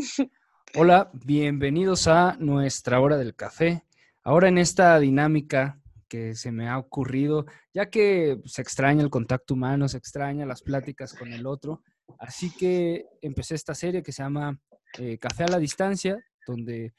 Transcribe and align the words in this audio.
Hola, 0.74 1.10
bienvenidos 1.12 2.06
a 2.06 2.36
nuestra 2.38 3.00
hora 3.00 3.16
del 3.16 3.34
café. 3.34 3.84
Ahora 4.22 4.48
en 4.48 4.58
esta 4.58 4.98
dinámica 4.98 5.80
que 6.08 6.34
se 6.34 6.52
me 6.52 6.68
ha 6.68 6.78
ocurrido, 6.78 7.46
ya 7.72 7.90
que 7.90 8.40
se 8.44 8.62
extraña 8.62 9.02
el 9.02 9.10
contacto 9.10 9.54
humano, 9.54 9.88
se 9.88 9.98
extraña 9.98 10.46
las 10.46 10.62
pláticas 10.62 11.14
con 11.14 11.32
el 11.32 11.46
otro, 11.46 11.82
así 12.18 12.50
que 12.50 13.06
empecé 13.20 13.54
esta 13.54 13.74
serie 13.74 14.02
que 14.02 14.12
se 14.12 14.22
llama 14.22 14.58
eh, 14.98 15.18
Café 15.18 15.44
a 15.44 15.48
la 15.48 15.58
Distancia, 15.58 16.18
donde 16.46 16.94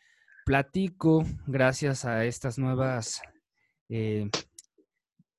platico 0.45 1.25
gracias 1.47 2.05
a 2.05 2.25
estas 2.25 2.57
nuevas 2.57 3.21
eh, 3.89 4.29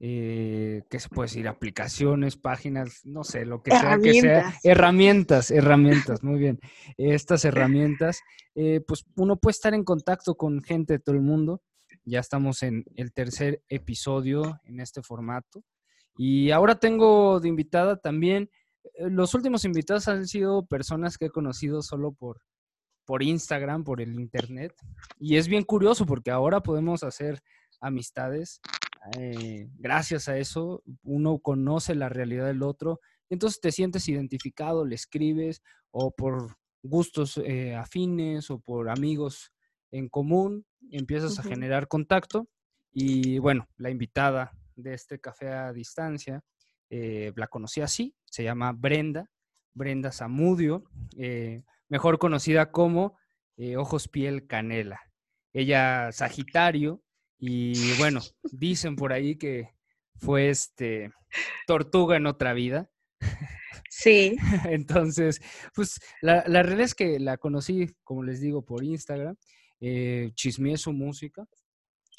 eh, 0.05 0.83
¿qué 0.91 0.99
se 0.99 1.09
puede 1.09 1.29
decir? 1.29 1.47
Aplicaciones, 1.47 2.37
páginas, 2.37 3.03
no 3.05 3.23
sé, 3.23 3.47
lo 3.47 3.63
que 3.63 3.71
sea 3.71 4.01
que 4.03 4.21
sea. 4.21 4.53
Herramientas, 4.65 5.53
herramientas, 5.53 6.25
muy 6.25 6.41
bien. 6.41 6.59
Estas 6.97 7.45
herramientas, 7.45 8.21
eh, 8.57 8.81
pues 8.85 9.05
uno 9.15 9.37
puede 9.37 9.53
estar 9.53 9.75
en 9.75 9.85
contacto 9.85 10.35
con 10.35 10.61
gente 10.65 10.95
de 10.95 10.99
todo 10.99 11.15
el 11.15 11.23
mundo. 11.23 11.63
Ya 12.05 12.19
estamos 12.19 12.65
en 12.65 12.85
el 12.97 13.13
tercer 13.13 13.63
episodio 13.69 14.61
en 14.65 14.81
este 14.81 15.03
formato. 15.03 15.63
Y 16.17 16.51
ahora 16.51 16.75
tengo 16.75 17.39
de 17.39 17.49
invitada 17.49 17.97
también, 17.97 18.51
eh, 18.95 19.09
los 19.09 19.35
últimos 19.35 19.65
invitados 19.65 20.09
han 20.09 20.27
sido 20.27 20.67
personas 20.67 21.17
que 21.17 21.27
he 21.27 21.31
conocido 21.31 21.81
solo 21.81 22.11
por, 22.11 22.41
por 23.05 23.23
Instagram, 23.23 23.85
por 23.85 24.01
el 24.01 24.19
Internet. 24.19 24.75
Y 25.21 25.37
es 25.37 25.47
bien 25.47 25.63
curioso 25.63 26.07
porque 26.07 26.33
ahora 26.33 26.61
podemos 26.61 27.05
hacer 27.05 27.41
amistades 27.81 28.61
eh, 29.17 29.69
gracias 29.79 30.29
a 30.29 30.39
eso 30.39 30.83
uno 31.03 31.39
conoce 31.39 31.95
la 31.95 32.09
realidad 32.09 32.47
del 32.47 32.63
otro, 32.63 33.01
entonces 33.31 33.61
te 33.61 33.73
sientes 33.73 34.09
identificado, 34.09 34.85
le 34.85 34.95
escribes 34.95 35.63
o 35.91 36.13
por 36.13 36.57
gustos 36.83 37.39
eh, 37.39 37.75
afines 37.75 38.51
o 38.51 38.61
por 38.61 38.89
amigos 38.89 39.53
en 39.91 40.09
común, 40.09 40.67
empiezas 40.91 41.39
a 41.39 41.43
generar 41.43 41.89
contacto 41.89 42.49
y 42.93 43.39
bueno, 43.39 43.69
la 43.77 43.91
invitada 43.91 44.53
de 44.77 44.95
este 44.95 45.19
café 45.19 45.49
a 45.49 45.73
distancia, 45.73 46.43
eh, 46.89 47.33
la 47.37 47.49
conocí 47.49 47.81
así, 47.81 48.15
se 48.25 48.45
llama 48.45 48.73
Brenda, 48.73 49.31
Brenda 49.75 50.13
Zamudio, 50.13 50.85
mejor 51.89 52.19
conocida 52.19 52.71
como 52.71 53.17
Ojos 53.77 54.09
Piel 54.09 54.47
Canela. 54.47 55.01
Ella 55.55 56.13
Sagitario, 56.13 57.03
y 57.45 57.93
bueno, 57.99 58.21
dicen 58.53 58.95
por 58.95 59.13
ahí 59.13 59.37
que 59.37 59.71
fue 60.15 60.49
este 60.49 61.13
tortuga 61.67 62.17
en 62.17 62.27
otra 62.27 62.53
vida. 62.55 62.89
Sí. 63.95 64.37
Entonces, 64.65 65.41
pues 65.75 66.01
la, 66.23 66.45
la, 66.47 66.63
realidad 66.63 66.87
es 66.87 66.95
que 66.95 67.21
la 67.21 67.37
conocí, 67.37 67.95
como 68.05 68.23
les 68.23 68.41
digo, 68.41 68.65
por 68.65 68.83
Instagram. 68.83 69.37
Eh, 69.81 70.31
chismeé 70.35 70.79
su 70.79 70.93
música. 70.95 71.47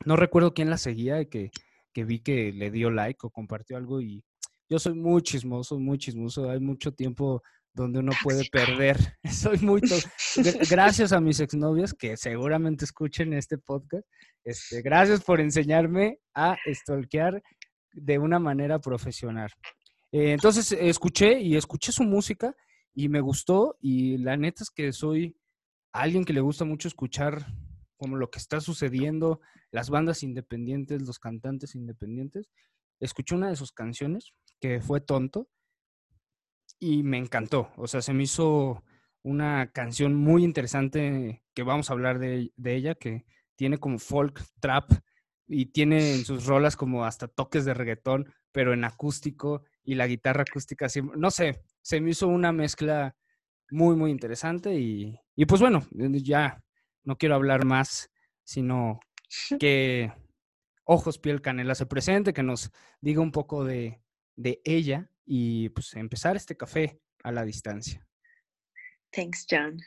No 0.05 0.15
recuerdo 0.15 0.53
quién 0.53 0.69
la 0.69 0.77
seguía 0.77 1.19
y 1.19 1.25
que, 1.25 1.49
que 1.91 2.05
vi 2.05 2.19
que 2.19 2.53
le 2.53 2.69
dio 2.69 2.91
like 2.91 3.19
o 3.23 3.31
compartió 3.31 3.75
algo 3.75 4.01
y 4.01 4.23
yo 4.69 4.77
soy 4.77 4.93
muy 4.93 5.23
chismoso, 5.23 5.79
muy 5.79 5.97
chismoso. 5.97 6.49
Hay 6.49 6.59
mucho 6.59 6.93
tiempo 6.93 7.41
donde 7.73 7.99
uno 7.99 8.11
puede 8.23 8.43
perder. 8.51 8.97
Soy 9.31 9.57
muy... 9.59 9.81
Gracias 10.69 11.11
a 11.11 11.19
mis 11.19 11.39
exnovias 11.39 11.93
que 11.93 12.17
seguramente 12.17 12.85
escuchen 12.85 13.33
este 13.33 13.57
podcast. 13.57 14.05
Este, 14.43 14.81
gracias 14.81 15.23
por 15.23 15.39
enseñarme 15.39 16.19
a 16.35 16.57
stalkear 16.67 17.41
de 17.93 18.19
una 18.19 18.39
manera 18.39 18.79
profesional. 18.79 19.49
Eh, 20.11 20.33
entonces, 20.33 20.71
escuché 20.73 21.39
y 21.39 21.55
escuché 21.55 21.91
su 21.91 22.03
música 22.03 22.53
y 22.93 23.07
me 23.09 23.21
gustó 23.21 23.77
y 23.79 24.17
la 24.17 24.35
neta 24.35 24.63
es 24.63 24.69
que 24.69 24.91
soy 24.91 25.35
alguien 25.93 26.25
que 26.25 26.33
le 26.33 26.41
gusta 26.41 26.65
mucho 26.65 26.87
escuchar 26.87 27.45
como 27.95 28.17
lo 28.17 28.29
que 28.29 28.39
está 28.39 28.59
sucediendo, 28.59 29.39
las 29.71 29.89
bandas 29.89 30.23
independientes, 30.23 31.01
los 31.03 31.19
cantantes 31.19 31.73
independientes. 31.73 32.49
Escuché 32.99 33.35
una 33.35 33.49
de 33.49 33.55
sus 33.55 33.71
canciones 33.71 34.33
que 34.59 34.81
fue 34.81 34.99
Tonto 34.99 35.47
y 36.83 37.01
me 37.01 37.17
encantó. 37.17 37.71
O 37.77 37.87
sea, 37.87 38.01
se 38.01 38.13
me 38.13 38.23
hizo 38.23 38.83
una 39.21 39.71
canción 39.71 40.15
muy 40.15 40.43
interesante 40.43 41.41
que 41.53 41.63
vamos 41.63 41.89
a 41.89 41.93
hablar 41.93 42.19
de, 42.19 42.51
ella, 42.61 42.95
que 42.95 43.25
tiene 43.55 43.77
como 43.77 43.99
folk, 43.99 44.41
trap 44.59 44.91
y 45.47 45.67
tiene 45.67 46.13
en 46.13 46.25
sus 46.25 46.45
rolas 46.45 46.75
como 46.75 47.05
hasta 47.05 47.29
toques 47.29 47.63
de 47.63 47.73
reggaetón, 47.73 48.33
pero 48.51 48.73
en 48.73 48.83
acústico 48.83 49.63
y 49.81 49.95
la 49.95 50.07
guitarra 50.07 50.43
acústica, 50.45 50.87
no 51.15 51.31
sé, 51.31 51.63
se 51.81 52.01
me 52.01 52.09
hizo 52.09 52.27
una 52.27 52.51
mezcla 52.51 53.15
muy, 53.69 53.95
muy 53.95 54.11
interesante 54.11 54.75
y, 54.77 55.17
y 55.37 55.45
pues 55.45 55.61
bueno, 55.61 55.87
ya 55.91 56.61
no 57.03 57.17
quiero 57.17 57.35
hablar 57.35 57.63
más, 57.63 58.11
sino 58.43 58.99
que 59.59 60.11
Ojos 60.83 61.17
Piel 61.17 61.41
Canela 61.41 61.75
se 61.75 61.85
presente, 61.85 62.33
que 62.33 62.43
nos 62.43 62.71
diga 62.99 63.21
un 63.21 63.31
poco 63.31 63.63
de, 63.63 64.01
de 64.35 64.61
ella 64.65 65.09
y 65.25 65.69
pues 65.69 65.93
empezar 65.95 66.35
este 66.35 66.55
café 66.55 66.99
a 67.23 67.31
la 67.31 67.45
distancia. 67.45 68.05
Thanks, 69.11 69.45
John. 69.49 69.77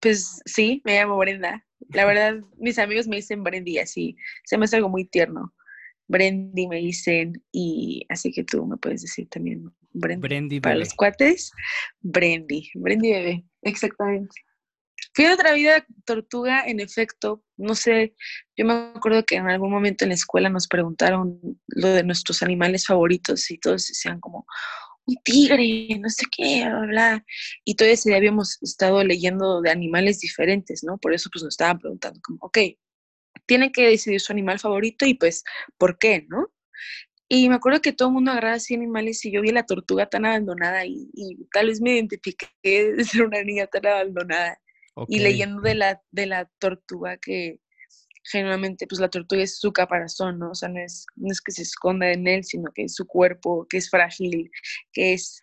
Pues 0.00 0.40
sí, 0.44 0.82
me 0.84 0.94
llamo 0.94 1.16
Brenda. 1.16 1.64
La 1.90 2.04
verdad, 2.06 2.40
mis 2.58 2.78
amigos 2.78 3.06
me 3.06 3.16
dicen 3.16 3.42
Brendy 3.42 3.78
así. 3.78 4.16
Se 4.44 4.58
me 4.58 4.64
hace 4.64 4.76
algo 4.76 4.88
muy 4.88 5.04
tierno. 5.06 5.54
Brendy 6.08 6.66
me 6.66 6.76
dicen 6.76 7.42
y 7.52 8.04
así 8.08 8.32
que 8.32 8.44
tú 8.44 8.66
me 8.66 8.76
puedes 8.76 9.02
decir 9.02 9.28
también 9.28 9.72
Brendy. 9.92 10.60
Para 10.60 10.76
los 10.76 10.92
cuates, 10.94 11.50
Brendy. 12.00 12.70
Brendy 12.74 13.12
bebé, 13.12 13.44
exactamente. 13.62 14.34
Fui 15.14 15.26
otra 15.26 15.52
vida 15.52 15.86
tortuga, 16.04 16.64
en 16.66 16.80
efecto. 16.80 17.44
No 17.56 17.74
sé, 17.74 18.14
yo 18.56 18.64
me 18.64 18.72
acuerdo 18.94 19.24
que 19.24 19.36
en 19.36 19.48
algún 19.48 19.70
momento 19.70 20.04
en 20.04 20.10
la 20.10 20.14
escuela 20.14 20.48
nos 20.48 20.68
preguntaron 20.68 21.40
lo 21.68 21.88
de 21.88 22.02
nuestros 22.02 22.42
animales 22.42 22.86
favoritos 22.86 23.50
y 23.50 23.58
todos 23.58 23.88
decían 23.88 24.20
como, 24.20 24.46
un 25.04 25.16
tigre, 25.24 25.98
no 26.00 26.08
sé 26.08 26.26
qué, 26.30 26.64
bla, 26.68 26.86
bla. 26.86 27.24
Y 27.64 27.74
todo 27.74 27.88
ese 27.88 28.10
día 28.10 28.18
habíamos 28.18 28.62
estado 28.62 29.02
leyendo 29.04 29.60
de 29.60 29.70
animales 29.70 30.20
diferentes, 30.20 30.82
¿no? 30.84 30.98
Por 30.98 31.12
eso 31.12 31.28
pues 31.32 31.42
nos 31.42 31.54
estaban 31.54 31.78
preguntando 31.78 32.20
como, 32.22 32.38
ok, 32.42 32.58
tiene 33.46 33.72
que 33.72 33.88
decidir 33.88 34.20
su 34.20 34.32
animal 34.32 34.58
favorito 34.58 35.06
y 35.06 35.14
pues, 35.14 35.44
¿por 35.78 35.98
qué, 35.98 36.26
no? 36.28 36.48
Y 37.28 37.48
me 37.48 37.54
acuerdo 37.54 37.80
que 37.80 37.92
todo 37.92 38.08
el 38.08 38.14
mundo 38.14 38.30
agarraba 38.30 38.56
así 38.56 38.74
animales 38.74 39.24
y 39.24 39.32
yo 39.32 39.40
vi 39.40 39.52
la 39.52 39.64
tortuga 39.64 40.06
tan 40.06 40.26
abandonada 40.26 40.84
y, 40.84 41.08
tal 41.52 41.68
vez 41.68 41.80
me 41.80 41.94
identifiqué 41.94 42.48
de 42.62 43.04
ser 43.04 43.22
una 43.22 43.42
niña 43.42 43.66
tan 43.66 43.86
abandonada. 43.86 44.58
Y 45.08 45.20
leyendo 45.20 45.60
de 45.62 45.74
la, 45.74 46.02
de 46.10 46.26
la 46.26 46.44
tortuga 46.58 47.16
que, 47.16 47.60
generalmente 48.24 48.86
pues 48.86 49.00
la 49.00 49.08
tortuga 49.08 49.42
es 49.42 49.58
su 49.58 49.72
caparazón, 49.72 50.38
¿no? 50.38 50.50
O 50.50 50.54
sea, 50.54 50.68
no 50.68 50.80
es, 50.80 51.06
no 51.16 51.30
es 51.30 51.40
que 51.40 51.52
se 51.52 51.62
esconda 51.62 52.10
en 52.10 52.28
él, 52.28 52.44
sino 52.44 52.70
que 52.72 52.84
es 52.84 52.94
su 52.94 53.06
cuerpo, 53.06 53.66
que 53.68 53.78
es 53.78 53.90
frágil, 53.90 54.50
que 54.92 55.14
es 55.14 55.42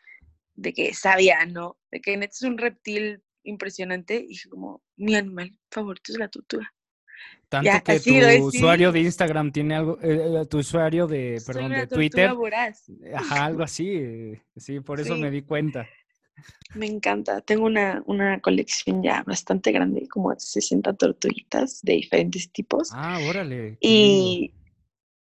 de 0.56 0.74
que 0.74 0.90
es 0.90 1.00
sabia, 1.00 1.46
¿no? 1.46 1.78
De 1.92 2.02
que 2.02 2.14
es 2.14 2.42
un 2.42 2.58
reptil 2.58 3.22
impresionante 3.44 4.26
y 4.28 4.38
como 4.50 4.82
mi 4.98 5.16
animal 5.16 5.58
favorito 5.72 6.12
es 6.12 6.20
la 6.20 6.30
tortuga. 6.30 6.74
Tanto 7.50 7.72
que 7.84 8.00
tu 8.00 8.46
usuario 8.46 8.92
de 8.92 9.00
Instagram 9.02 9.52
tiene 9.52 9.76
algo, 9.76 10.00
eh, 10.02 10.42
eh, 10.42 10.46
tu 10.46 10.60
usuario 10.60 11.08
de, 11.08 11.42
perdón, 11.46 11.72
de 11.72 11.88
Twitter. 11.88 12.31
Ajá, 13.14 13.46
algo 13.46 13.64
así, 13.64 13.90
eh, 13.90 14.42
sí, 14.56 14.80
por 14.80 15.00
eso 15.00 15.18
me 15.18 15.31
di 15.31 15.42
cuenta. 15.42 15.88
Me 16.76 16.86
encanta. 16.86 17.42
Tengo 17.42 17.66
una, 17.66 18.04
una, 18.06 18.40
colección 18.42 19.02
ya 19.02 19.24
bastante 19.24 19.72
grande, 19.72 20.08
como 20.08 20.34
60 20.38 20.94
tortuguitas 20.94 21.82
de 21.82 21.94
diferentes 21.94 22.52
tipos. 22.52 22.90
Ah, 22.94 23.20
órale. 23.28 23.78
Y 23.82 24.54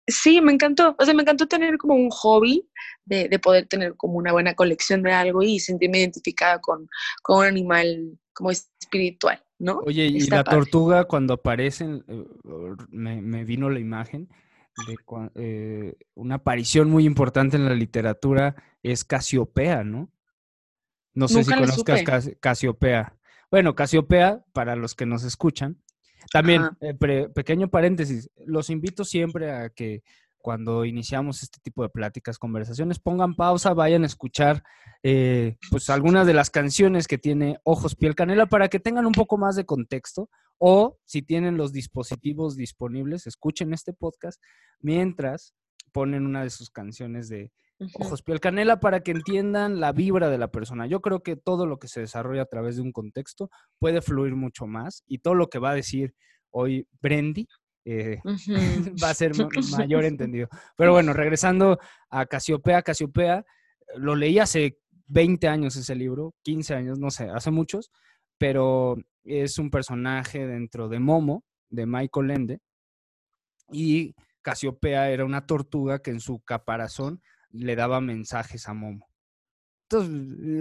sí, 0.07 0.41
me 0.41 0.51
encantó. 0.51 0.95
O 0.99 1.05
sea, 1.05 1.13
me 1.13 1.23
encantó 1.23 1.47
tener 1.47 1.77
como 1.77 1.95
un 1.95 2.09
hobby 2.09 2.67
de, 3.05 3.27
de 3.27 3.39
poder 3.39 3.67
tener 3.67 3.95
como 3.95 4.17
una 4.17 4.31
buena 4.31 4.53
colección 4.53 5.01
de 5.01 5.11
algo 5.11 5.41
y 5.41 5.59
sentirme 5.59 5.99
identificada 5.99 6.59
con, 6.59 6.87
con 7.23 7.39
un 7.39 7.45
animal 7.45 8.19
como 8.33 8.51
espiritual, 8.51 9.43
¿no? 9.57 9.79
Oye, 9.85 10.05
y 10.05 10.21
la 10.27 10.43
tortuga 10.43 11.05
cuando 11.05 11.33
aparecen, 11.33 12.05
eh, 12.07 12.25
me, 12.89 13.21
me 13.21 13.43
vino 13.43 13.69
la 13.69 13.79
imagen 13.79 14.29
de 14.87 14.97
eh, 15.35 15.95
una 16.15 16.35
aparición 16.35 16.89
muy 16.89 17.05
importante 17.05 17.57
en 17.57 17.65
la 17.65 17.73
literatura 17.73 18.55
es 18.83 19.03
Casiopea, 19.03 19.83
¿no? 19.83 20.09
No 21.19 21.27
sé 21.27 21.43
si 21.43 21.53
conozcas 21.53 22.31
Casiopea. 22.39 23.13
Bueno, 23.51 23.75
Casiopea, 23.75 24.41
para 24.53 24.77
los 24.77 24.95
que 24.95 25.05
nos 25.05 25.25
escuchan, 25.25 25.81
también, 26.31 26.69
eh, 26.79 26.93
pequeño 27.33 27.69
paréntesis, 27.69 28.29
los 28.45 28.69
invito 28.69 29.03
siempre 29.03 29.51
a 29.51 29.69
que 29.69 30.01
cuando 30.37 30.85
iniciamos 30.85 31.43
este 31.43 31.59
tipo 31.61 31.83
de 31.83 31.89
pláticas, 31.89 32.37
conversaciones, 32.37 32.99
pongan 32.99 33.35
pausa, 33.35 33.73
vayan 33.73 34.03
a 34.03 34.05
escuchar 34.05 34.63
eh, 35.03 35.57
pues 35.69 35.89
algunas 35.89 36.25
de 36.25 36.33
las 36.33 36.49
canciones 36.49 37.07
que 37.07 37.17
tiene 37.17 37.59
Ojos 37.63 37.95
Piel 37.95 38.15
Canela 38.15 38.45
para 38.45 38.69
que 38.69 38.79
tengan 38.79 39.05
un 39.05 39.11
poco 39.11 39.37
más 39.37 39.57
de 39.57 39.65
contexto 39.65 40.29
o 40.57 40.97
si 41.03 41.21
tienen 41.21 41.57
los 41.57 41.73
dispositivos 41.73 42.55
disponibles, 42.55 43.27
escuchen 43.27 43.73
este 43.73 43.91
podcast 43.91 44.41
mientras 44.79 45.53
ponen 45.91 46.25
una 46.25 46.43
de 46.43 46.49
sus 46.49 46.69
canciones 46.69 47.27
de, 47.27 47.51
ojos, 47.93 48.21
piel, 48.21 48.39
canela, 48.39 48.79
para 48.79 49.01
que 49.01 49.11
entiendan 49.11 49.79
la 49.79 49.91
vibra 49.91 50.29
de 50.29 50.37
la 50.37 50.49
persona. 50.49 50.87
Yo 50.87 51.01
creo 51.01 51.21
que 51.21 51.35
todo 51.35 51.65
lo 51.65 51.79
que 51.79 51.87
se 51.87 52.01
desarrolla 52.01 52.43
a 52.43 52.47
través 52.47 52.75
de 52.75 52.81
un 52.81 52.91
contexto 52.91 53.49
puede 53.79 54.01
fluir 54.01 54.35
mucho 54.35 54.67
más 54.67 55.03
y 55.07 55.19
todo 55.19 55.35
lo 55.35 55.47
que 55.47 55.59
va 55.59 55.71
a 55.71 55.75
decir 55.75 56.13
hoy 56.51 56.87
Brendy 57.01 57.47
eh, 57.85 58.21
va 59.03 59.09
a 59.09 59.13
ser 59.13 59.31
mayor 59.77 60.03
entendido. 60.05 60.47
Pero 60.75 60.91
bueno, 60.91 61.13
regresando 61.13 61.79
a 62.09 62.25
Casiopea, 62.25 62.81
Casiopea, 62.81 63.45
lo 63.95 64.15
leí 64.15 64.39
hace 64.39 64.77
20 65.07 65.47
años 65.47 65.75
ese 65.75 65.95
libro, 65.95 66.35
15 66.43 66.75
años, 66.75 66.99
no 66.99 67.09
sé, 67.09 67.29
hace 67.29 67.51
muchos, 67.51 67.91
pero 68.37 68.97
es 69.23 69.57
un 69.57 69.71
personaje 69.71 70.45
dentro 70.45 70.87
de 70.87 70.99
Momo, 70.99 71.43
de 71.69 71.85
Michael 71.85 72.31
Ende, 72.31 72.59
y 73.71 74.15
Casiopea 74.41 75.09
era 75.09 75.25
una 75.25 75.45
tortuga 75.45 75.99
que 75.99 76.11
en 76.11 76.19
su 76.19 76.39
caparazón 76.41 77.21
le 77.51 77.75
daba 77.75 78.01
mensajes 78.01 78.67
a 78.67 78.73
Momo. 78.73 79.09
Entonces, 79.89 80.11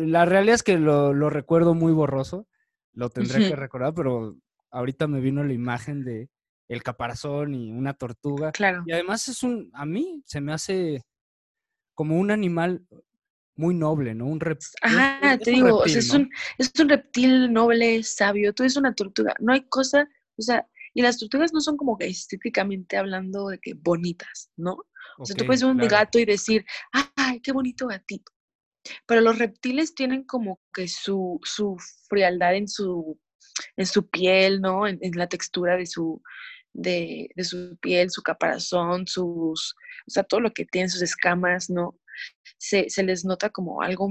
la 0.08 0.24
realidad 0.24 0.54
es 0.54 0.62
que 0.62 0.78
lo, 0.78 1.12
recuerdo 1.30 1.74
muy 1.74 1.92
borroso, 1.92 2.46
lo 2.92 3.10
tendré 3.10 3.48
que 3.48 3.56
recordar, 3.56 3.94
pero 3.94 4.36
ahorita 4.70 5.06
me 5.06 5.20
vino 5.20 5.44
la 5.44 5.52
imagen 5.52 6.04
de 6.04 6.30
el 6.68 6.82
caparazón 6.82 7.54
y 7.54 7.70
una 7.70 7.94
tortuga. 7.94 8.52
Claro. 8.52 8.82
Y 8.86 8.92
además 8.92 9.28
es 9.28 9.42
un, 9.42 9.70
a 9.74 9.86
mí 9.86 10.22
se 10.26 10.40
me 10.40 10.52
hace 10.52 11.02
como 11.94 12.18
un 12.18 12.30
animal 12.30 12.86
muy 13.56 13.74
noble, 13.74 14.14
¿no? 14.14 14.26
Un 14.26 14.40
reptil. 14.40 14.70
Ajá, 14.82 15.36
te 15.38 15.50
digo, 15.50 15.84
es, 15.84 16.10
un, 16.10 16.30
es 16.58 16.72
un 16.78 16.88
reptil 16.88 17.52
noble, 17.52 18.02
sabio, 18.04 18.54
tú 18.54 18.62
eres 18.62 18.76
una 18.76 18.94
tortuga. 18.94 19.34
No 19.40 19.52
hay 19.52 19.66
cosa, 19.68 20.08
o 20.36 20.42
sea, 20.42 20.66
y 20.94 21.02
las 21.02 21.18
tortugas 21.18 21.52
no 21.52 21.60
son 21.60 21.76
como 21.76 21.98
que 21.98 22.06
estéticamente 22.06 22.96
hablando 22.96 23.48
de 23.48 23.58
que 23.58 23.74
bonitas, 23.74 24.50
¿no? 24.56 24.84
O 25.18 25.26
sea, 25.26 25.36
tú 25.36 25.44
puedes 25.44 25.62
ver 25.62 25.70
un 25.70 25.78
gato 25.78 26.18
y 26.18 26.24
decir, 26.24 26.64
¡ay, 27.16 27.40
qué 27.40 27.52
bonito 27.52 27.86
gatito! 27.86 28.32
Pero 29.06 29.20
los 29.20 29.38
reptiles 29.38 29.94
tienen 29.94 30.24
como 30.24 30.60
que 30.72 30.88
su, 30.88 31.40
su 31.42 31.76
frialdad 32.08 32.54
en 32.54 32.68
su, 32.68 33.18
en 33.76 33.86
su 33.86 34.08
piel, 34.08 34.60
¿no? 34.60 34.86
En, 34.86 34.98
la 35.14 35.28
textura 35.28 35.76
de 35.76 35.86
su, 35.86 36.22
de, 36.72 37.28
de, 37.34 37.44
su 37.44 37.76
piel, 37.80 38.10
su 38.10 38.22
caparazón, 38.22 39.06
sus, 39.06 39.74
o 40.06 40.10
sea, 40.10 40.22
todo 40.22 40.40
lo 40.40 40.52
que 40.52 40.64
tienen, 40.64 40.88
sus 40.88 41.02
escamas, 41.02 41.68
¿no? 41.68 41.98
Se, 42.58 42.88
se 42.88 43.02
les 43.02 43.24
nota 43.24 43.50
como 43.50 43.82
algo, 43.82 44.08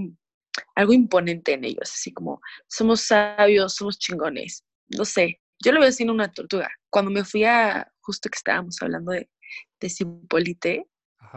algo 0.76 0.94
imponente 0.94 1.54
en 1.54 1.64
ellos, 1.64 1.92
así 1.92 2.14
como 2.14 2.42
somos 2.68 3.02
sabios, 3.02 3.76
somos 3.76 3.98
chingones, 3.98 4.64
no 4.96 5.06
sé, 5.06 5.42
yo 5.64 5.72
lo 5.72 5.80
veo 5.80 5.90
así 5.90 6.04
en 6.04 6.12
una 6.12 6.32
tortuga. 6.32 6.70
Cuando 6.90 7.12
me 7.12 7.24
fui 7.24 7.44
a, 7.44 7.92
justo 8.02 8.30
que 8.30 8.38
estábamos 8.38 8.78
hablando 8.82 9.12
de, 9.12 9.30
de 9.80 9.90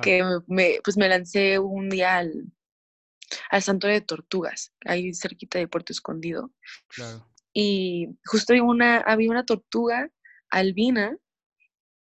Que 0.03 0.23
me, 0.47 0.79
pues 0.85 0.97
me 0.97 1.09
lancé 1.09 1.59
un 1.59 1.89
día 1.89 2.19
al, 2.19 2.53
al 3.51 3.63
santuario 3.63 4.01
de 4.01 4.07
tortugas, 4.07 4.73
ahí 4.85 5.13
cerquita 5.15 5.59
de 5.59 5.69
Puerto 5.69 5.93
Escondido. 5.93 6.53
Y 7.53 8.09
justo 8.25 8.53
había 8.53 8.63
una, 8.63 8.99
había 8.99 9.31
una 9.31 9.45
tortuga 9.45 10.11
albina 10.51 11.17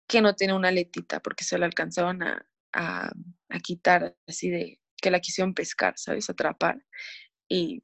que 0.07 0.21
no 0.21 0.35
tenía 0.35 0.55
una 0.55 0.71
letita 0.71 1.21
porque 1.21 1.45
se 1.45 1.59
la 1.59 1.67
alcanzaban 1.67 2.23
a, 2.23 2.47
a, 2.73 3.11
a 3.49 3.61
quitar 3.61 4.17
así 4.27 4.51
de 4.51 4.81
que 5.01 5.11
la 5.11 5.21
quisieron 5.21 5.55
pescar, 5.55 5.95
¿sabes? 5.97 6.29
Atrapar. 6.29 6.85
Y 7.49 7.83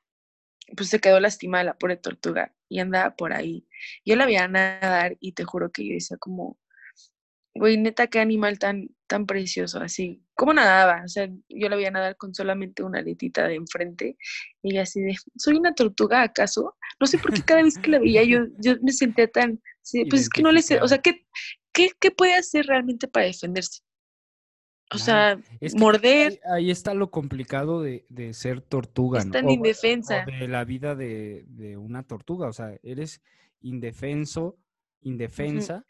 pues 0.77 0.89
se 0.89 1.01
quedó 1.01 1.21
lastimada 1.21 1.65
la 1.65 1.79
pobre 1.79 1.97
tortuga 1.97 2.55
y 2.69 2.81
andaba 2.81 3.15
por 3.17 3.33
ahí. 3.33 3.67
Yo 4.05 4.17
la 4.17 4.27
vi 4.27 4.37
a 4.37 4.49
nadar 4.49 5.17
y 5.21 5.33
te 5.33 5.45
juro 5.45 5.71
que 5.71 5.87
yo 5.87 5.95
decía 5.95 6.17
como, 6.17 6.59
güey, 7.55 7.77
neta, 7.77 8.09
qué 8.09 8.19
animal 8.21 8.59
tan, 8.59 8.89
tan 9.07 9.27
precioso, 9.27 9.81
así. 9.81 10.23
¿Cómo 10.35 10.53
nadaba? 10.53 11.03
O 11.05 11.09
sea, 11.09 11.29
yo 11.49 11.69
la 11.69 11.77
vi 11.77 11.85
a 11.85 11.91
nadar 11.91 12.17
con 12.17 12.35
solamente 12.35 12.83
una 12.83 13.01
letita 13.01 13.47
de 13.47 13.55
enfrente 13.55 14.17
y 14.63 14.79
así 14.79 15.01
de, 15.01 15.15
¿soy 15.37 15.57
una 15.57 15.75
tortuga 15.75 16.23
acaso? 16.23 16.77
No 17.01 17.07
sé 17.07 17.19
por 17.19 17.33
qué 17.33 17.43
cada 17.43 17.63
vez 17.63 17.79
que 17.79 17.91
la 17.91 18.01
veía 18.01 18.25
yo, 18.25 18.47
yo 18.59 18.75
me 18.83 18.93
sentía 18.93 19.29
tan, 19.29 19.61
pues 20.11 20.23
es 20.23 20.29
que 20.29 20.43
no 20.43 20.51
le 20.51 20.63
sé, 20.63 20.81
o 20.81 20.89
sea, 20.89 20.99
¿qué, 20.99 21.27
qué, 21.73 21.91
qué 22.01 22.11
puede 22.11 22.35
hacer 22.35 22.67
realmente 22.67 23.07
para 23.07 23.27
defenderse? 23.27 23.83
O 24.93 24.99
sea, 24.99 25.41
morder. 25.77 26.41
Ahí, 26.45 26.71
está 26.71 26.95
lo 26.95 27.11
complicado 27.11 27.83
de, 27.83 28.05
ser 28.33 28.61
tortuga. 28.61 29.21
Es 29.21 29.31
tan 29.31 29.51
indefensa. 29.51 30.25
de 30.25 30.49
la 30.49 30.65
vida 30.65 30.95
de, 30.95 31.77
una 31.79 32.03
tortuga. 32.03 32.49
O 32.49 32.53
sea, 32.53 32.79
eres 32.83 33.23
indefenso, 33.61 34.57
indefensa. 35.01 35.85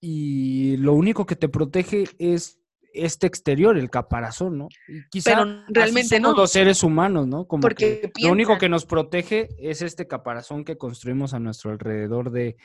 Y 0.00 0.76
lo 0.78 0.94
único 0.94 1.26
que 1.26 1.36
te 1.36 1.48
protege 1.48 2.04
es 2.18 2.58
este 2.92 3.26
exterior, 3.26 3.76
el 3.78 3.90
caparazón, 3.90 4.58
¿no? 4.58 4.68
quizá 5.10 5.36
Pero 5.36 5.64
realmente 5.68 6.18
no. 6.18 6.32
los 6.32 6.50
seres 6.50 6.82
humanos, 6.82 7.26
¿no? 7.26 7.46
Como 7.46 7.60
Porque 7.60 8.10
lo 8.20 8.32
único 8.32 8.58
que 8.58 8.68
nos 8.68 8.86
protege 8.86 9.48
es 9.58 9.82
este 9.82 10.06
caparazón 10.06 10.64
que 10.64 10.76
construimos 10.76 11.34
a 11.34 11.38
nuestro 11.38 11.70
alrededor 11.70 12.30
de, 12.30 12.56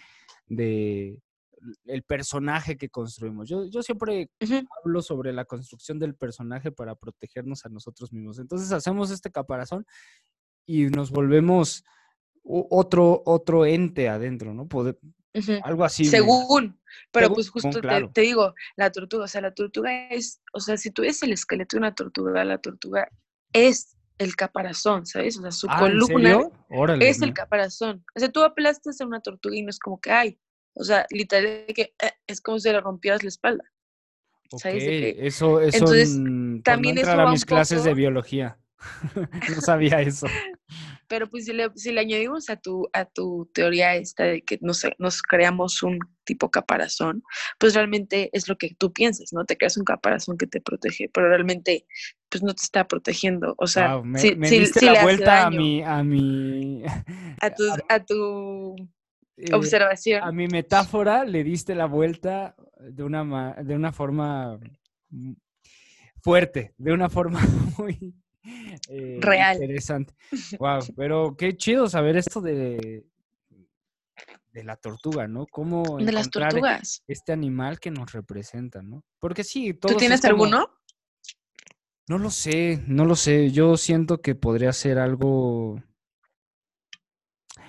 el 1.86 2.04
personaje 2.04 2.78
que 2.78 2.90
construimos. 2.90 3.50
Yo, 3.50 3.66
yo 3.66 3.84
siempre 3.84 4.30
hablo 4.84 5.02
sobre 5.02 5.34
la 5.34 5.46
construcción 5.46 6.00
del 6.00 6.16
personaje 6.16 6.72
para 6.72 6.96
protegernos 6.96 7.66
a 7.66 7.70
nosotros 7.70 8.12
mismos. 8.12 8.40
Entonces 8.40 8.72
hacemos 8.72 9.12
este 9.12 9.32
caparazón 9.32 9.86
y 10.66 10.86
nos 10.88 11.12
volvemos 11.12 11.84
otro, 12.44 13.24
otro 13.26 13.66
ente 13.66 14.10
adentro, 14.10 14.54
¿no? 14.54 14.68
Algo 15.64 15.84
así. 15.84 16.06
Según, 16.06 16.80
pero 17.12 17.34
pues 17.34 17.50
justo 17.50 17.82
te, 18.14 18.22
digo, 18.22 18.54
la 18.76 18.92
tortuga, 18.92 19.26
o 19.26 19.28
sea, 19.28 19.42
la 19.42 19.54
tortuga 19.54 20.08
es, 20.10 20.42
o 20.54 20.60
sea, 20.60 20.78
si 20.78 20.92
tú 20.92 21.02
ves 21.02 21.22
el 21.24 21.34
esqueleto 21.34 21.76
de 21.76 21.80
una 21.80 21.96
tortuga, 21.96 22.44
la 22.44 22.58
tortuga 22.58 23.10
es 23.54 23.98
el 24.18 24.36
caparazón, 24.36 25.06
¿sabes? 25.06 25.38
O 25.38 25.42
sea, 25.42 25.52
su 25.52 25.68
ah, 25.70 25.80
columna 25.80 26.40
es 27.00 27.22
el 27.22 27.34
caparazón. 27.34 28.04
O 28.16 28.20
sea, 28.20 28.30
tú 28.30 28.44
aplastas 28.44 29.02
a 29.02 29.06
una 29.06 29.22
tortuga 29.22 29.56
y 29.56 29.62
no 29.62 29.70
es 29.70 29.80
como 29.80 30.00
que, 30.00 30.12
ay, 30.12 30.40
o 30.74 30.84
sea, 30.84 31.06
literal, 31.10 31.66
que 31.74 31.94
eh, 32.02 32.12
es 32.28 32.42
como 32.42 32.60
si 32.60 32.70
le 32.70 32.82
rompieras 32.82 33.24
la 33.24 33.30
espalda. 33.30 33.64
¿Sabes? 34.58 34.84
eso, 35.18 35.60
eso 35.60 35.78
Entonces, 35.78 36.18
también 36.64 36.98
eso 36.98 37.12
a 37.12 37.32
mis 37.32 37.46
clases 37.46 37.84
de 37.84 37.94
biología. 37.94 38.58
no 39.56 39.62
sabía 39.62 40.02
eso. 40.02 40.28
Pero 41.08 41.30
pues 41.30 41.46
si 41.46 41.54
le, 41.54 41.70
si 41.76 41.92
le, 41.92 42.02
añadimos 42.02 42.50
a 42.50 42.56
tu, 42.56 42.88
a 42.94 43.06
tu 43.06 43.50
teoría 43.54 43.96
esta 43.96 44.24
de 44.24 44.42
que 44.42 44.58
nos, 44.62 44.84
nos 44.98 45.22
creamos 45.22 45.84
un 45.84 46.00
tipo 46.24 46.50
caparazón, 46.50 47.24
pues 47.60 47.76
realmente 47.76 48.30
es 48.34 48.48
lo 48.48 48.58
que 48.58 48.76
tú 48.78 48.92
piensas, 48.92 49.32
¿no? 49.32 49.46
Te 49.46 49.56
creas 49.56 49.78
un 49.78 49.84
caparazón 49.84 50.38
que 50.38 50.48
te 50.48 50.62
protege, 50.62 51.10
pero 51.14 51.30
realmente 51.30 51.86
pues 52.30 52.44
no 52.44 52.54
te 52.56 52.64
está 52.64 52.88
protegiendo. 52.88 53.54
O 53.58 53.68
sea, 53.68 54.02
me, 54.02 54.20
si, 54.20 54.34
diste 54.34 54.86
la 54.86 55.04
vuelta 55.04 55.46
a 55.46 55.52
mi, 55.52 55.84
a 55.84 56.04
mi... 56.04 56.84
A 57.42 57.50
tu, 57.52 57.64
a 57.90 58.00
tu 58.04 58.76
eh, 59.38 59.54
Observación. 59.54 60.24
A 60.24 60.32
mi 60.32 60.48
metáfora 60.48 61.26
le 61.26 61.44
diste 61.44 61.76
la 61.76 61.86
vuelta 61.86 62.56
de 62.80 63.04
una, 63.04 63.54
de 63.62 63.76
una 63.76 63.92
forma 63.92 64.58
fuerte, 66.22 66.74
de 66.78 66.94
una 66.94 67.10
forma 67.10 67.42
muy 67.78 68.16
eh, 68.90 69.18
real. 69.20 69.62
Interesante. 69.62 70.14
Wow, 70.60 70.80
pero 70.96 71.36
qué 71.38 71.56
chido 71.58 71.90
saber 71.90 72.18
esto 72.18 72.42
de, 72.42 73.06
de 74.52 74.64
la 74.64 74.76
tortuga, 74.76 75.28
¿no? 75.28 75.46
Cómo 75.48 75.98
de 75.98 76.12
las 76.12 76.30
tortugas. 76.30 77.04
Este 77.08 77.34
animal 77.34 77.80
que 77.80 77.92
nos 77.92 78.12
representa, 78.12 78.82
¿no? 78.82 79.04
Porque 79.20 79.44
sí, 79.44 79.74
¿Tú 79.74 79.96
tienes 79.96 80.24
alguno? 80.26 80.70
No 82.08 82.20
lo 82.20 82.30
sé, 82.30 82.84
no 82.88 83.06
lo 83.06 83.16
sé. 83.16 83.50
Yo 83.52 83.78
siento 83.78 84.22
que 84.22 84.36
podría 84.36 84.72
ser 84.74 85.00
algo 85.00 85.82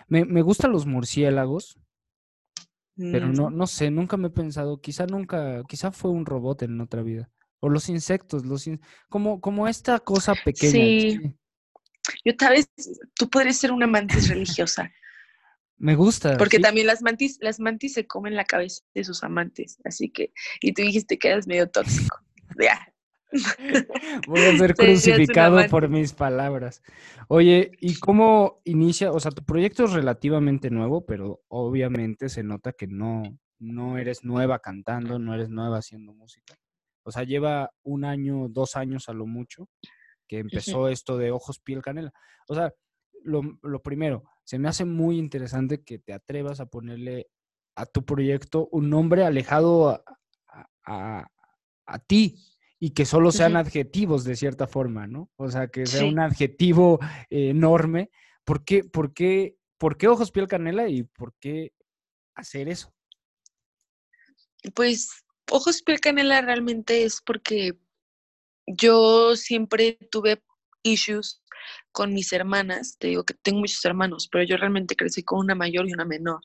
me, 0.08 0.24
me 0.24 0.42
gustan 0.42 0.72
los 0.72 0.86
murciélagos, 0.86 1.78
pero 2.96 3.28
no, 3.28 3.50
no 3.50 3.66
sé, 3.66 3.90
nunca 3.90 4.16
me 4.16 4.28
he 4.28 4.30
pensado, 4.30 4.80
quizá 4.80 5.06
nunca, 5.06 5.62
quizá 5.68 5.92
fue 5.92 6.10
un 6.10 6.24
robot 6.24 6.62
en 6.62 6.80
otra 6.80 7.02
vida. 7.02 7.30
O 7.66 7.68
los 7.68 7.88
insectos, 7.88 8.46
los 8.46 8.70
como, 9.08 9.40
como 9.40 9.66
esta 9.66 9.98
cosa 9.98 10.34
pequeña. 10.44 10.70
Sí. 10.70 11.20
Yo 12.24 12.36
tal 12.36 12.52
vez, 12.52 12.70
tú 13.16 13.28
podrías 13.28 13.56
ser 13.56 13.72
una 13.72 13.88
mantis 13.88 14.28
religiosa. 14.28 14.88
Me 15.76 15.96
gusta. 15.96 16.36
Porque 16.36 16.60
también 16.60 16.86
las 16.86 17.02
mantis, 17.02 17.38
las 17.40 17.58
mantis 17.58 17.94
se 17.94 18.06
comen 18.06 18.36
la 18.36 18.44
cabeza 18.44 18.84
de 18.94 19.02
sus 19.02 19.24
amantes, 19.24 19.78
así 19.84 20.10
que, 20.10 20.32
y 20.60 20.74
tú 20.74 20.82
dijiste 20.82 21.18
que 21.18 21.28
eras 21.28 21.48
medio 21.48 21.68
tóxico. 21.68 22.18
Ya, 22.58 22.78
Voy 24.28 24.40
a 24.40 24.56
ser 24.56 24.74
crucificado 24.76 25.66
por 25.68 25.88
mis 25.88 26.12
palabras. 26.12 26.80
Oye, 27.26 27.72
¿y 27.80 27.98
cómo 27.98 28.60
inicia? 28.64 29.10
O 29.10 29.18
sea, 29.18 29.32
tu 29.32 29.42
proyecto 29.42 29.84
es 29.84 29.92
relativamente 29.92 30.70
nuevo, 30.70 31.04
pero 31.04 31.42
obviamente 31.48 32.28
se 32.28 32.44
nota 32.44 32.72
que 32.72 32.86
no, 32.86 33.24
no 33.58 33.98
eres 33.98 34.24
nueva 34.24 34.60
cantando, 34.60 35.18
no 35.18 35.34
eres 35.34 35.50
nueva 35.50 35.78
haciendo 35.78 36.14
música. 36.14 36.54
O 37.06 37.12
sea, 37.12 37.24
lleva 37.24 37.70
un 37.82 38.04
año, 38.04 38.48
dos 38.48 38.76
años 38.76 39.08
a 39.08 39.12
lo 39.12 39.26
mucho 39.26 39.68
que 40.28 40.38
empezó 40.40 40.88
esto 40.88 41.16
de 41.16 41.30
ojos, 41.30 41.60
piel, 41.60 41.82
canela. 41.82 42.12
O 42.48 42.54
sea, 42.54 42.74
lo, 43.22 43.82
primero, 43.82 44.24
se 44.44 44.58
me 44.58 44.68
hace 44.68 44.84
muy 44.84 45.18
interesante 45.18 45.82
que 45.84 45.98
te 45.98 46.12
atrevas 46.12 46.60
a 46.60 46.66
ponerle 46.66 47.28
a 47.76 47.86
tu 47.86 48.04
proyecto 48.04 48.68
un 48.72 48.90
nombre 48.90 49.24
alejado 49.24 50.02
a, 50.84 51.28
a 51.86 51.98
ti, 52.00 52.38
y 52.78 52.90
que 52.90 53.06
solo 53.06 53.32
sean 53.32 53.56
adjetivos 53.56 54.24
de 54.24 54.36
cierta 54.36 54.66
forma, 54.66 55.06
¿no? 55.06 55.30
O 55.36 55.50
sea, 55.50 55.68
que 55.68 55.86
sea 55.86 56.04
un 56.04 56.18
adjetivo 56.18 56.98
enorme. 57.30 58.10
¿Por 58.44 58.64
qué, 58.64 58.84
por, 58.84 59.14
qué, 59.14 59.56
¿Por 59.78 59.96
qué 59.96 60.08
ojos, 60.08 60.30
piel, 60.30 60.46
canela 60.46 60.88
y 60.88 61.02
por 61.02 61.34
qué 61.40 61.72
hacer 62.34 62.68
eso? 62.68 62.92
Pues 64.74 65.24
ojos, 65.50 65.82
piel, 65.82 66.00
canela 66.00 66.40
realmente 66.40 67.04
es 67.04 67.20
porque 67.22 67.78
yo 68.66 69.36
siempre 69.36 69.98
tuve 70.10 70.42
issues 70.82 71.42
con 71.92 72.12
mis 72.14 72.32
hermanas. 72.32 72.96
Te 72.98 73.08
digo 73.08 73.24
que 73.24 73.34
tengo 73.34 73.60
muchos 73.60 73.84
hermanos, 73.84 74.28
pero 74.30 74.44
yo 74.44 74.56
realmente 74.56 74.96
crecí 74.96 75.22
con 75.22 75.40
una 75.40 75.54
mayor 75.54 75.88
y 75.88 75.92
una 75.94 76.04
menor. 76.04 76.40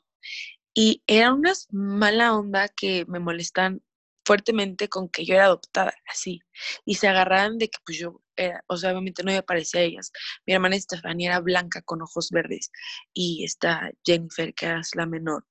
Y 0.74 1.02
eran 1.06 1.34
unas 1.34 1.68
mala 1.70 2.34
onda 2.36 2.68
que 2.68 3.04
me 3.06 3.20
molestan 3.20 3.82
fuertemente 4.24 4.88
con 4.88 5.08
que 5.08 5.24
yo 5.24 5.34
era 5.34 5.46
adoptada, 5.46 5.94
así. 6.08 6.40
Y 6.84 6.94
se 6.96 7.08
agarraban 7.08 7.58
de 7.58 7.68
que 7.68 7.78
pues 7.84 7.98
yo 7.98 8.20
era, 8.36 8.64
o 8.68 8.76
sea, 8.76 8.92
obviamente 8.92 9.22
no 9.24 9.32
me 9.32 9.42
parecía 9.42 9.80
a 9.80 9.84
ellas. 9.84 10.12
Mi 10.46 10.54
hermana 10.54 10.76
Estefania 10.76 11.30
era 11.30 11.40
blanca 11.40 11.82
con 11.82 12.02
ojos 12.02 12.30
verdes 12.30 12.70
y 13.12 13.44
esta 13.44 13.90
Jennifer, 14.04 14.54
que 14.54 14.66
era 14.66 14.80
la 14.94 15.06
menor, 15.06 15.44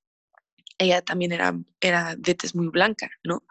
ella 0.81 1.01
también 1.01 1.31
era, 1.31 1.57
era 1.79 2.15
de 2.15 2.35
tez 2.35 2.55
muy 2.55 2.67
blanca, 2.67 3.09
¿no? 3.23 3.43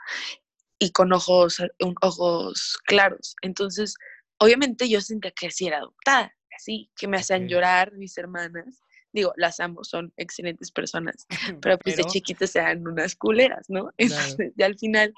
Y 0.79 0.93
con 0.93 1.13
ojos, 1.13 1.63
ojos 2.01 2.79
claros. 2.87 3.37
Entonces, 3.43 3.95
obviamente 4.39 4.89
yo 4.89 5.01
sentía 5.01 5.31
que 5.31 5.49
así 5.49 5.67
era 5.67 5.79
adoptada, 5.79 6.35
así, 6.57 6.91
que 6.97 7.09
me 7.09 7.19
hacían 7.19 7.49
llorar 7.49 7.93
mis 7.93 8.17
hermanas 8.19 8.81
digo, 9.13 9.33
las 9.37 9.61
amo, 9.61 9.85
son 9.85 10.13
excelentes 10.17 10.71
personas, 10.71 11.27
pero 11.63 11.79
pues 11.79 11.97
de 11.97 12.05
chiquitas 12.05 12.55
eran 12.57 12.87
unas 12.87 13.17
culeras, 13.17 13.67
¿no? 13.69 13.93
Entonces, 13.99 14.53
ya 14.57 14.67
al 14.67 14.79
final, 14.79 15.13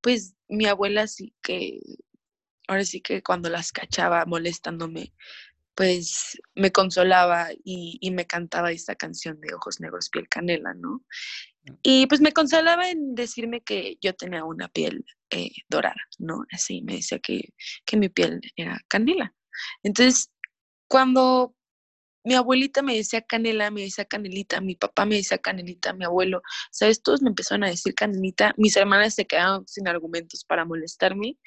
pues 0.00 0.34
mi 0.48 0.66
abuela 0.66 1.06
sí 1.06 1.34
que, 1.42 1.80
ahora 2.66 2.84
sí 2.84 3.00
que 3.00 3.22
cuando 3.22 3.48
las 3.48 3.72
cachaba 3.72 4.24
molestándome, 4.26 5.12
pues 5.74 6.40
me 6.56 6.72
consolaba 6.72 7.50
y, 7.64 8.10
me 8.10 8.26
cantaba 8.26 8.72
esta 8.72 8.96
canción 8.96 9.40
de 9.40 9.54
Ojos 9.54 9.80
Negros, 9.80 10.10
Piel 10.10 10.28
Canela, 10.28 10.74
¿no? 10.74 11.04
Y 11.82 12.06
pues 12.06 12.20
me 12.20 12.32
consolaba 12.32 12.90
en 12.90 13.14
decirme 13.14 13.60
que 13.60 13.96
yo 14.00 14.14
tenía 14.14 14.44
una 14.44 14.68
piel 14.68 15.04
eh, 15.30 15.50
dorada, 15.68 16.00
¿no? 16.18 16.44
Así 16.52 16.82
me 16.82 16.96
decía 16.96 17.18
que, 17.18 17.52
que 17.84 17.96
mi 17.96 18.08
piel 18.08 18.40
era 18.56 18.80
canela. 18.88 19.34
Entonces, 19.82 20.30
cuando 20.88 21.54
mi 22.24 22.34
abuelita 22.34 22.82
me 22.82 22.96
decía 22.96 23.22
canela, 23.22 23.70
me 23.70 23.82
decía 23.82 24.04
canelita, 24.04 24.60
mi 24.60 24.74
papá 24.74 25.06
me 25.06 25.16
decía 25.16 25.38
canelita, 25.38 25.92
mi 25.92 26.04
abuelo, 26.04 26.42
¿sabes? 26.70 27.02
Todos 27.02 27.22
me 27.22 27.30
empezaron 27.30 27.64
a 27.64 27.70
decir 27.70 27.94
canelita, 27.94 28.54
mis 28.56 28.76
hermanas 28.76 29.14
se 29.14 29.26
quedaron 29.26 29.66
sin 29.66 29.88
argumentos 29.88 30.44
para 30.44 30.64
molestarme 30.64 31.38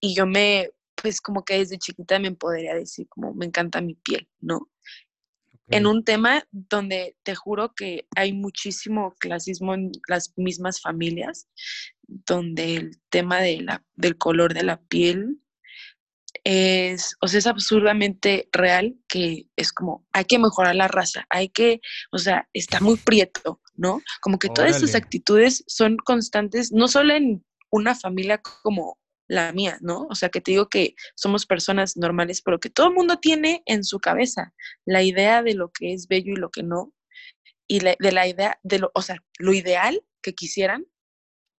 y 0.00 0.14
yo 0.14 0.26
me, 0.26 0.70
pues 0.94 1.20
como 1.20 1.44
que 1.44 1.58
desde 1.58 1.78
chiquita 1.78 2.18
me 2.18 2.32
podría 2.32 2.74
decir 2.74 3.06
como 3.08 3.34
me 3.34 3.46
encanta 3.46 3.80
mi 3.80 3.94
piel, 3.94 4.28
¿no? 4.40 4.70
En 5.68 5.86
un 5.86 6.04
tema 6.04 6.44
donde 6.52 7.16
te 7.24 7.34
juro 7.34 7.74
que 7.74 8.06
hay 8.14 8.32
muchísimo 8.32 9.14
clasismo 9.18 9.74
en 9.74 9.90
las 10.08 10.32
mismas 10.36 10.80
familias, 10.80 11.48
donde 12.02 12.76
el 12.76 13.00
tema 13.08 13.40
de 13.40 13.62
la, 13.62 13.84
del 13.94 14.16
color 14.16 14.54
de 14.54 14.62
la 14.62 14.80
piel 14.80 15.40
es, 16.44 17.16
o 17.20 17.26
sea, 17.26 17.38
es 17.38 17.46
absurdamente 17.46 18.48
real 18.52 18.94
que 19.08 19.48
es 19.56 19.72
como, 19.72 20.06
hay 20.12 20.24
que 20.24 20.38
mejorar 20.38 20.76
la 20.76 20.86
raza, 20.86 21.26
hay 21.30 21.48
que, 21.48 21.80
o 22.12 22.18
sea, 22.18 22.48
está 22.52 22.80
muy 22.80 22.96
prieto, 22.96 23.60
¿no? 23.74 24.00
Como 24.20 24.38
que 24.38 24.48
todas 24.48 24.76
estas 24.76 24.94
actitudes 24.94 25.64
son 25.66 25.96
constantes, 25.96 26.70
no 26.70 26.86
solo 26.86 27.14
en 27.14 27.44
una 27.70 27.96
familia 27.96 28.40
como 28.62 28.98
la 29.28 29.52
mía, 29.52 29.78
¿no? 29.80 30.06
O 30.08 30.14
sea, 30.14 30.28
que 30.28 30.40
te 30.40 30.52
digo 30.52 30.68
que 30.68 30.94
somos 31.14 31.46
personas 31.46 31.96
normales, 31.96 32.42
pero 32.42 32.60
que 32.60 32.70
todo 32.70 32.88
el 32.88 32.94
mundo 32.94 33.18
tiene 33.18 33.62
en 33.66 33.84
su 33.84 33.98
cabeza 33.98 34.52
la 34.84 35.02
idea 35.02 35.42
de 35.42 35.54
lo 35.54 35.70
que 35.70 35.92
es 35.92 36.08
bello 36.08 36.32
y 36.32 36.36
lo 36.36 36.50
que 36.50 36.62
no, 36.62 36.92
y 37.68 37.80
de 37.80 37.96
la 38.12 38.26
idea 38.26 38.58
de 38.62 38.78
lo, 38.78 38.90
o 38.94 39.02
sea, 39.02 39.22
lo 39.38 39.52
ideal 39.52 40.02
que 40.22 40.34
quisieran 40.34 40.86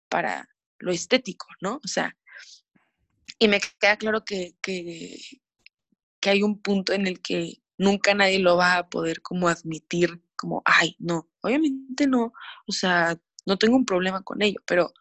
para 0.08 0.49
lo 0.78 0.92
estético, 0.92 1.46
¿no? 1.61 1.80
O 1.85 1.88
sea, 1.88 2.16
y 3.38 3.49
me 3.49 3.61
queda 3.80 3.96
claro 3.96 4.25
que, 4.25 4.54
que, 4.62 5.18
hay 6.23 6.42
un 6.42 6.61
punto 6.61 6.92
en 6.92 7.06
el 7.06 7.23
que 7.23 7.62
nunca 7.78 8.12
nadie 8.12 8.40
lo 8.40 8.56
va 8.56 8.78
a 8.78 8.88
poder 8.88 9.23
como 9.23 9.46
admitir, 9.46 10.20
como, 10.35 10.61
ay, 10.64 10.96
no, 10.99 11.28
obviamente 11.40 12.08
no, 12.08 12.32
o 12.66 12.73
sea, 12.73 13.16
no 13.46 13.56
tengo 13.56 13.76
un 13.76 13.87
problema 13.87 14.23
con 14.23 14.42
ello, 14.42 14.61
pero 14.66 14.92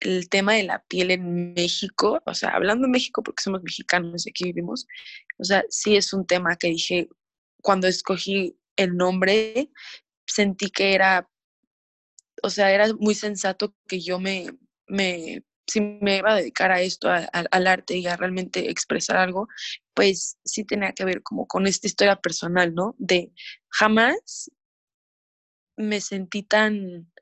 el 0.00 0.28
tema 0.28 0.54
de 0.54 0.64
la 0.64 0.82
piel 0.84 1.10
en 1.10 1.52
México, 1.54 2.20
o 2.24 2.34
sea, 2.34 2.50
hablando 2.50 2.86
de 2.86 2.92
México 2.92 3.22
porque 3.22 3.42
somos 3.42 3.62
mexicanos 3.62 4.26
y 4.26 4.30
aquí 4.30 4.44
vivimos, 4.44 4.86
o 5.38 5.44
sea, 5.44 5.64
sí 5.68 5.96
es 5.96 6.12
un 6.12 6.26
tema 6.26 6.56
que 6.56 6.68
dije, 6.68 7.08
cuando 7.62 7.86
escogí 7.86 8.58
el 8.76 8.96
nombre, 8.96 9.70
sentí 10.26 10.70
que 10.70 10.94
era, 10.94 11.28
o 12.42 12.50
sea, 12.50 12.72
era 12.72 12.86
muy 12.98 13.14
sensato 13.14 13.74
que 13.86 14.00
yo 14.00 14.18
me, 14.18 14.46
me 14.86 15.44
si 15.70 15.80
me 15.80 16.16
iba 16.16 16.32
a 16.32 16.36
dedicar 16.36 16.72
a 16.72 16.80
esto, 16.82 17.08
al 17.08 17.66
arte 17.66 17.96
y 17.96 18.06
a 18.06 18.16
realmente 18.16 18.70
expresar 18.70 19.16
algo, 19.16 19.46
pues 19.94 20.36
sí 20.44 20.64
tenía 20.64 20.92
que 20.92 21.04
ver 21.04 21.22
como 21.22 21.46
con 21.46 21.66
esta 21.66 21.86
historia 21.86 22.16
personal, 22.16 22.74
¿no? 22.74 22.96
De 22.98 23.30
jamás 23.68 24.50
me 25.76 26.00
sentí 26.00 26.42
tan, 26.42 27.12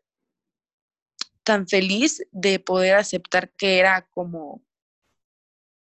tan 1.48 1.66
feliz 1.66 2.22
de 2.30 2.58
poder 2.58 2.96
aceptar 2.96 3.50
que 3.56 3.78
era 3.78 4.06
como 4.10 4.62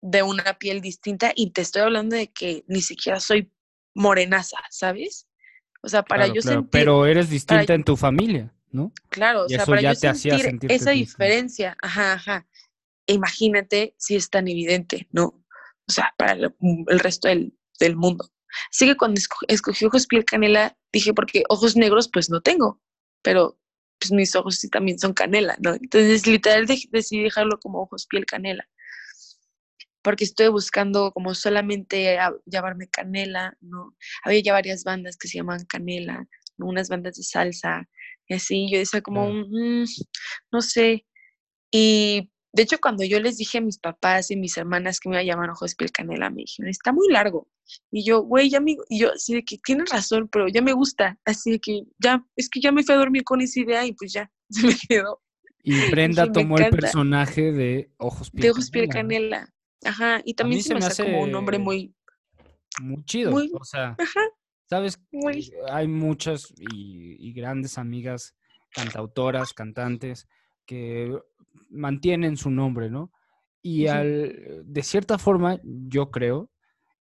de 0.00 0.24
una 0.24 0.58
piel 0.58 0.80
distinta 0.80 1.32
y 1.36 1.52
te 1.52 1.60
estoy 1.60 1.82
hablando 1.82 2.16
de 2.16 2.32
que 2.32 2.64
ni 2.66 2.82
siquiera 2.82 3.20
soy 3.20 3.52
morenaza, 3.94 4.56
¿sabes? 4.70 5.28
O 5.80 5.88
sea, 5.88 6.02
para 6.02 6.26
yo 6.26 6.42
sentir... 6.42 6.68
Pero 6.70 7.06
eres 7.06 7.30
distinta 7.30 7.74
en 7.74 7.84
tu 7.84 7.96
familia. 7.96 8.52
¿no? 8.72 8.92
Claro, 9.08 9.44
o 9.44 9.48
sea, 9.48 9.64
para 9.64 9.82
yo 9.82 9.94
sentir 9.94 10.56
esa 10.68 10.90
diferencia, 10.90 11.76
ajá, 11.80 12.14
ajá, 12.14 12.48
imagínate 13.06 13.94
si 13.98 14.16
es 14.16 14.30
tan 14.30 14.48
evidente, 14.48 15.06
¿no? 15.12 15.44
O 15.86 15.92
sea, 15.92 16.12
para 16.18 16.32
el, 16.32 16.98
resto 16.98 17.28
del, 17.28 17.96
mundo. 17.96 18.28
Así 18.70 18.86
que 18.86 18.96
cuando 18.96 19.20
escogí 19.46 19.84
ojos 19.84 20.08
piel 20.08 20.24
canela, 20.24 20.76
dije, 20.92 21.14
porque 21.14 21.44
ojos 21.48 21.76
negros 21.76 22.08
pues 22.12 22.30
no 22.30 22.40
tengo, 22.40 22.80
pero 23.22 23.60
pues 24.02 24.10
mis 24.10 24.34
ojos 24.34 24.56
sí 24.56 24.68
también 24.68 24.98
son 24.98 25.12
canela, 25.12 25.56
¿no? 25.60 25.74
Entonces 25.74 26.26
literal 26.26 26.66
decidí 26.66 27.22
dejarlo 27.22 27.58
como 27.60 27.82
ojos 27.82 28.06
piel 28.06 28.26
canela, 28.26 28.68
porque 30.02 30.24
estoy 30.24 30.48
buscando 30.48 31.12
como 31.12 31.34
solamente 31.34 32.18
llamarme 32.46 32.88
canela, 32.88 33.56
¿no? 33.60 33.96
Había 34.24 34.42
ya 34.42 34.52
varias 34.52 34.82
bandas 34.82 35.16
que 35.16 35.28
se 35.28 35.38
llaman 35.38 35.64
canela, 35.66 36.26
unas 36.58 36.88
bandas 36.88 37.14
de 37.16 37.22
salsa, 37.22 37.88
y 38.26 38.34
así, 38.34 38.68
yo 38.70 38.78
decía 38.78 39.02
como, 39.02 39.32
mm, 39.32 39.84
no 40.50 40.62
sé, 40.62 41.06
y 41.70 42.31
de 42.52 42.62
hecho, 42.62 42.78
cuando 42.80 43.02
yo 43.04 43.18
les 43.18 43.38
dije 43.38 43.58
a 43.58 43.62
mis 43.62 43.78
papás 43.78 44.30
y 44.30 44.36
mis 44.36 44.56
hermanas 44.58 45.00
que 45.00 45.08
me 45.08 45.16
iba 45.16 45.20
a 45.20 45.24
llamar 45.24 45.50
Ojos 45.50 45.74
Piel 45.74 45.90
Canela, 45.90 46.28
me 46.28 46.42
dijeron, 46.42 46.68
está 46.68 46.92
muy 46.92 47.08
largo. 47.08 47.48
Y 47.90 48.04
yo, 48.04 48.20
güey, 48.22 48.50
ya 48.50 48.60
me, 48.60 48.76
y 48.90 49.00
yo, 49.00 49.12
así 49.12 49.34
de 49.34 49.44
que 49.44 49.56
tienes 49.64 49.90
razón, 49.90 50.28
pero 50.30 50.48
ya 50.48 50.60
me 50.60 50.74
gusta. 50.74 51.18
Así 51.24 51.52
de 51.52 51.60
que 51.60 51.84
ya, 51.98 52.22
es 52.36 52.50
que 52.50 52.60
ya 52.60 52.70
me 52.70 52.82
fui 52.82 52.94
a 52.94 52.98
dormir 52.98 53.24
con 53.24 53.40
esa 53.40 53.60
idea 53.60 53.86
y 53.86 53.92
pues 53.94 54.12
ya, 54.12 54.30
se 54.50 54.66
me 54.66 54.74
quedó. 54.88 55.22
Y 55.62 55.72
Brenda 55.90 56.30
tomó 56.30 56.58
el 56.58 56.70
personaje 56.70 57.52
de 57.52 57.90
Ojos 57.96 58.30
Piel 58.30 58.42
De 58.42 58.50
Ojos 58.50 58.70
Piel 58.70 58.88
Canela. 58.88 59.48
Ajá, 59.84 60.20
y 60.24 60.34
también 60.34 60.62
se, 60.62 60.74
me, 60.74 60.84
hace 60.84 61.04
como 61.04 61.22
un 61.22 61.32
nombre 61.32 61.58
muy... 61.58 61.94
Muy 62.80 63.04
chido, 63.04 63.34
o 63.34 63.64
sea, 63.64 63.96
sabes, 64.70 64.98
hay 65.70 65.88
muchas 65.88 66.54
y 66.56 67.32
grandes 67.34 67.76
amigas 67.76 68.34
cantautoras, 68.72 69.52
cantantes, 69.52 70.26
que 70.64 71.14
mantienen 71.72 72.36
su 72.36 72.50
nombre, 72.50 72.90
¿no? 72.90 73.10
Y 73.62 73.86
al, 73.86 74.62
de 74.64 74.82
cierta 74.82 75.18
forma, 75.18 75.60
yo 75.62 76.10
creo, 76.10 76.50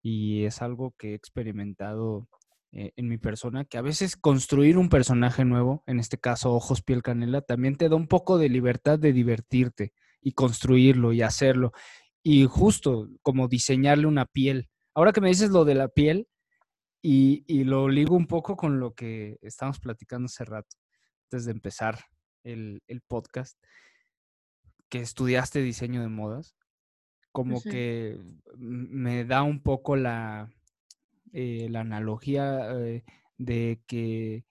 y 0.01 0.46
es 0.46 0.62
algo 0.62 0.94
que 0.98 1.12
he 1.12 1.13
experimentado 1.16 2.28
eh, 2.72 2.92
en 2.96 3.08
mi 3.08 3.18
persona, 3.18 3.66
que 3.66 3.78
a 3.78 3.82
veces 3.82 4.16
construir 4.16 4.78
un 4.78 4.90
personaje 4.90 5.44
nuevo, 5.44 5.84
en 5.88 6.00
este 6.00 6.18
caso 6.18 6.54
Ojos, 6.54 6.82
Piel, 6.84 7.01
Canela, 7.01 7.42
también 7.42 7.75
te 7.75 7.90
da 7.90 7.96
un 7.96 8.08
poco 8.08 8.38
de 8.38 8.50
libertad 8.50 9.00
de 9.00 9.12
divertirte 9.12 9.94
y 10.22 10.34
construirlo 10.34 11.13
y 11.13 11.22
hacerlo. 11.22 11.72
Y 12.24 12.46
justo 12.46 13.10
como 13.24 13.48
diseñarle 13.48 14.06
una 14.06 14.25
piel. 14.25 14.70
Ahora 14.94 15.13
que 15.13 15.22
me 15.22 15.30
dices 15.30 15.50
lo 15.50 15.66
de 15.66 15.75
la 15.75 15.88
piel, 15.88 16.28
y, 17.01 17.44
y 17.48 17.63
lo 17.63 17.90
ligo 17.90 18.16
un 18.16 18.28
poco 18.28 18.56
con 18.56 18.80
lo 18.80 18.94
que 18.94 19.38
estábamos 19.42 19.80
platicando 19.80 20.28
hace 20.28 20.46
rato, 20.46 20.78
antes 21.25 21.46
de 21.46 21.51
empezar 21.51 22.00
el, 22.44 22.82
el 22.88 23.01
podcast, 23.01 23.58
que 24.91 25.00
estudiaste 25.00 25.62
diseño 25.62 26.01
de 26.01 26.10
modas, 26.10 26.57
como 27.31 27.63
que 27.63 28.19
me 28.57 29.24
da 29.24 29.41
un 29.41 29.63
poco 29.63 29.95
la, 29.95 30.53
eh, 31.31 31.67
la 31.69 31.79
analogía 31.79 32.69
eh, 32.77 33.05
de 33.38 33.81
que 33.88 34.43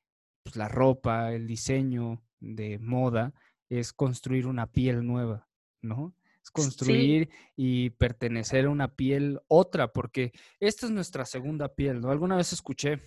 pues, 0.42 0.56
la 0.56 0.66
ropa, 0.66 1.34
el 1.34 1.46
diseño 1.46 2.22
de 2.40 2.78
moda 2.78 3.34
es 3.68 3.92
construir 3.92 4.46
una 4.46 4.66
piel 4.66 5.06
nueva, 5.06 5.46
¿no? 5.82 6.14
es 6.42 6.50
construir 6.50 7.28
y 7.54 7.90
pertenecer 7.90 8.64
a 8.64 8.70
una 8.70 8.96
piel 8.96 9.42
otra, 9.46 9.92
porque 9.92 10.32
esta 10.58 10.86
es 10.86 10.92
nuestra 10.92 11.26
segunda 11.26 11.74
piel, 11.74 12.00
¿no? 12.00 12.10
Alguna 12.10 12.36
vez 12.36 12.54
escuché 12.54 13.02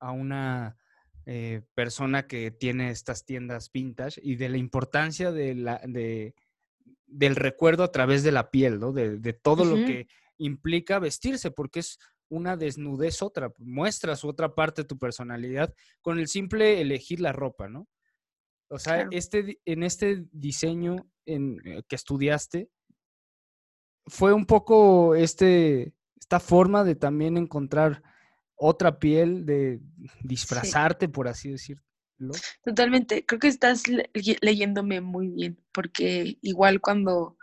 a 0.00 0.12
una 0.12 0.78
eh, 1.26 1.62
persona 1.74 2.26
que 2.26 2.50
tiene 2.50 2.90
estas 2.90 3.24
tiendas 3.24 3.70
vintage 3.72 4.20
y 4.22 4.36
de 4.36 4.48
la 4.48 4.58
importancia 4.58 5.32
de 5.32 5.54
la, 5.54 5.80
de, 5.86 6.34
del 7.06 7.36
recuerdo 7.36 7.84
a 7.84 7.92
través 7.92 8.22
de 8.22 8.32
la 8.32 8.50
piel, 8.50 8.78
¿no? 8.78 8.92
De, 8.92 9.32
todo 9.32 9.64
lo 9.64 9.76
que 9.76 10.06
implica 10.38 10.98
vestirse, 10.98 11.50
porque 11.50 11.80
es 11.80 11.98
una 12.28 12.56
desnudez 12.56 13.22
otra, 13.22 13.52
muestras 13.58 14.24
otra 14.24 14.54
parte 14.54 14.82
de 14.82 14.88
tu 14.88 14.98
personalidad 14.98 15.74
con 16.02 16.18
el 16.18 16.28
simple 16.28 16.80
elegir 16.80 17.20
la 17.20 17.32
ropa, 17.32 17.68
¿no? 17.68 17.88
O 18.68 18.78
sea, 18.78 19.06
este, 19.10 19.60
en 19.64 19.82
este 19.82 20.24
diseño 20.32 20.96
en, 21.26 21.60
eh, 21.64 21.82
que 21.86 21.96
estudiaste, 21.96 22.68
fue 24.06 24.32
un 24.32 24.46
poco 24.46 25.14
este, 25.14 25.94
esta 26.18 26.40
forma 26.40 26.84
de 26.84 26.96
también 26.96 27.36
encontrar 27.36 28.02
otra 28.56 28.98
piel, 28.98 29.44
de 29.46 29.80
disfrazarte, 30.22 31.08
por 31.08 31.28
así 31.28 31.50
decirlo. 31.50 31.82
Totalmente, 32.64 33.24
creo 33.26 33.40
que 33.40 33.48
estás 33.48 33.84
leyéndome 34.40 35.00
muy 35.00 35.28
bien, 35.28 35.58
porque 35.72 36.38
igual 36.40 36.80
cuando 36.80 37.36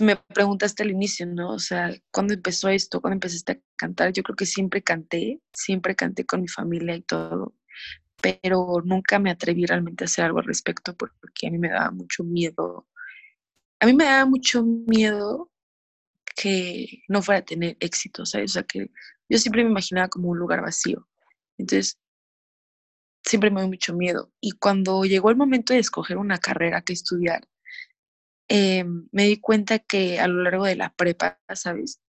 me 0.00 0.16
preguntaste 0.16 0.82
al 0.82 0.90
inicio, 0.90 1.26
¿no? 1.26 1.50
O 1.50 1.58
sea, 1.58 1.90
¿cuándo 2.10 2.34
empezó 2.34 2.68
esto? 2.68 3.00
¿Cuándo 3.00 3.14
empezaste 3.14 3.52
a 3.52 3.60
cantar? 3.76 4.12
Yo 4.12 4.22
creo 4.22 4.36
que 4.36 4.46
siempre 4.46 4.82
canté, 4.82 5.40
siempre 5.52 5.94
canté 5.94 6.24
con 6.24 6.40
mi 6.40 6.48
familia 6.48 6.96
y 6.96 7.02
todo, 7.02 7.54
pero 8.20 8.82
nunca 8.84 9.18
me 9.18 9.30
atreví 9.30 9.66
realmente 9.66 10.04
a 10.04 10.06
hacer 10.06 10.24
algo 10.24 10.38
al 10.38 10.46
respecto 10.46 10.96
porque 10.96 11.46
a 11.46 11.50
mí 11.50 11.58
me 11.58 11.68
daba 11.68 11.90
mucho 11.90 12.24
miedo. 12.24 12.86
A 13.80 13.86
mí 13.86 13.94
me 13.94 14.04
daba 14.04 14.26
mucho 14.26 14.62
miedo 14.64 15.49
que 16.34 17.02
no 17.08 17.22
fuera 17.22 17.40
a 17.40 17.44
tener 17.44 17.76
éxito, 17.80 18.24
¿sabes? 18.26 18.52
O 18.52 18.54
sea, 18.54 18.62
que 18.62 18.90
yo 19.28 19.38
siempre 19.38 19.64
me 19.64 19.70
imaginaba 19.70 20.08
como 20.08 20.28
un 20.30 20.38
lugar 20.38 20.62
vacío. 20.62 21.08
Entonces, 21.58 21.98
siempre 23.24 23.50
me 23.50 23.60
dio 23.60 23.68
mucho 23.68 23.94
miedo. 23.94 24.32
Y 24.40 24.52
cuando 24.52 25.04
llegó 25.04 25.30
el 25.30 25.36
momento 25.36 25.72
de 25.72 25.80
escoger 25.80 26.16
una 26.16 26.38
carrera 26.38 26.82
que 26.82 26.92
estudiar, 26.92 27.46
eh, 28.48 28.84
me 29.12 29.24
di 29.26 29.38
cuenta 29.38 29.78
que 29.78 30.18
a 30.18 30.26
lo 30.26 30.42
largo 30.42 30.64
de 30.64 30.76
la 30.76 30.92
prepa, 30.94 31.40
¿sabes? 31.54 32.00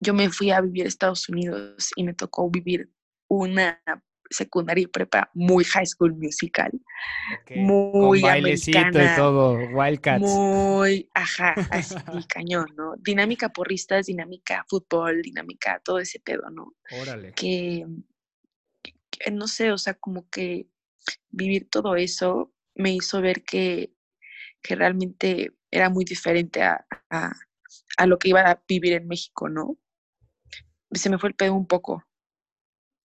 Yo 0.00 0.14
me 0.14 0.30
fui 0.30 0.50
a 0.50 0.60
vivir 0.60 0.84
a 0.84 0.88
Estados 0.88 1.28
Unidos 1.28 1.90
y 1.96 2.04
me 2.04 2.14
tocó 2.14 2.50
vivir 2.50 2.90
una 3.28 3.82
secundaria 4.30 4.84
y 4.84 4.86
prepa 4.86 5.30
muy 5.34 5.64
high 5.64 5.86
school 5.86 6.14
musical, 6.14 6.70
muy 7.56 8.20
Con 8.20 8.30
americana, 8.30 9.12
y 9.12 9.16
todo, 9.16 9.54
Wildcats. 9.72 10.22
Muy, 10.22 11.10
ajá, 11.14 11.54
así 11.70 11.94
cañón, 12.28 12.68
¿no? 12.76 12.94
Dinámica 12.98 13.48
porristas, 13.50 14.06
dinámica 14.06 14.64
fútbol, 14.68 15.20
dinámica 15.22 15.80
todo 15.84 15.98
ese 15.98 16.20
pedo, 16.20 16.48
¿no? 16.50 16.74
Órale. 17.02 17.32
Que, 17.32 17.86
no 19.32 19.48
sé, 19.48 19.72
o 19.72 19.78
sea, 19.78 19.94
como 19.94 20.28
que 20.30 20.68
vivir 21.30 21.68
todo 21.68 21.96
eso 21.96 22.52
me 22.74 22.92
hizo 22.92 23.20
ver 23.20 23.42
que, 23.42 23.92
que 24.62 24.76
realmente 24.76 25.52
era 25.70 25.90
muy 25.90 26.04
diferente 26.04 26.62
a, 26.62 26.86
a, 27.10 28.06
lo 28.06 28.18
que 28.18 28.30
iba 28.30 28.42
a 28.42 28.62
vivir 28.66 28.94
en 28.94 29.08
México, 29.08 29.48
¿no? 29.48 29.76
Se 30.92 31.10
me 31.10 31.18
fue 31.18 31.28
el 31.30 31.34
pedo 31.34 31.54
un 31.54 31.66
poco. 31.66 32.04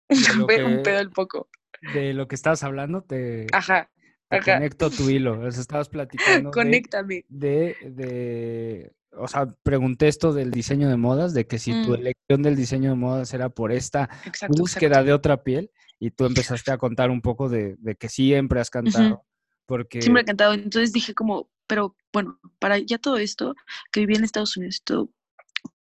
un 0.39 0.83
pedo 0.83 1.11
poco. 1.11 1.49
De 1.93 2.15
lo 2.15 2.29
que 2.29 2.35
estabas 2.35 2.63
hablando, 2.63 3.03
te, 3.03 3.47
ajá, 3.53 3.91
conecto 4.29 4.91
tu 4.91 5.11
hilo. 5.11 5.47
estabas 5.47 5.89
platicando. 5.89 6.51
Conéctame. 6.53 7.25
De, 7.29 7.77
de, 7.85 8.93
o 9.17 9.29
sea, 9.29 9.47
pregunté 9.63 10.09
esto 10.09 10.33
del 10.33 10.51
diseño 10.51 10.89
de 10.89 10.97
modas, 10.97 11.35
de 11.35 11.47
que 11.47 11.59
si 11.59 11.73
tu 11.85 11.91
mm. 11.91 11.95
elección 11.95 12.43
del 12.43 12.57
diseño 12.57 12.91
de 12.91 12.97
modas 12.97 13.33
era 13.35 13.49
por 13.49 13.73
esta 13.73 14.09
búsqueda 14.49 15.03
de 15.03 15.13
otra 15.13 15.43
piel, 15.43 15.71
y 15.99 16.11
tú 16.11 16.25
empezaste 16.27 16.73
a 16.73 16.79
contar 16.79 17.11
un 17.11 17.21
poco 17.21 17.49
de, 17.49 17.77
que 17.99 18.09
siempre 18.09 18.61
has 18.61 18.71
cantado. 18.71 19.25
Porque... 19.67 20.03
Siempre 20.03 20.23
he 20.23 20.27
cantado. 20.27 20.53
Entonces 20.53 20.93
dije 20.93 21.15
como, 21.15 21.49
pero 21.67 21.97
bueno, 22.13 22.39
para 22.59 22.79
ya 22.79 22.99
todo 22.99 23.17
esto, 23.17 23.55
que 23.91 24.01
viví 24.01 24.15
en 24.15 24.25
Estados 24.25 24.57
Unidos, 24.57 24.83
todo, 24.85 25.11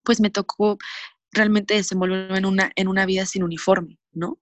pues 0.02 0.20
me 0.20 0.30
tocó 0.30 0.78
realmente 1.32 1.74
desenvolverme 1.74 2.38
en 2.38 2.46
una, 2.46 2.72
en 2.76 2.88
una 2.88 3.06
vida 3.06 3.26
sin 3.26 3.42
uniforme, 3.42 3.98
¿no? 4.14 4.40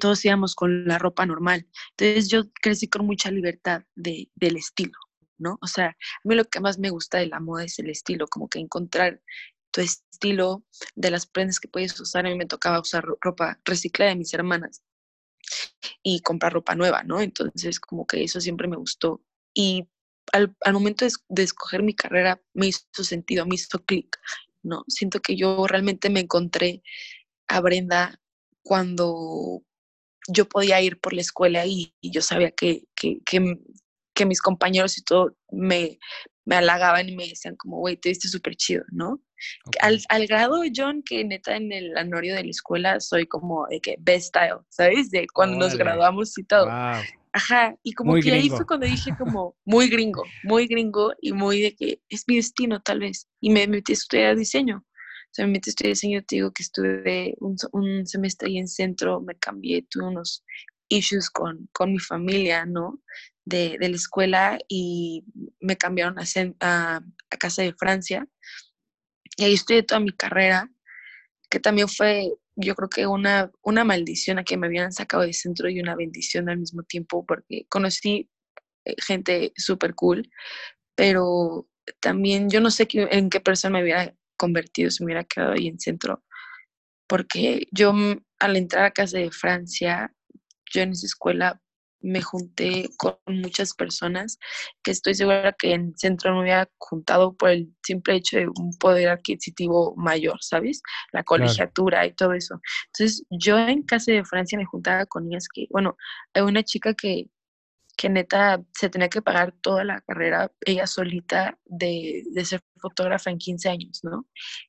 Todos 0.00 0.24
íbamos 0.24 0.54
con 0.54 0.86
la 0.86 0.98
ropa 0.98 1.26
normal. 1.26 1.68
Entonces 1.90 2.28
yo 2.28 2.44
crecí 2.62 2.88
con 2.88 3.06
mucha 3.06 3.30
libertad 3.30 3.82
de, 3.94 4.30
del 4.34 4.56
estilo, 4.56 4.98
¿no? 5.38 5.58
O 5.60 5.66
sea, 5.66 5.88
a 5.88 6.28
mí 6.28 6.34
lo 6.34 6.44
que 6.44 6.60
más 6.60 6.78
me 6.78 6.90
gusta 6.90 7.18
de 7.18 7.26
la 7.26 7.40
moda 7.40 7.64
es 7.64 7.78
el 7.78 7.90
estilo, 7.90 8.26
como 8.26 8.48
que 8.48 8.58
encontrar 8.58 9.20
tu 9.70 9.80
estilo 9.80 10.64
de 10.94 11.10
las 11.10 11.26
prendas 11.26 11.60
que 11.60 11.68
puedes 11.68 11.98
usar. 12.00 12.26
A 12.26 12.30
mí 12.30 12.36
me 12.36 12.46
tocaba 12.46 12.80
usar 12.80 13.04
ropa 13.20 13.60
reciclada 13.64 14.10
de 14.10 14.16
mis 14.16 14.32
hermanas 14.32 14.82
y 16.02 16.20
comprar 16.20 16.52
ropa 16.52 16.74
nueva, 16.74 17.02
¿no? 17.02 17.20
Entonces, 17.20 17.80
como 17.80 18.06
que 18.06 18.22
eso 18.22 18.40
siempre 18.40 18.68
me 18.68 18.76
gustó. 18.76 19.22
Y 19.52 19.88
al, 20.32 20.54
momento 20.72 21.04
de, 21.28 21.42
escoger 21.42 21.82
mi 21.82 21.94
carrera 21.94 22.40
me 22.54 22.68
hizo 22.68 23.04
sentido, 23.04 23.46
me 23.46 23.56
hizo 23.56 23.84
clic, 23.84 24.16
¿no? 24.62 24.84
Siento 24.88 25.20
que 25.20 25.36
yo 25.36 25.66
realmente 25.66 26.08
me 26.10 26.20
encontré 26.20 26.82
a 27.48 27.60
Brenda 27.60 28.20
cuando 28.64 29.62
yo 30.28 30.48
podía 30.48 30.80
ir 30.80 30.98
por 31.00 31.12
la 31.12 31.20
escuela 31.20 31.64
y, 31.66 31.94
yo 32.02 32.22
sabía 32.22 32.50
que, 32.50 32.84
que, 32.96 33.18
que, 33.24 34.26
mis 34.26 34.40
compañeros 34.40 34.96
y 34.98 35.04
todo 35.04 35.36
me, 35.52 35.98
me 36.44 36.56
halagaban 36.56 37.08
y 37.08 37.16
me 37.16 37.28
decían 37.28 37.56
como, 37.56 37.78
güey, 37.78 37.96
te 37.96 38.08
viste 38.08 38.28
súper 38.28 38.56
chido, 38.56 38.84
¿no? 38.90 39.20
Al, 39.80 40.00
al, 40.08 40.26
grado, 40.26 40.62
John, 40.74 41.02
que 41.04 41.22
neta 41.24 41.56
en 41.56 41.70
el 41.72 41.96
anorio 41.98 42.34
de 42.34 42.44
la 42.44 42.50
escuela 42.50 43.00
soy 43.00 43.26
como 43.26 43.66
de 43.68 43.80
que 43.80 43.96
best 44.00 44.28
style, 44.28 44.60
¿sabes? 44.70 45.10
De 45.10 45.26
cuando 45.34 45.58
nos 45.58 45.76
graduamos 45.76 46.36
y 46.38 46.44
todo. 46.44 46.68
Ajá, 47.36 47.76
y 47.82 47.92
como 47.92 48.14
que 48.14 48.30
ahí 48.30 48.48
fue 48.48 48.64
cuando 48.64 48.86
dije 48.86 49.10
como 49.18 49.56
muy 49.64 49.88
gringo, 49.88 50.22
muy 50.44 50.68
gringo 50.68 51.12
y 51.20 51.32
muy 51.32 51.62
de 51.62 51.74
que 51.74 52.00
es 52.08 52.24
mi 52.28 52.36
destino 52.36 52.80
tal 52.80 53.00
vez. 53.00 53.28
Y 53.40 53.50
me 53.50 53.66
metí 53.66 53.90
a 53.90 53.94
estudiar 53.94 54.36
diseño. 54.36 54.84
O 55.34 55.36
sea, 55.36 55.46
me 55.46 55.54
metí 55.54 55.70
a 55.70 55.72
estudiar 55.72 55.94
diseño, 55.94 56.22
te 56.22 56.36
digo 56.36 56.52
que 56.52 56.62
estuve 56.62 57.34
un, 57.40 58.06
semestre 58.06 58.46
ahí 58.46 58.58
en 58.58 58.68
centro, 58.68 59.20
me 59.20 59.34
cambié, 59.34 59.82
tuve 59.90 60.04
unos 60.04 60.44
issues 60.88 61.28
con, 61.28 61.68
con 61.72 61.90
mi 61.90 61.98
familia, 61.98 62.64
¿no? 62.66 63.02
De, 63.44 63.76
de, 63.80 63.88
la 63.88 63.96
escuela 63.96 64.58
y 64.68 65.24
me 65.58 65.76
cambiaron 65.76 66.20
a, 66.60 67.02
Casa 67.36 67.62
de 67.62 67.74
Francia. 67.74 68.28
Y 69.36 69.42
ahí 69.42 69.54
estudié 69.54 69.82
toda 69.82 69.98
mi 69.98 70.12
carrera, 70.12 70.70
que 71.50 71.58
también 71.58 71.88
fue 71.88 72.30
yo 72.54 72.76
creo 72.76 72.88
que 72.88 73.08
una, 73.08 73.50
una 73.62 73.82
maldición 73.82 74.38
a 74.38 74.44
que 74.44 74.56
me 74.56 74.68
habían 74.68 74.92
sacado 74.92 75.24
de 75.24 75.32
centro 75.32 75.68
y 75.68 75.80
una 75.80 75.96
bendición 75.96 76.48
al 76.48 76.58
mismo 76.58 76.84
tiempo, 76.84 77.26
porque 77.26 77.66
conocí 77.68 78.30
eh, 78.84 78.94
gente 79.04 79.52
súper 79.56 79.96
cool, 79.96 80.30
pero 80.94 81.68
también 81.98 82.48
yo 82.50 82.60
no 82.60 82.70
sé 82.70 82.86
en 82.92 83.30
qué 83.30 83.40
persona 83.40 83.78
me 83.78 83.82
hubiera 83.82 84.14
convertido 84.36 84.90
si 84.90 85.02
me 85.02 85.06
hubiera 85.06 85.24
quedado 85.24 85.52
ahí 85.52 85.68
en 85.68 85.78
centro, 85.78 86.22
porque 87.06 87.66
yo 87.70 87.94
al 88.38 88.56
entrar 88.56 88.84
a 88.84 88.90
casa 88.90 89.18
de 89.18 89.30
Francia, 89.30 90.12
yo 90.72 90.82
en 90.82 90.92
esa 90.92 91.06
escuela 91.06 91.60
me 92.04 92.20
junté 92.20 92.90
con 92.98 93.16
muchas 93.26 93.74
personas 93.74 94.38
que 94.82 94.90
estoy 94.90 95.14
segura 95.14 95.54
que 95.58 95.72
en 95.72 95.96
centro 95.96 96.34
me 96.34 96.40
había 96.40 96.68
juntado 96.76 97.34
por 97.34 97.48
el 97.48 97.74
simple 97.82 98.16
hecho 98.16 98.36
de 98.36 98.46
un 98.46 98.76
poder 98.78 99.08
adquisitivo 99.08 99.94
mayor, 99.96 100.36
¿sabes? 100.42 100.82
La 101.12 101.24
colegiatura 101.24 102.04
y 102.06 102.12
todo 102.12 102.34
eso. 102.34 102.60
Entonces, 102.88 103.24
yo 103.30 103.58
en 103.58 103.82
casa 103.82 104.12
de 104.12 104.24
Francia 104.24 104.58
me 104.58 104.66
juntaba 104.66 105.06
con 105.06 105.26
ellas 105.26 105.48
que, 105.52 105.66
bueno, 105.70 105.96
hay 106.34 106.42
una 106.42 106.62
chica 106.62 106.92
que, 106.92 107.30
que 107.96 108.08
neta 108.08 108.62
se 108.72 108.88
tenía 108.88 109.08
que 109.08 109.22
pagar 109.22 109.52
toda 109.52 109.84
la 109.84 110.00
carrera 110.00 110.50
ella 110.64 110.86
solita 110.86 111.58
de, 111.64 112.24
de 112.32 112.44
ser 112.44 112.62
fotógrafa 112.80 113.30
en 113.30 113.38
15 113.38 113.68
años, 113.68 114.00
¿no? 114.02 114.26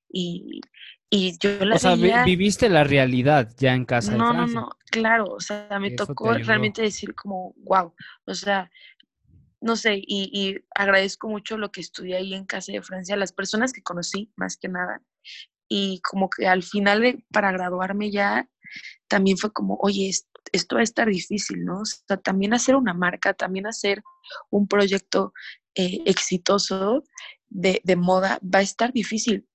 Y, 0.09 0.61
y 1.09 1.37
yo 1.39 1.63
la 1.65 1.75
O 1.75 1.79
sea, 1.79 1.95
viviste 1.95 2.69
la 2.69 2.83
realidad 2.83 3.51
ya 3.57 3.73
en 3.73 3.85
casa 3.85 4.15
no, 4.15 4.27
de 4.27 4.33
Francia. 4.33 4.59
No, 4.59 4.61
no, 4.67 4.69
claro, 4.91 5.25
o 5.25 5.39
sea, 5.39 5.79
me 5.79 5.91
tocó 5.91 6.33
realmente 6.33 6.81
decir 6.81 7.13
como, 7.15 7.53
wow, 7.57 7.93
o 8.25 8.33
sea, 8.33 8.69
no 9.61 9.75
sé, 9.75 9.95
y, 9.95 10.29
y, 10.31 10.57
agradezco 10.75 11.27
mucho 11.27 11.57
lo 11.57 11.71
que 11.71 11.81
estudié 11.81 12.17
ahí 12.17 12.33
en 12.33 12.45
casa 12.45 12.71
de 12.71 12.81
Francia, 12.81 13.15
las 13.15 13.33
personas 13.33 13.73
que 13.73 13.81
conocí, 13.81 14.31
más 14.35 14.57
que 14.57 14.67
nada, 14.67 15.01
y 15.67 16.01
como 16.01 16.29
que 16.29 16.47
al 16.47 16.63
final, 16.63 17.23
para 17.31 17.51
graduarme 17.51 18.11
ya, 18.11 18.47
también 19.07 19.37
fue 19.37 19.51
como, 19.51 19.77
oye, 19.81 20.11
esto 20.51 20.75
va 20.75 20.81
a 20.81 20.83
estar 20.83 21.07
difícil, 21.07 21.63
¿no? 21.65 21.81
O 21.81 21.85
sea, 21.85 22.17
también 22.17 22.53
hacer 22.53 22.75
una 22.75 22.93
marca, 22.93 23.33
también 23.33 23.67
hacer 23.67 24.03
un 24.49 24.67
proyecto 24.67 25.33
eh, 25.75 26.01
exitoso 26.05 27.03
de, 27.49 27.81
de 27.83 27.95
moda 27.95 28.39
va 28.43 28.59
a 28.59 28.63
estar 28.63 28.91
difícil, 28.93 29.47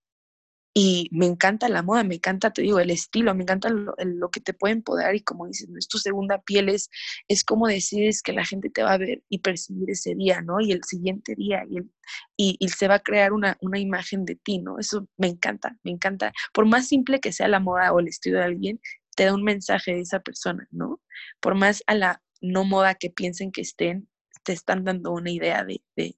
y 0.72 1.08
me 1.10 1.26
encanta 1.26 1.68
la 1.68 1.82
moda, 1.82 2.04
me 2.04 2.14
encanta, 2.14 2.52
te 2.52 2.62
digo, 2.62 2.78
el 2.78 2.90
estilo, 2.90 3.34
me 3.34 3.42
encanta 3.42 3.70
lo, 3.70 4.30
que 4.30 4.40
te 4.40 4.54
puede 4.54 4.74
empoderar 4.74 5.16
y 5.16 5.20
como 5.20 5.46
dices, 5.48 5.68
¿no? 5.68 5.78
es 5.78 5.88
tu 5.88 5.98
segunda 5.98 6.40
piel, 6.42 6.68
es, 6.68 6.90
es 7.26 7.42
como 7.42 7.66
decides 7.66 8.22
que 8.22 8.32
la 8.32 8.44
gente 8.44 8.70
te 8.70 8.84
va 8.84 8.92
a 8.92 8.98
ver 8.98 9.24
y 9.28 9.38
percibir 9.38 9.90
ese 9.90 10.14
día, 10.14 10.42
¿no? 10.42 10.60
Y 10.60 10.70
el 10.70 10.84
siguiente 10.84 11.34
día, 11.34 11.64
y, 11.68 11.78
el, 11.78 11.90
y, 12.36 12.68
se 12.68 12.86
va 12.86 12.96
a 12.96 13.00
crear 13.00 13.32
una, 13.32 13.58
una, 13.60 13.80
imagen 13.80 14.24
de 14.24 14.36
ti, 14.36 14.58
¿no? 14.58 14.78
Eso 14.78 15.08
me 15.16 15.26
encanta, 15.26 15.76
me 15.82 15.90
encanta. 15.90 16.32
Por 16.52 16.66
más 16.66 16.86
simple 16.86 17.18
que 17.18 17.32
sea 17.32 17.48
la 17.48 17.58
moda 17.60 17.92
o 17.92 17.98
el 17.98 18.06
estilo 18.06 18.38
de 18.38 18.44
alguien, 18.44 18.80
te 19.16 19.24
da 19.24 19.34
un 19.34 19.42
mensaje 19.42 19.94
de 19.94 20.00
esa 20.00 20.20
persona, 20.20 20.66
¿no? 20.70 21.00
Por 21.40 21.54
más 21.54 21.82
a 21.86 21.94
la 21.94 22.22
no 22.40 22.64
moda 22.64 22.94
que 22.94 23.10
piensen 23.10 23.52
que 23.52 23.60
estén, 23.60 24.08
te 24.42 24.52
están 24.52 24.84
dando 24.84 25.12
una 25.12 25.30
idea 25.30 25.64
de, 25.64 25.82
de, 25.96 26.16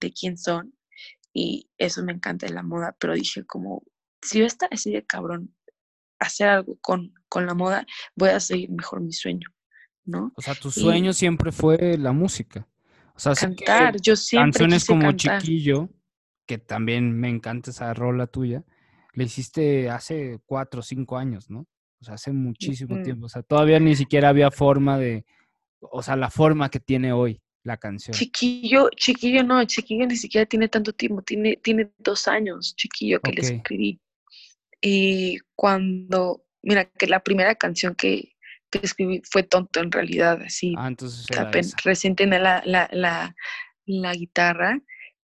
de 0.00 0.12
quién 0.12 0.38
son. 0.38 0.74
Y 1.32 1.68
eso 1.78 2.04
me 2.04 2.12
encanta 2.12 2.46
de 2.46 2.52
la 2.52 2.62
moda, 2.62 2.96
pero 2.98 3.14
dije 3.14 3.44
como, 3.44 3.82
si 4.22 4.38
yo 4.38 4.46
esta 4.46 4.66
así 4.70 4.92
de 4.92 5.04
cabrón 5.04 5.54
hacer 6.20 6.48
algo 6.48 6.78
con, 6.80 7.12
con 7.28 7.46
la 7.46 7.54
moda, 7.54 7.86
voy 8.14 8.30
a 8.30 8.40
seguir 8.40 8.70
mejor 8.70 9.00
mi 9.00 9.12
sueño, 9.12 9.48
¿no? 10.04 10.32
O 10.36 10.42
sea, 10.42 10.54
tu 10.54 10.70
sueño 10.70 11.12
siempre 11.12 11.52
fue 11.52 11.98
la 11.98 12.12
música. 12.12 12.68
O 13.16 13.18
sea, 13.18 13.34
cantar, 13.34 14.00
yo 14.00 14.16
siempre 14.16 14.50
canciones 14.50 14.84
como 14.84 15.12
Chiquillo, 15.12 15.90
que 16.46 16.58
también 16.58 17.12
me 17.12 17.28
encanta 17.28 17.70
esa 17.70 17.92
rola 17.94 18.26
tuya, 18.26 18.64
le 19.12 19.24
hiciste 19.24 19.90
hace 19.90 20.40
cuatro 20.46 20.80
o 20.80 20.82
cinco 20.82 21.16
años, 21.16 21.50
¿no? 21.50 21.66
O 22.00 22.04
sea, 22.04 22.14
hace 22.14 22.32
muchísimo 22.32 23.02
tiempo. 23.02 23.26
O 23.26 23.28
sea, 23.28 23.42
todavía 23.42 23.80
ni 23.80 23.96
siquiera 23.96 24.28
había 24.28 24.50
forma 24.50 24.98
de, 24.98 25.24
o 25.80 26.02
sea, 26.02 26.16
la 26.16 26.30
forma 26.30 26.70
que 26.70 26.80
tiene 26.80 27.12
hoy 27.12 27.40
la 27.64 27.78
canción. 27.78 28.14
Chiquillo, 28.14 28.90
chiquillo 28.90 29.42
no, 29.42 29.64
chiquillo 29.64 30.06
ni 30.06 30.16
siquiera 30.16 30.46
tiene 30.46 30.68
tanto 30.68 30.92
tiempo, 30.92 31.22
tiene, 31.22 31.56
tiene 31.56 31.90
dos 31.98 32.28
años, 32.28 32.76
chiquillo, 32.76 33.20
que 33.20 33.32
le 33.32 33.40
escribí. 33.40 34.00
Y 34.80 35.38
cuando, 35.56 36.44
mira, 36.62 36.84
que 36.84 37.06
la 37.06 37.20
primera 37.20 37.54
canción 37.54 37.94
que, 37.94 38.30
escribí 38.82 39.22
fue 39.30 39.44
tonto 39.44 39.80
en 39.80 39.92
realidad, 39.92 40.42
así. 40.44 40.74
Ah, 40.76 40.88
entonces 40.88 41.26
recién 41.84 42.16
tenía 42.16 42.40
la, 42.40 42.60
la, 42.66 43.34
la, 43.86 44.12
guitarra 44.14 44.80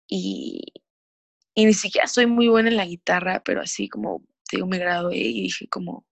y, 0.07 0.63
y, 1.53 1.65
ni 1.65 1.73
siquiera 1.75 2.07
soy 2.07 2.25
muy 2.25 2.47
buena 2.47 2.69
en 2.69 2.77
la 2.77 2.85
guitarra, 2.85 3.43
pero 3.45 3.61
así 3.61 3.89
como, 3.89 4.25
digo, 4.51 4.65
me 4.65 4.79
gradué 4.79 5.17
y 5.17 5.43
dije 5.43 5.67
como, 5.67 6.06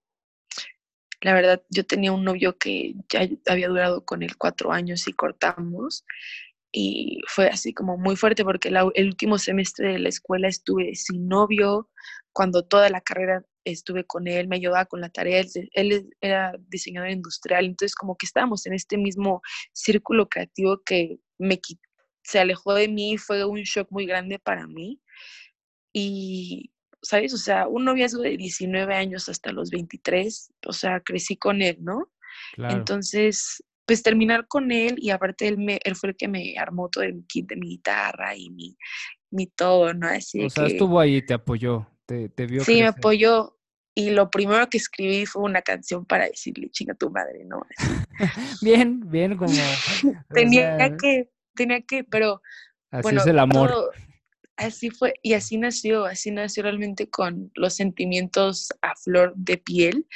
la 1.20 1.34
verdad, 1.34 1.62
yo 1.70 1.84
tenía 1.84 2.12
un 2.12 2.24
novio 2.24 2.56
que 2.58 2.94
ya 3.08 3.28
había 3.46 3.68
durado 3.68 4.04
con 4.04 4.22
él 4.22 4.36
cuatro 4.36 4.72
años 4.72 5.08
y 5.08 5.12
cortamos 5.12 6.04
y 6.72 7.20
fue 7.26 7.48
así 7.48 7.72
como 7.72 7.96
muy 7.96 8.16
fuerte 8.16 8.44
porque 8.44 8.68
el 8.68 9.06
último 9.06 9.38
semestre 9.38 9.92
de 9.92 9.98
la 9.98 10.10
escuela 10.10 10.48
estuve 10.48 10.94
sin 10.94 11.26
novio, 11.26 11.88
cuando 12.32 12.64
toda 12.64 12.90
la 12.90 13.00
carrera 13.00 13.42
estuve 13.64 14.04
con 14.04 14.28
él, 14.28 14.46
me 14.46 14.56
ayudaba 14.56 14.84
con 14.84 15.00
la 15.00 15.08
tarea, 15.08 15.42
él, 15.72 16.10
era 16.20 16.54
diseñador 16.68 17.10
industrial, 17.10 17.64
entonces 17.64 17.94
como 17.94 18.16
que 18.16 18.26
estábamos 18.26 18.66
en 18.66 18.74
este 18.74 18.98
mismo 18.98 19.40
círculo 19.72 20.28
creativo 20.28 20.82
que 20.84 21.16
me 21.38 21.60
se 22.22 22.40
alejó 22.40 22.74
de 22.74 22.88
mí, 22.88 23.18
fue 23.18 23.44
un 23.44 23.62
shock 23.62 23.88
muy 23.90 24.04
grande 24.04 24.38
para 24.38 24.66
mí. 24.66 25.00
Y, 25.92 26.72
¿sabes? 27.06 27.32
O 27.32 27.38
sea, 27.38 27.68
un 27.68 27.84
noviazgo 27.84 28.22
de 28.22 28.36
19 28.36 28.94
años 28.94 29.28
hasta 29.28 29.52
los 29.52 29.70
23, 29.70 30.52
o 30.66 30.72
sea, 30.72 31.00
crecí 31.00 31.36
con 31.36 31.62
él, 31.62 31.78
¿no? 31.80 32.10
Entonces, 32.56 33.62
pues 33.86 34.02
terminar 34.02 34.48
con 34.48 34.72
él 34.72 34.96
y 34.98 35.10
aparte 35.10 35.46
él, 35.46 35.58
me, 35.58 35.78
él 35.84 35.94
fue 35.94 36.10
el 36.10 36.16
que 36.16 36.26
me 36.26 36.58
armó 36.58 36.88
todo 36.88 37.04
el 37.04 37.24
kit 37.28 37.48
de 37.48 37.56
mi 37.56 37.68
guitarra 37.68 38.34
y 38.36 38.50
mi, 38.50 38.76
mi 39.30 39.46
todo, 39.46 39.94
¿no? 39.94 40.08
Así 40.08 40.44
o 40.44 40.50
sea, 40.50 40.66
estuvo 40.66 40.98
ahí, 40.98 41.22
te 41.22 41.34
apoyó, 41.34 41.86
te, 42.06 42.28
te 42.28 42.46
vio. 42.46 42.64
Sí, 42.64 42.80
me 42.80 42.88
apoyó. 42.88 43.56
Y 43.94 44.10
lo 44.10 44.28
primero 44.28 44.68
que 44.68 44.76
escribí 44.76 45.24
fue 45.24 45.42
una 45.42 45.62
canción 45.62 46.04
para 46.04 46.26
decirle, 46.26 46.68
chinga 46.70 46.94
tu 46.94 47.08
madre, 47.08 47.44
¿no? 47.46 47.62
bien, 48.62 49.00
bien, 49.08 49.36
como... 49.36 49.54
tenía 50.34 50.96
que, 50.96 51.30
tenía 51.54 51.80
que, 51.82 52.04
pero... 52.04 52.42
Así 52.90 53.14
es 53.14 53.26
el 53.26 53.38
amor. 53.38 53.92
Así 54.56 54.90
fue, 54.90 55.14
y 55.22 55.34
así 55.34 55.58
nació, 55.58 56.04
así 56.06 56.30
nació 56.30 56.64
realmente 56.64 57.08
con 57.08 57.50
los 57.54 57.74
sentimientos 57.74 58.68
a 58.82 58.94
flor 58.96 59.34
de 59.36 59.58
piel 59.58 60.06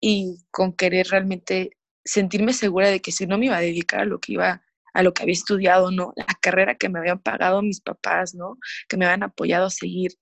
y 0.00 0.38
con 0.50 0.72
querer 0.72 1.08
realmente 1.08 1.76
sentirme 2.04 2.52
segura 2.52 2.88
de 2.88 3.00
que 3.00 3.12
si 3.12 3.26
no 3.26 3.38
me 3.38 3.46
iba 3.46 3.56
a 3.56 3.60
dedicar 3.60 4.00
a 4.00 4.04
lo 4.04 4.20
que 4.20 4.32
iba 4.34 4.62
a 4.94 5.02
lo 5.02 5.12
que 5.12 5.22
había 5.22 5.34
estudiado, 5.34 5.90
¿no? 5.90 6.14
La 6.16 6.24
carrera 6.40 6.76
que 6.76 6.88
me 6.88 6.98
habían 6.98 7.18
pagado 7.20 7.60
mis 7.60 7.82
papás, 7.82 8.34
¿no? 8.34 8.58
Que 8.88 8.96
me 8.96 9.04
habían 9.04 9.24
apoyado 9.24 9.66
a 9.66 9.70
seguir. 9.70 10.12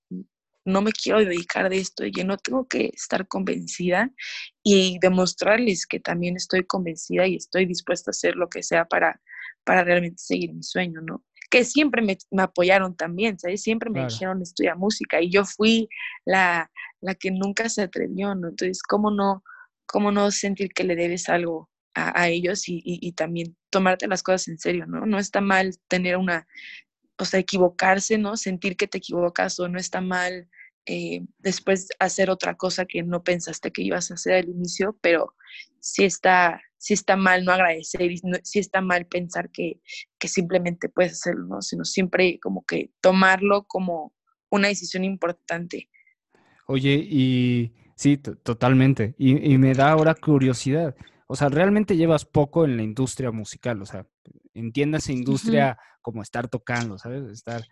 No 0.65 0.81
me 0.81 0.91
quiero 0.91 1.19
dedicar 1.19 1.69
de 1.69 1.77
esto, 1.77 2.05
y 2.05 2.11
yo 2.11 2.25
no 2.25 2.37
tengo 2.37 2.67
que 2.67 2.91
estar 2.93 3.25
convencida 3.27 4.11
y 4.63 4.97
demostrarles 4.99 5.85
que 5.87 6.01
también 6.01 6.35
estoy 6.35 6.65
convencida 6.65 7.25
y 7.25 7.35
estoy 7.35 7.65
dispuesta 7.65 8.09
a 8.09 8.13
hacer 8.13 8.35
lo 8.35 8.49
que 8.49 8.63
sea 8.63 8.85
para, 8.85 9.21
para 9.63 9.83
realmente 9.85 10.17
seguir 10.17 10.53
mi 10.53 10.63
sueño, 10.63 10.99
¿no? 11.01 11.23
Que 11.55 11.63
siempre 11.63 12.01
me, 12.01 12.17
apoyaron 12.43 12.97
también, 12.97 13.39
¿sabes? 13.39 13.61
Siempre 13.61 13.89
me 13.89 14.03
dijeron 14.03 14.41
estudia 14.41 14.75
música 14.75 15.21
y 15.21 15.29
yo 15.29 15.45
fui 15.45 15.87
la, 16.25 16.69
la 16.99 17.15
que 17.15 17.31
nunca 17.31 17.69
se 17.69 17.83
atrevió, 17.83 18.35
¿no? 18.35 18.49
Entonces, 18.49 18.83
¿cómo 18.83 19.09
no, 19.09 19.41
cómo 19.85 20.11
no 20.11 20.31
sentir 20.31 20.73
que 20.73 20.83
le 20.83 20.97
debes 20.97 21.29
algo 21.29 21.69
a, 21.93 22.27
ellos 22.27 22.63
y, 22.67 23.13
también 23.13 23.55
tomarte 23.69 24.05
las 24.09 24.21
cosas 24.21 24.49
en 24.49 24.59
serio, 24.59 24.85
¿no? 24.85 25.05
No 25.05 25.17
está 25.17 25.39
mal 25.39 25.77
tener 25.87 26.17
una, 26.17 26.45
o 27.17 27.23
sea, 27.23 27.39
equivocarse, 27.39 28.17
¿no? 28.17 28.35
Sentir 28.35 28.75
que 28.75 28.87
te 28.87 28.97
equivocas 28.97 29.57
o 29.61 29.69
no 29.69 29.79
está 29.79 30.01
mal 30.01 30.49
eh, 30.85 31.21
después 31.39 31.89
hacer 31.99 32.29
otra 32.29 32.55
cosa 32.55 32.85
que 32.85 33.03
no 33.03 33.23
pensaste 33.23 33.71
que 33.71 33.81
ibas 33.81 34.11
a 34.11 34.15
hacer 34.15 34.33
al 34.33 34.49
inicio, 34.49 34.97
pero 35.01 35.33
sí 35.79 36.03
está, 36.03 36.61
sí 36.77 36.93
está 36.93 37.15
mal 37.15 37.45
no 37.45 37.51
agradecer 37.51 38.11
y 38.11 38.21
sí 38.43 38.59
está 38.59 38.81
mal 38.81 39.05
pensar 39.05 39.49
que, 39.51 39.79
que 40.19 40.27
simplemente 40.27 40.89
puedes 40.89 41.13
hacerlo, 41.13 41.45
¿no? 41.47 41.61
Sino 41.61 41.85
siempre 41.85 42.39
como 42.39 42.65
que 42.65 42.91
tomarlo 43.01 43.65
como 43.67 44.13
una 44.49 44.67
decisión 44.67 45.03
importante. 45.03 45.89
Oye, 46.67 46.93
y 46.93 47.73
sí, 47.95 48.17
totalmente. 48.17 49.15
Y, 49.17 49.53
y 49.53 49.57
me 49.57 49.73
da 49.73 49.91
ahora 49.91 50.15
curiosidad 50.15 50.95
o 51.27 51.35
sea, 51.35 51.49
realmente 51.49 51.97
llevas 51.97 52.25
poco 52.25 52.65
en 52.65 52.77
la 52.77 52.83
industria 52.83 53.31
musical, 53.31 53.81
o 53.81 53.85
sea, 53.85 54.05
entiendas 54.53 55.09
industria 55.09 55.77
como 56.01 56.21
estar 56.21 56.47
tocando, 56.47 56.97
¿sabes? 56.99 57.23
Estar, 57.31 57.63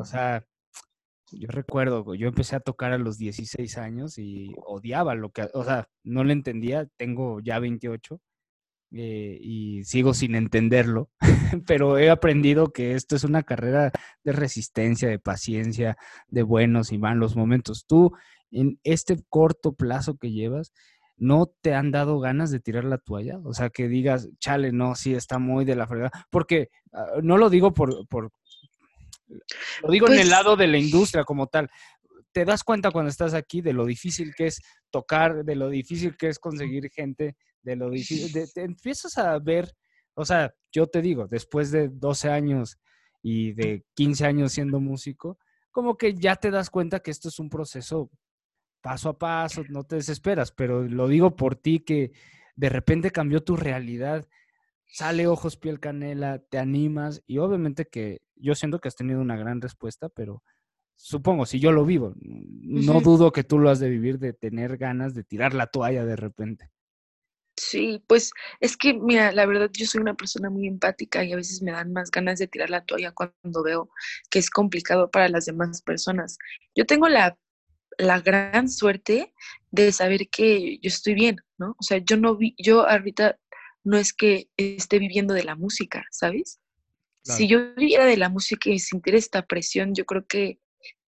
o 0.00 0.04
sea, 0.04 0.46
yo 1.32 1.48
recuerdo, 1.48 2.14
yo 2.14 2.28
empecé 2.28 2.56
a 2.56 2.60
tocar 2.60 2.92
a 2.92 2.98
los 2.98 3.18
16 3.18 3.78
años 3.78 4.18
y 4.18 4.54
odiaba 4.66 5.14
lo 5.14 5.30
que, 5.30 5.48
o 5.54 5.64
sea, 5.64 5.88
no 6.04 6.24
lo 6.24 6.32
entendía, 6.32 6.88
tengo 6.96 7.40
ya 7.40 7.58
28 7.58 8.20
eh, 8.92 9.38
y 9.40 9.84
sigo 9.84 10.14
sin 10.14 10.36
entenderlo, 10.36 11.10
pero 11.66 11.98
he 11.98 12.10
aprendido 12.10 12.72
que 12.72 12.94
esto 12.94 13.16
es 13.16 13.24
una 13.24 13.42
carrera 13.42 13.92
de 14.24 14.32
resistencia, 14.32 15.08
de 15.08 15.18
paciencia, 15.18 15.96
de 16.28 16.42
buenos 16.42 16.92
y 16.92 16.98
malos 16.98 17.36
momentos. 17.36 17.84
Tú, 17.86 18.12
en 18.50 18.78
este 18.84 19.16
corto 19.28 19.74
plazo 19.74 20.16
que 20.18 20.30
llevas, 20.30 20.72
¿no 21.16 21.46
te 21.62 21.74
han 21.74 21.90
dado 21.90 22.20
ganas 22.20 22.50
de 22.50 22.60
tirar 22.60 22.84
la 22.84 22.98
toalla? 22.98 23.38
O 23.44 23.54
sea, 23.54 23.70
que 23.70 23.88
digas, 23.88 24.28
chale, 24.38 24.72
no, 24.72 24.94
sí, 24.94 25.14
está 25.14 25.38
muy 25.38 25.64
de 25.64 25.76
la 25.76 25.86
fregada. 25.86 26.12
Porque 26.30 26.70
ah, 26.92 27.06
no 27.22 27.38
lo 27.38 27.50
digo 27.50 27.72
por, 27.72 28.06
por 28.08 28.30
lo 29.28 29.90
digo 29.90 30.06
en 30.06 30.14
el 30.14 30.18
pues 30.20 30.28
lado 30.28 30.56
de 30.56 30.66
la 30.66 30.78
industria 30.78 31.24
como 31.24 31.46
tal. 31.46 31.70
Te 32.32 32.44
das 32.44 32.62
cuenta 32.62 32.90
cuando 32.90 33.10
estás 33.10 33.34
aquí 33.34 33.60
de 33.60 33.72
lo 33.72 33.86
difícil 33.86 34.34
que 34.34 34.46
es 34.46 34.60
tocar, 34.90 35.44
de 35.44 35.56
lo 35.56 35.68
difícil 35.68 36.16
que 36.16 36.28
es 36.28 36.38
conseguir 36.38 36.90
gente, 36.90 37.36
de 37.62 37.76
lo 37.76 37.90
difícil, 37.90 38.32
te 38.52 38.62
empiezas 38.62 39.16
a 39.18 39.38
ver, 39.38 39.74
o 40.14 40.24
sea, 40.24 40.54
yo 40.70 40.86
te 40.86 41.02
digo, 41.02 41.26
después 41.26 41.70
de 41.70 41.88
12 41.88 42.30
años 42.30 42.78
y 43.22 43.52
de 43.52 43.84
15 43.94 44.26
años 44.26 44.52
siendo 44.52 44.80
músico, 44.80 45.38
como 45.70 45.96
que 45.96 46.14
ya 46.14 46.36
te 46.36 46.50
das 46.50 46.70
cuenta 46.70 47.00
que 47.00 47.10
esto 47.10 47.28
es 47.28 47.38
un 47.38 47.48
proceso 47.48 48.10
paso 48.80 49.08
a 49.08 49.18
paso, 49.18 49.64
no 49.68 49.84
te 49.84 49.96
desesperas, 49.96 50.52
pero 50.52 50.82
lo 50.82 51.08
digo 51.08 51.34
por 51.34 51.56
ti 51.56 51.80
que 51.80 52.12
de 52.54 52.68
repente 52.68 53.10
cambió 53.10 53.42
tu 53.42 53.56
realidad, 53.56 54.26
sale 54.86 55.26
ojos, 55.26 55.56
piel, 55.56 55.80
canela, 55.80 56.38
te 56.38 56.58
animas 56.58 57.22
y 57.26 57.38
obviamente 57.38 57.86
que 57.86 58.22
yo 58.34 58.54
siento 58.54 58.78
que 58.78 58.88
has 58.88 58.96
tenido 58.96 59.20
una 59.20 59.36
gran 59.36 59.60
respuesta, 59.60 60.08
pero 60.08 60.42
supongo, 60.94 61.46
si 61.46 61.60
yo 61.60 61.72
lo 61.72 61.84
vivo, 61.84 62.14
no 62.16 63.00
dudo 63.00 63.32
que 63.32 63.44
tú 63.44 63.58
lo 63.58 63.70
has 63.70 63.80
de 63.80 63.90
vivir, 63.90 64.18
de 64.18 64.32
tener 64.32 64.76
ganas 64.76 65.14
de 65.14 65.24
tirar 65.24 65.54
la 65.54 65.66
toalla 65.66 66.04
de 66.04 66.16
repente. 66.16 66.70
Sí, 67.58 68.04
pues 68.06 68.32
es 68.60 68.76
que, 68.76 68.92
mira, 68.92 69.32
la 69.32 69.46
verdad 69.46 69.70
yo 69.72 69.86
soy 69.86 70.02
una 70.02 70.14
persona 70.14 70.50
muy 70.50 70.66
empática 70.66 71.24
y 71.24 71.32
a 71.32 71.36
veces 71.36 71.62
me 71.62 71.72
dan 71.72 71.92
más 71.92 72.10
ganas 72.10 72.38
de 72.38 72.46
tirar 72.46 72.68
la 72.68 72.84
toalla 72.84 73.12
cuando 73.12 73.62
veo 73.62 73.88
que 74.30 74.38
es 74.38 74.50
complicado 74.50 75.10
para 75.10 75.30
las 75.30 75.46
demás 75.46 75.80
personas. 75.80 76.36
Yo 76.74 76.84
tengo 76.84 77.08
la 77.08 77.38
la 77.98 78.20
gran 78.20 78.68
suerte 78.68 79.32
de 79.70 79.92
saber 79.92 80.28
que 80.28 80.78
yo 80.78 80.88
estoy 80.88 81.14
bien, 81.14 81.36
¿no? 81.58 81.76
O 81.78 81.82
sea, 81.82 81.98
yo 81.98 82.16
no 82.16 82.36
vi, 82.36 82.54
yo 82.58 82.88
ahorita 82.88 83.38
no 83.86 83.96
es 83.96 84.12
que 84.12 84.48
esté 84.56 84.98
viviendo 84.98 85.32
de 85.32 85.44
la 85.44 85.54
música, 85.54 86.04
¿sabes? 86.10 86.58
Si 87.22 87.48
yo 87.48 87.74
viviera 87.74 88.04
de 88.04 88.16
la 88.16 88.28
música 88.28 88.68
y 88.70 88.78
sintiera 88.78 89.18
esta 89.18 89.46
presión, 89.46 89.94
yo 89.94 90.04
creo 90.04 90.26
que 90.26 90.58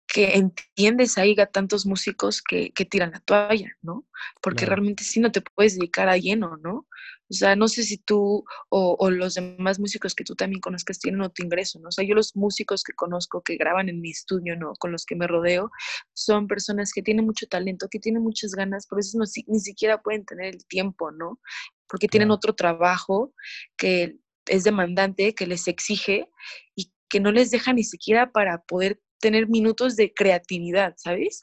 que 0.08 0.36
entiendes 0.36 1.18
ahí 1.18 1.38
a 1.38 1.46
tantos 1.46 1.84
músicos 1.84 2.40
que, 2.40 2.72
que 2.72 2.86
tiran 2.86 3.10
la 3.10 3.20
toalla, 3.20 3.70
¿no? 3.82 4.06
Porque 4.40 4.64
realmente 4.64 5.04
sí 5.04 5.20
no 5.20 5.30
te 5.30 5.42
puedes 5.42 5.76
dedicar 5.76 6.08
a 6.08 6.16
lleno, 6.16 6.56
¿no? 6.56 6.88
O 7.30 7.34
sea, 7.34 7.54
no 7.56 7.68
sé 7.68 7.82
si 7.82 7.98
tú 7.98 8.42
o, 8.70 8.96
o, 8.98 9.10
los 9.10 9.34
demás 9.34 9.78
músicos 9.78 10.14
que 10.14 10.24
tú 10.24 10.34
también 10.34 10.62
conozcas 10.62 10.98
tienen 10.98 11.20
otro 11.20 11.44
ingreso, 11.44 11.78
¿no? 11.78 11.88
O 11.88 11.92
sea, 11.92 12.06
yo 12.06 12.14
los 12.14 12.34
músicos 12.34 12.82
que 12.84 12.94
conozco 12.94 13.42
que 13.42 13.56
graban 13.56 13.90
en 13.90 14.00
mi 14.00 14.10
estudio, 14.10 14.56
¿no? 14.56 14.72
Con 14.78 14.92
los 14.92 15.04
que 15.04 15.14
me 15.14 15.26
rodeo, 15.26 15.70
son 16.14 16.46
personas 16.46 16.90
que 16.94 17.02
tienen 17.02 17.26
mucho 17.26 17.46
talento, 17.46 17.88
que 17.90 18.00
tienen 18.00 18.22
muchas 18.22 18.52
ganas, 18.52 18.86
por 18.86 19.00
eso 19.00 19.18
no, 19.18 19.24
ni 19.46 19.60
siquiera 19.60 20.00
pueden 20.00 20.24
tener 20.24 20.54
el 20.54 20.66
tiempo, 20.66 21.10
¿no? 21.10 21.38
Porque 21.86 22.08
tienen 22.08 22.30
otro 22.30 22.54
trabajo 22.54 23.34
que 23.76 24.16
es 24.46 24.64
demandante, 24.64 25.34
que 25.34 25.46
les 25.46 25.68
exige 25.68 26.30
y 26.74 26.90
que 27.10 27.20
no 27.20 27.30
les 27.30 27.50
deja 27.50 27.74
ni 27.74 27.84
siquiera 27.84 28.32
para 28.32 28.62
poder 28.62 29.00
tener 29.20 29.48
minutos 29.48 29.96
de 29.96 30.12
creatividad, 30.12 30.94
¿sabes? 30.96 31.40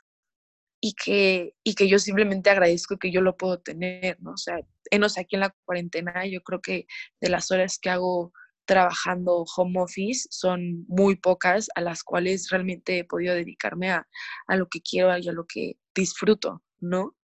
Y 0.81 0.93
que, 0.93 1.55
y 1.63 1.75
que 1.75 1.87
yo 1.87 1.99
simplemente 1.99 2.49
agradezco 2.49 2.97
que 2.97 3.11
yo 3.11 3.21
lo 3.21 3.37
puedo 3.37 3.59
tener, 3.59 4.21
¿no? 4.21 4.31
O 4.31 4.37
sea, 4.37 4.59
enos 4.91 5.17
aquí 5.17 5.35
en 5.35 5.41
la 5.41 5.55
cuarentena, 5.65 6.25
yo 6.27 6.41
creo 6.41 6.61
que 6.61 6.85
de 7.21 7.29
las 7.29 7.51
horas 7.51 7.79
que 7.79 7.89
hago 7.89 8.33
trabajando 8.65 9.45
home 9.55 9.79
office 9.79 10.27
son 10.31 10.85
muy 10.87 11.15
pocas 11.15 11.69
a 11.75 11.81
las 11.81 12.03
cuales 12.03 12.49
realmente 12.49 12.99
he 12.99 13.03
podido 13.03 13.35
dedicarme 13.35 13.91
a, 13.91 14.07
a 14.47 14.55
lo 14.55 14.67
que 14.67 14.81
quiero 14.81 15.15
y 15.17 15.27
a 15.27 15.31
lo 15.31 15.45
que 15.45 15.77
disfruto, 15.93 16.63
¿no? 16.79 17.15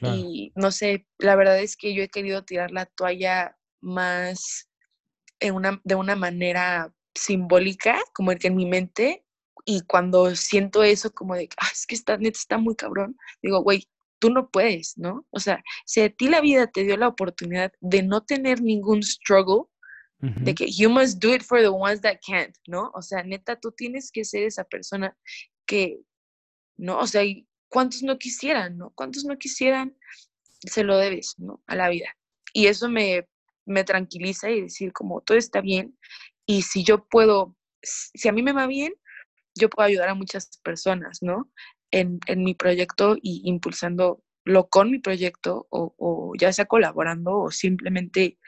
Y 0.00 0.52
no 0.56 0.72
sé, 0.72 1.06
la 1.18 1.36
verdad 1.36 1.60
es 1.60 1.76
que 1.76 1.94
yo 1.94 2.02
he 2.02 2.08
querido 2.08 2.44
tirar 2.44 2.72
la 2.72 2.86
toalla 2.86 3.56
más 3.80 4.68
en 5.38 5.54
una, 5.54 5.80
de 5.84 5.94
una 5.94 6.16
manera 6.16 6.92
simbólica, 7.14 8.00
como 8.14 8.32
el 8.32 8.38
que 8.38 8.48
en 8.48 8.56
mi 8.56 8.66
mente, 8.66 9.24
y 9.64 9.82
cuando 9.82 10.34
siento 10.34 10.82
eso 10.82 11.12
como 11.12 11.34
de, 11.34 11.48
ah, 11.58 11.68
es 11.72 11.86
que 11.86 11.94
esta 11.94 12.16
neta 12.16 12.38
está 12.38 12.58
muy 12.58 12.74
cabrón, 12.74 13.16
digo, 13.42 13.62
güey, 13.62 13.88
tú 14.18 14.30
no 14.30 14.48
puedes, 14.50 14.96
¿no? 14.96 15.26
O 15.30 15.40
sea, 15.40 15.62
si 15.84 16.00
a 16.00 16.10
ti 16.10 16.28
la 16.28 16.40
vida 16.40 16.66
te 16.68 16.84
dio 16.84 16.96
la 16.96 17.08
oportunidad 17.08 17.72
de 17.80 18.02
no 18.02 18.22
tener 18.22 18.60
ningún 18.60 19.02
struggle, 19.02 19.64
de 20.20 20.54
que 20.54 20.70
you 20.70 20.88
must 20.88 21.18
do 21.18 21.34
it 21.34 21.42
for 21.42 21.60
the 21.60 21.68
ones 21.68 22.00
that 22.00 22.20
can't, 22.24 22.54
¿no? 22.68 22.92
O 22.94 23.02
sea, 23.02 23.24
neta, 23.24 23.58
tú 23.58 23.72
tienes 23.72 24.12
que 24.12 24.24
ser 24.24 24.44
esa 24.44 24.62
persona 24.62 25.16
que, 25.66 25.98
¿no? 26.76 27.00
O 27.00 27.08
sea, 27.08 27.24
¿cuántos 27.68 28.04
no 28.04 28.16
quisieran, 28.18 28.78
¿no? 28.78 28.92
¿Cuántos 28.94 29.24
no 29.24 29.36
quisieran? 29.36 29.96
Se 30.60 30.84
lo 30.84 30.96
debes, 30.96 31.34
¿no? 31.38 31.60
A 31.66 31.74
la 31.74 31.88
vida. 31.88 32.16
Y 32.52 32.66
eso 32.68 32.88
me, 32.88 33.26
me 33.66 33.82
tranquiliza 33.82 34.48
y 34.48 34.60
decir 34.60 34.92
como 34.92 35.22
todo 35.22 35.36
está 35.36 35.60
bien 35.60 35.98
y 36.46 36.62
si 36.62 36.84
yo 36.84 37.04
puedo, 37.06 37.56
si 37.82 38.28
a 38.28 38.32
mí 38.32 38.42
me 38.42 38.52
va 38.52 38.66
bien, 38.66 38.92
yo 39.54 39.68
puedo 39.70 39.86
ayudar 39.86 40.08
a 40.08 40.14
muchas 40.14 40.58
personas, 40.62 41.18
¿no? 41.22 41.50
En, 41.90 42.20
en 42.26 42.42
mi 42.42 42.54
proyecto 42.54 43.16
y 43.20 43.42
impulsándolo 43.44 44.22
con 44.70 44.90
mi 44.90 44.98
proyecto 44.98 45.66
o, 45.70 45.94
o, 45.98 46.32
ya 46.38 46.52
sea 46.52 46.64
colaborando 46.64 47.36
o 47.36 47.50
simplemente 47.50 48.38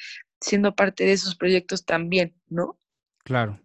siendo 0.41 0.75
parte 0.75 1.05
de 1.05 1.13
esos 1.13 1.37
proyectos 1.37 1.85
también, 1.85 2.35
¿no? 2.49 2.79
Claro. 3.25 3.61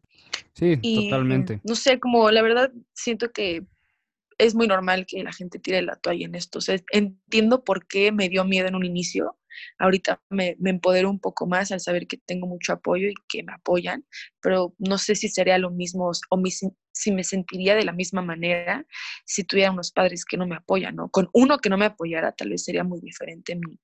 Sí, 0.53 0.77
totalmente. 0.77 1.61
No 1.63 1.75
sé, 1.75 1.99
como 1.99 2.29
la 2.31 2.41
verdad 2.41 2.71
siento 2.93 3.31
que 3.31 3.65
es 4.37 4.55
muy 4.55 4.67
normal 4.67 5.05
que 5.05 5.23
la 5.23 5.33
gente 5.33 5.59
tire 5.59 5.81
la 5.81 5.97
toalla 5.97 6.25
en 6.25 6.35
esto. 6.35 6.59
O 6.59 6.61
sea, 6.61 6.77
entiendo 6.91 7.63
por 7.63 7.87
qué 7.87 8.11
me 8.11 8.29
dio 8.29 8.45
miedo 8.45 8.67
en 8.67 8.75
un 8.75 8.85
inicio, 8.85 9.37
ahorita 9.77 10.21
me, 10.29 10.55
me 10.59 10.69
empodero 10.69 11.09
un 11.09 11.19
poco 11.19 11.47
más 11.47 11.71
al 11.71 11.79
saber 11.79 12.07
que 12.07 12.17
tengo 12.17 12.47
mucho 12.47 12.73
apoyo 12.73 13.07
y 13.07 13.15
que 13.27 13.43
me 13.43 13.53
apoyan, 13.53 14.05
pero 14.41 14.75
no 14.77 14.97
sé 14.97 15.15
si 15.15 15.29
sería 15.29 15.57
lo 15.57 15.71
mismo 15.71 16.11
o 16.29 16.43
si 16.91 17.11
me 17.11 17.23
sentiría 17.23 17.75
de 17.75 17.85
la 17.85 17.93
misma 17.93 18.21
manera 18.21 18.85
si 19.25 19.43
tuviera 19.43 19.71
unos 19.71 19.91
padres 19.91 20.25
que 20.25 20.37
no 20.37 20.47
me 20.47 20.55
apoyan, 20.55 20.95
¿no? 20.95 21.09
Con 21.09 21.29
uno 21.33 21.57
que 21.59 21.69
no 21.69 21.77
me 21.77 21.85
apoyara 21.85 22.31
tal 22.31 22.49
vez 22.49 22.63
sería 22.63 22.83
muy 22.83 22.99
diferente 22.99 23.55
mi, 23.55 23.79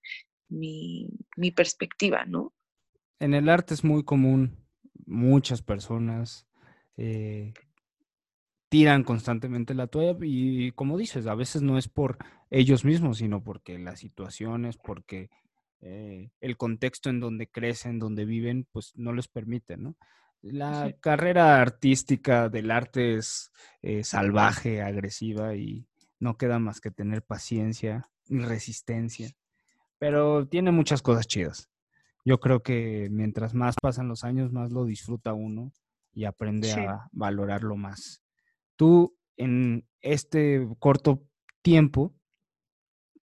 mi, 0.49 1.09
mi 1.37 1.51
perspectiva, 1.51 2.25
¿no? 2.25 2.53
En 3.19 3.33
el 3.33 3.49
arte 3.49 3.73
es 3.73 3.83
muy 3.83 4.03
común, 4.03 4.57
muchas 5.05 5.61
personas 5.61 6.47
eh, 6.97 7.53
tiran 8.69 9.03
constantemente 9.03 9.73
la 9.73 9.87
toalla 9.87 10.17
y 10.21 10.71
como 10.71 10.97
dices, 10.97 11.27
a 11.27 11.35
veces 11.35 11.61
no 11.61 11.77
es 11.77 11.87
por 11.87 12.17
ellos 12.49 12.83
mismos, 12.83 13.19
sino 13.19 13.43
porque 13.43 13.79
las 13.79 13.99
situaciones, 13.99 14.77
porque 14.77 15.29
eh, 15.81 16.31
el 16.41 16.57
contexto 16.57 17.09
en 17.09 17.19
donde 17.19 17.47
crecen, 17.47 17.99
donde 17.99 18.25
viven, 18.25 18.67
pues 18.71 18.93
no 18.95 19.13
les 19.13 19.27
permite, 19.27 19.77
¿no? 19.77 19.95
La 20.41 20.93
carrera 20.99 21.59
artística 21.59 22.49
del 22.49 22.69
arte 22.69 23.15
es 23.15 23.51
eh, 23.81 24.03
salvaje, 24.03 24.81
agresiva 24.81 25.55
y 25.55 25.87
no 26.19 26.37
queda 26.37 26.59
más 26.59 26.81
que 26.81 26.91
tener 26.91 27.23
paciencia 27.23 28.09
y 28.27 28.39
resistencia, 28.39 29.31
pero 29.97 30.47
tiene 30.47 30.71
muchas 30.71 31.01
cosas 31.01 31.27
chidas. 31.27 31.69
Yo 32.23 32.39
creo 32.39 32.63
que 32.63 33.07
mientras 33.11 33.53
más 33.53 33.75
pasan 33.81 34.07
los 34.07 34.23
años, 34.23 34.51
más 34.51 34.71
lo 34.71 34.85
disfruta 34.85 35.33
uno 35.33 35.71
y 36.13 36.25
aprende 36.25 36.71
a 36.73 37.07
valorarlo 37.11 37.75
más. 37.75 38.23
Tú, 38.75 39.15
en 39.37 39.87
este 40.01 40.67
corto 40.79 41.23
tiempo, 41.61 42.15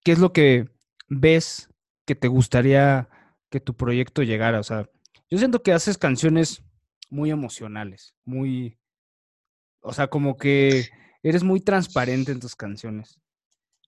¿qué 0.02 0.12
es 0.12 0.18
lo 0.18 0.32
que 0.32 0.68
ves 1.08 1.69
que 2.10 2.16
te 2.16 2.26
gustaría 2.26 3.08
que 3.50 3.60
tu 3.60 3.76
proyecto 3.76 4.24
llegara? 4.24 4.58
O 4.58 4.64
sea, 4.64 4.90
yo 5.30 5.38
siento 5.38 5.62
que 5.62 5.72
haces 5.72 5.96
canciones 5.96 6.64
muy 7.08 7.30
emocionales, 7.30 8.16
muy, 8.24 8.80
o 9.80 9.92
sea, 9.92 10.08
como 10.08 10.36
que 10.36 10.88
eres 11.22 11.44
muy 11.44 11.60
transparente 11.60 12.32
en 12.32 12.40
tus 12.40 12.56
canciones. 12.56 13.20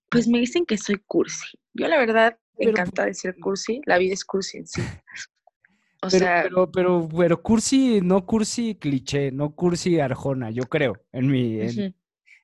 Pues 0.09 0.29
me 0.29 0.39
dicen 0.39 0.65
que 0.67 0.79
soy 0.79 1.03
cursi. 1.05 1.59
Yo 1.75 1.89
la 1.89 1.99
verdad 1.99 2.39
me 2.57 2.67
encanta 2.67 3.07
decir 3.07 3.35
cursi, 3.43 3.81
la 3.87 3.99
vida 3.99 4.15
es 4.15 4.25
cursi 4.25 4.59
en 4.59 4.69
sí. 4.69 4.83
O 6.01 6.07
pero, 6.09 6.11
sea, 6.11 6.43
pero, 6.45 6.71
pero, 6.71 7.09
pero, 7.09 7.43
cursi, 7.43 8.01
no 8.03 8.25
cursi 8.25 8.77
cliché, 8.77 9.33
no 9.33 9.57
cursi 9.57 9.99
arjona, 9.99 10.53
yo 10.53 10.63
creo, 10.69 10.95
en 11.11 11.27
mi, 11.27 11.59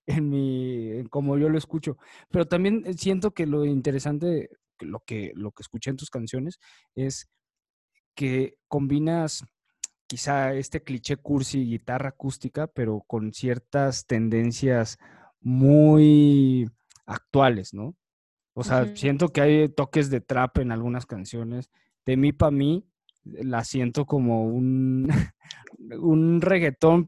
en, 0.07 0.29
mi, 0.29 1.05
como 1.09 1.39
yo 1.39 1.49
lo 1.49 1.57
escucho. 1.57 1.99
Pero 2.31 2.49
también 2.49 2.99
siento 2.99 3.31
que 3.31 3.47
lo 3.47 3.65
interesante 3.65 4.51
lo 4.81 5.01
que, 5.01 5.33
lo 5.35 5.53
que 5.53 5.63
escuché 5.63 5.91
en 5.91 5.97
tus 5.97 6.11
canciones 6.11 6.59
es 6.95 7.29
que 8.15 8.57
combinas 8.69 9.45
quizá 10.07 10.55
este 10.55 10.83
cliché 10.83 11.17
cursi 11.17 11.65
guitarra 11.65 12.11
acústica, 12.11 12.67
pero 12.67 13.05
con 13.07 13.33
ciertas 13.33 14.07
tendencias 14.07 14.99
muy 15.41 16.69
actuales, 17.07 17.75
¿no? 17.75 17.95
O 18.55 18.65
sea, 18.65 18.97
siento 18.97 19.29
que 19.29 19.41
hay 19.41 19.69
toques 19.69 20.11
de 20.11 20.21
trap 20.21 20.59
en 20.59 20.73
algunas 20.73 21.07
canciones. 21.07 21.71
De 22.05 22.17
mí 22.17 22.33
para 22.33 22.51
mí, 22.51 22.85
la 23.23 23.63
siento 23.63 24.05
como 24.05 24.47
un, 24.47 25.09
un 26.01 26.41
reggaetón, 26.41 27.07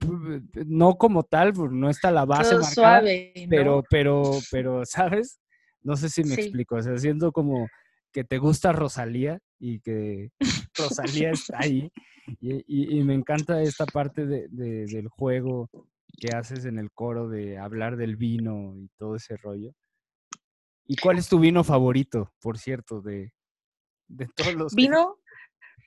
no 0.66 0.96
como 0.96 1.24
tal, 1.24 1.52
no 1.72 1.90
está 1.90 2.12
la 2.12 2.24
base 2.24 2.54
marcada, 2.54 2.72
suave, 2.72 3.32
pero, 3.48 3.82
pero, 3.90 4.30
pero, 4.52 4.84
¿sabes? 4.86 5.39
No 5.82 5.96
sé 5.96 6.08
si 6.08 6.24
me 6.24 6.34
explico, 6.34 6.76
o 6.76 6.82
sea, 6.82 6.96
siento 6.98 7.32
como 7.32 7.68
que 8.12 8.24
te 8.24 8.38
gusta 8.38 8.72
Rosalía 8.72 9.38
y 9.58 9.80
que 9.80 10.30
Rosalía 10.74 11.30
está 11.30 11.58
ahí. 11.60 11.90
Y, 12.40 13.02
me 13.02 13.14
encanta 13.14 13.62
esta 13.62 13.86
parte 13.86 14.26
de, 14.26 14.48
del 14.48 15.08
juego 15.08 15.68
que 16.18 16.28
haces 16.34 16.64
en 16.64 16.78
el 16.78 16.92
coro 16.92 17.28
de 17.28 17.58
hablar 17.58 17.96
del 17.96 18.16
vino 18.16 18.74
y 18.76 18.88
todo 18.98 19.16
ese 19.16 19.36
rollo. 19.36 19.72
¿Y 20.86 20.96
cuál 20.96 21.18
es 21.18 21.28
tu 21.28 21.38
vino 21.38 21.64
favorito, 21.64 22.32
por 22.40 22.58
cierto, 22.58 23.00
de, 23.00 23.32
de 24.08 24.26
todos 24.34 24.54
los... 24.54 24.74
Vino, 24.74 25.18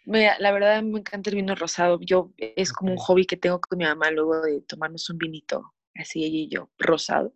la 0.05 0.51
verdad 0.51 0.81
me 0.81 0.99
encanta 0.99 1.29
el 1.29 1.37
vino 1.37 1.55
rosado. 1.55 1.99
Yo 2.01 2.33
es 2.37 2.73
como 2.73 2.91
un 2.91 2.97
hobby 2.97 3.25
que 3.25 3.37
tengo 3.37 3.59
con 3.59 3.77
mi 3.77 3.85
mamá 3.85 4.11
luego 4.11 4.41
de 4.41 4.61
tomarnos 4.61 5.09
un 5.09 5.17
vinito, 5.17 5.73
así 5.95 6.23
ella 6.23 6.37
y 6.37 6.49
yo, 6.49 6.69
rosado. 6.77 7.33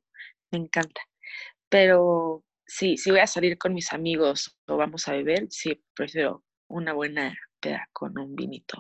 Me 0.52 0.60
encanta. 0.60 1.02
Pero 1.70 2.46
sí, 2.68 2.98
si 2.98 3.10
voy 3.10 3.22
a 3.22 3.28
salir 3.28 3.58
con 3.58 3.74
mis 3.74 3.94
amigos 3.94 4.56
o 4.68 4.78
vamos 4.78 5.08
a 5.08 5.14
beber, 5.14 5.48
sí, 5.50 5.82
prefiero 5.96 6.44
una 6.68 6.94
buena 6.94 7.36
peda 7.60 7.88
con 7.94 8.18
un 8.20 8.36
vinito. 8.36 8.78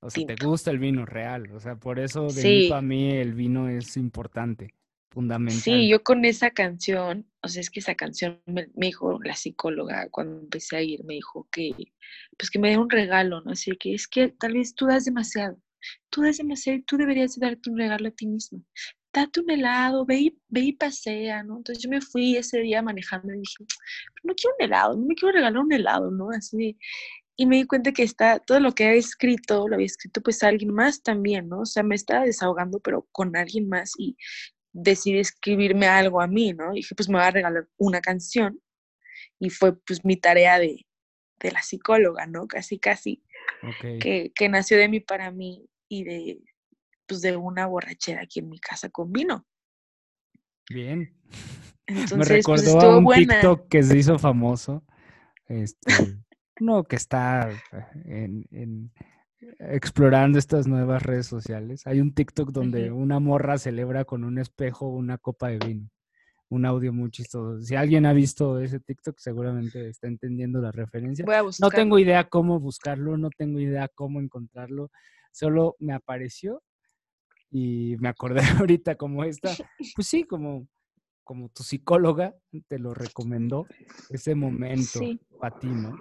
O 0.00 0.10
sea, 0.10 0.26
te 0.26 0.34
gusta 0.44 0.70
el 0.70 0.78
vino 0.78 1.06
real, 1.06 1.50
o 1.52 1.60
sea, 1.60 1.76
por 1.76 1.98
eso 1.98 2.28
de 2.28 2.42
mí 2.42 2.68
para 2.68 2.82
mí 2.82 3.10
el 3.12 3.34
vino 3.34 3.68
es 3.68 3.96
importante, 3.98 4.74
fundamental. 5.10 5.60
Sí, 5.60 5.88
yo 5.88 6.02
con 6.02 6.24
esa 6.24 6.50
canción, 6.50 7.30
o 7.42 7.48
sea, 7.48 7.60
es 7.60 7.70
que 7.70 7.80
esa 7.80 7.94
canción 7.94 8.40
me, 8.46 8.68
dijo 8.74 9.18
la 9.22 9.34
psicóloga 9.34 10.08
cuando 10.10 10.40
empecé 10.40 10.76
a 10.76 10.82
ir, 10.82 11.04
me 11.04 11.14
dijo 11.14 11.46
que, 11.52 11.72
pues 12.38 12.50
que 12.50 12.58
me 12.58 12.70
dé 12.70 12.78
un 12.78 12.88
regalo, 12.88 13.42
¿no? 13.42 13.52
Así 13.52 13.72
que 13.72 13.94
es 13.94 14.08
que 14.08 14.28
tal 14.28 14.54
vez 14.54 14.74
tú 14.74 14.86
das 14.86 15.04
demasiado, 15.04 15.58
tú 16.08 16.22
das 16.22 16.38
demasiado, 16.38 16.80
tú 16.86 16.96
deberías 16.96 17.38
darte 17.38 17.68
un 17.68 17.76
regalo 17.76 18.08
a 18.08 18.12
ti 18.12 18.26
mismo 18.26 18.64
date 19.12 19.40
un 19.40 19.50
helado, 19.50 20.04
ve 20.06 20.18
y, 20.18 20.38
ve 20.48 20.60
y 20.60 20.72
pasea, 20.72 21.42
¿no? 21.42 21.58
Entonces 21.58 21.82
yo 21.82 21.90
me 21.90 22.00
fui 22.00 22.36
ese 22.36 22.60
día 22.60 22.82
manejando 22.82 23.32
y 23.34 23.38
dije, 23.38 23.64
pero 24.14 24.22
no 24.24 24.34
quiero 24.34 24.54
un 24.58 24.64
helado, 24.64 24.96
no 24.96 25.06
me 25.06 25.14
quiero 25.14 25.32
regalar 25.32 25.58
un 25.58 25.72
helado, 25.72 26.10
¿no? 26.10 26.30
Así, 26.30 26.78
y 27.36 27.46
me 27.46 27.56
di 27.56 27.66
cuenta 27.66 27.92
que 27.92 28.02
está, 28.02 28.38
todo 28.38 28.60
lo 28.60 28.74
que 28.74 28.86
había 28.86 28.98
escrito, 28.98 29.66
lo 29.66 29.74
había 29.74 29.86
escrito 29.86 30.20
pues 30.20 30.42
a 30.42 30.48
alguien 30.48 30.72
más 30.74 31.02
también, 31.02 31.48
¿no? 31.48 31.60
O 31.60 31.66
sea, 31.66 31.82
me 31.82 31.94
estaba 31.94 32.24
desahogando, 32.24 32.80
pero 32.80 33.08
con 33.12 33.36
alguien 33.36 33.68
más 33.68 33.92
y, 33.98 34.16
decidí 34.72 35.18
escribirme 35.18 35.86
algo 35.86 36.20
a 36.20 36.26
mí, 36.26 36.52
¿no? 36.52 36.72
Y 36.72 36.76
dije, 36.76 36.94
pues 36.94 37.08
me 37.08 37.18
voy 37.18 37.26
a 37.26 37.30
regalar 37.30 37.68
una 37.76 38.00
canción. 38.00 38.60
Y 39.38 39.50
fue 39.50 39.76
pues 39.80 40.04
mi 40.04 40.16
tarea 40.16 40.58
de, 40.58 40.86
de 41.40 41.50
la 41.50 41.62
psicóloga, 41.62 42.26
¿no? 42.26 42.46
Casi, 42.46 42.78
casi. 42.78 43.22
Que, 44.00 44.32
que, 44.34 44.48
nació 44.48 44.78
de 44.78 44.88
mí 44.88 45.00
para 45.00 45.30
mí 45.30 45.68
y 45.88 46.04
de, 46.04 46.40
pues, 47.10 47.22
de 47.22 47.36
una 47.36 47.66
borrachera 47.66 48.22
aquí 48.22 48.40
en 48.40 48.48
mi 48.48 48.58
casa 48.58 48.88
con 48.88 49.12
vino. 49.12 49.46
Bien. 50.68 51.14
Entonces, 51.86 52.12
Me 52.12 52.42
pues, 52.42 52.64
recordó 52.64 52.98
un 52.98 53.12
TikTok 53.12 53.68
que 53.68 53.82
se 53.82 53.98
hizo 53.98 54.18
famoso. 54.18 54.84
Este, 55.48 55.86
no, 56.60 56.84
que 56.84 56.96
está 56.96 57.50
en, 58.04 58.46
en, 58.52 58.92
explorando 59.58 60.38
estas 60.38 60.66
nuevas 60.66 61.02
redes 61.02 61.26
sociales. 61.26 61.86
Hay 61.86 62.00
un 62.00 62.14
TikTok 62.14 62.50
donde 62.50 62.92
una 62.92 63.18
morra 63.18 63.58
celebra 63.58 64.04
con 64.04 64.24
un 64.24 64.38
espejo 64.38 64.88
una 64.88 65.18
copa 65.18 65.48
de 65.48 65.58
vino 65.58 65.90
un 66.50 66.66
audio 66.66 66.92
muy 66.92 67.10
chistoso. 67.10 67.62
Si 67.62 67.76
alguien 67.76 68.06
ha 68.06 68.12
visto 68.12 68.58
ese 68.58 68.80
TikTok, 68.80 69.18
seguramente 69.18 69.88
está 69.88 70.08
entendiendo 70.08 70.60
la 70.60 70.72
referencia. 70.72 71.24
no 71.60 71.70
tengo 71.70 71.98
idea 71.98 72.28
cómo 72.28 72.58
buscarlo, 72.58 73.16
no 73.16 73.30
tengo 73.30 73.60
idea 73.60 73.88
cómo 73.94 74.20
encontrarlo. 74.20 74.90
Solo 75.32 75.76
me 75.78 75.92
apareció 75.92 76.60
y 77.50 77.96
me 77.98 78.08
acordé 78.08 78.40
ahorita 78.66 78.96
como 78.96 79.24
esta, 79.24 79.50
pues 79.94 80.06
sí, 80.06 80.24
como, 80.24 80.68
como 81.24 81.48
tu 81.48 81.62
psicóloga 81.62 82.34
te 82.68 82.78
lo 82.78 82.94
recomendó 82.94 83.66
ese 84.08 84.34
momento 84.34 85.00
para 85.38 85.58
ti, 85.58 85.68
¿no? 85.68 85.96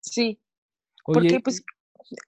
Sí. 0.00 0.40
Porque 1.04 1.40
pues 1.40 1.64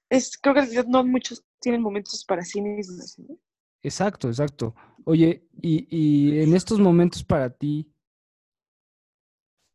es, 0.08 0.36
creo 0.38 0.54
que 0.54 0.84
no 0.86 1.04
muchos 1.04 1.44
tienen 1.60 1.82
momentos 1.82 2.24
para 2.24 2.42
sí 2.42 2.60
mismos. 2.60 3.18
¿no? 3.18 3.38
Exacto, 3.82 4.28
exacto. 4.28 4.74
Oye, 5.04 5.46
y, 5.62 6.38
en 6.40 6.54
estos 6.54 6.78
momentos 6.80 7.24
para 7.24 7.50
ti, 7.50 7.90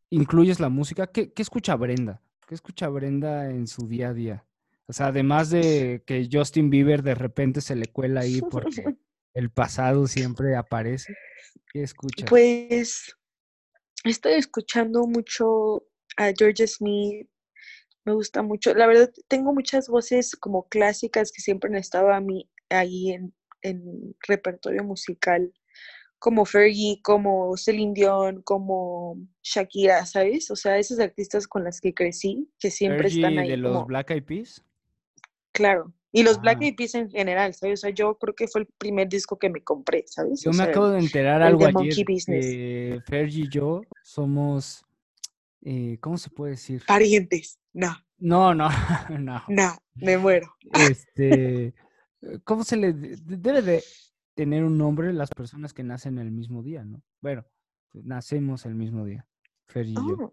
¿incluyes 0.09 0.59
la 0.59 0.69
música? 0.69 1.07
¿Qué, 1.07 1.31
escucha 1.37 1.75
Brenda? 1.75 2.21
¿Qué 2.47 2.55
escucha 2.55 2.87
Brenda 2.89 3.49
en 3.49 3.67
su 3.67 3.87
día 3.87 4.09
a 4.09 4.13
día? 4.13 4.45
O 4.87 4.93
sea, 4.93 5.07
además 5.07 5.49
de 5.49 6.03
que 6.05 6.27
Justin 6.31 6.69
Bieber 6.69 7.03
de 7.03 7.15
repente 7.15 7.61
se 7.61 7.75
le 7.75 7.87
cuela 7.87 8.21
ahí 8.21 8.41
porque 8.41 8.83
el 9.33 9.49
pasado 9.49 10.07
siempre 10.07 10.55
aparece, 10.55 11.15
¿qué 11.71 11.83
escucha? 11.83 12.25
Pues 12.25 13.15
estoy 14.03 14.33
escuchando 14.33 15.07
mucho 15.07 15.85
a 16.17 16.31
George 16.37 16.67
Smith, 16.67 17.27
me 18.05 18.13
gusta 18.13 18.41
mucho. 18.41 18.73
La 18.73 18.87
verdad, 18.87 19.09
tengo 19.29 19.53
muchas 19.53 19.87
voces 19.87 20.35
como 20.35 20.67
clásicas 20.67 21.31
que 21.31 21.41
siempre 21.41 21.69
han 21.69 21.77
estado 21.77 22.11
a 22.11 22.19
mí 22.19 22.49
ahí 22.69 23.11
en, 23.11 23.33
en 23.61 24.15
repertorio 24.27 24.83
musical 24.83 25.53
como 26.23 26.45
Fergie, 26.45 27.01
como 27.01 27.57
Celine 27.57 27.93
Dion, 27.93 28.43
como 28.43 29.17
Shakira, 29.41 30.05
¿sabes? 30.05 30.49
O 30.51 30.55
sea, 30.55 30.77
esos 30.77 30.97
artistas 31.01 31.49
con 31.49 31.65
las 31.65 31.81
que 31.81 31.93
crecí, 31.93 32.49
que 32.59 32.71
siempre 32.71 33.09
están 33.09 33.39
ahí. 33.39 33.49
de 33.49 33.57
los 33.57 33.85
Black 33.87 34.11
Eyed 34.11 34.23
Peas? 34.23 34.63
Claro, 35.53 35.93
y 36.15 36.21
los 36.21 36.39
Black 36.39 36.59
ah. 36.61 36.65
Eyed 36.65 36.75
Peas 36.75 36.93
en 36.93 37.09
general, 37.09 37.55
¿sabes? 37.55 37.79
O 37.79 37.81
sea, 37.81 37.89
yo 37.89 38.15
creo 38.19 38.35
que 38.35 38.47
fue 38.47 38.61
el 38.61 38.67
primer 38.77 39.09
disco 39.09 39.39
que 39.39 39.49
me 39.49 39.63
compré, 39.63 40.05
¿sabes? 40.05 40.43
Yo 40.43 40.51
me 40.51 40.63
acabo 40.63 40.89
de 40.89 40.99
enterar 40.99 41.41
algo 41.41 41.65
ayer, 41.65 42.05
que 42.05 43.01
Fergie 43.07 43.45
y 43.45 43.49
yo 43.49 43.81
somos, 44.03 44.85
eh, 45.63 45.97
¿cómo 45.99 46.19
se 46.19 46.29
puede 46.29 46.51
decir? 46.51 46.83
Parientes, 46.85 47.57
no. 47.73 47.95
No, 48.19 48.53
no, 48.53 48.69
no. 49.19 49.43
No, 49.47 49.77
me 49.95 50.17
muero. 50.19 50.55
Este... 50.73 51.73
¿Cómo 52.45 52.63
se 52.63 52.77
le 52.77 52.93
debe 52.93 53.61
de 53.61 53.83
tener 54.35 54.63
un 54.63 54.77
nombre 54.77 55.11
las 55.11 55.29
personas 55.31 55.73
que 55.73 55.83
nacen 55.83 56.19
el 56.19 56.31
mismo 56.31 56.63
día, 56.63 56.85
no? 56.85 57.01
Bueno, 57.21 57.43
nacemos 57.91 58.65
el 58.65 58.75
mismo 58.75 59.03
día, 59.03 59.25
Fer 59.65 59.87
y 59.87 59.93
yo. 59.95 60.01
Oh, 60.01 60.31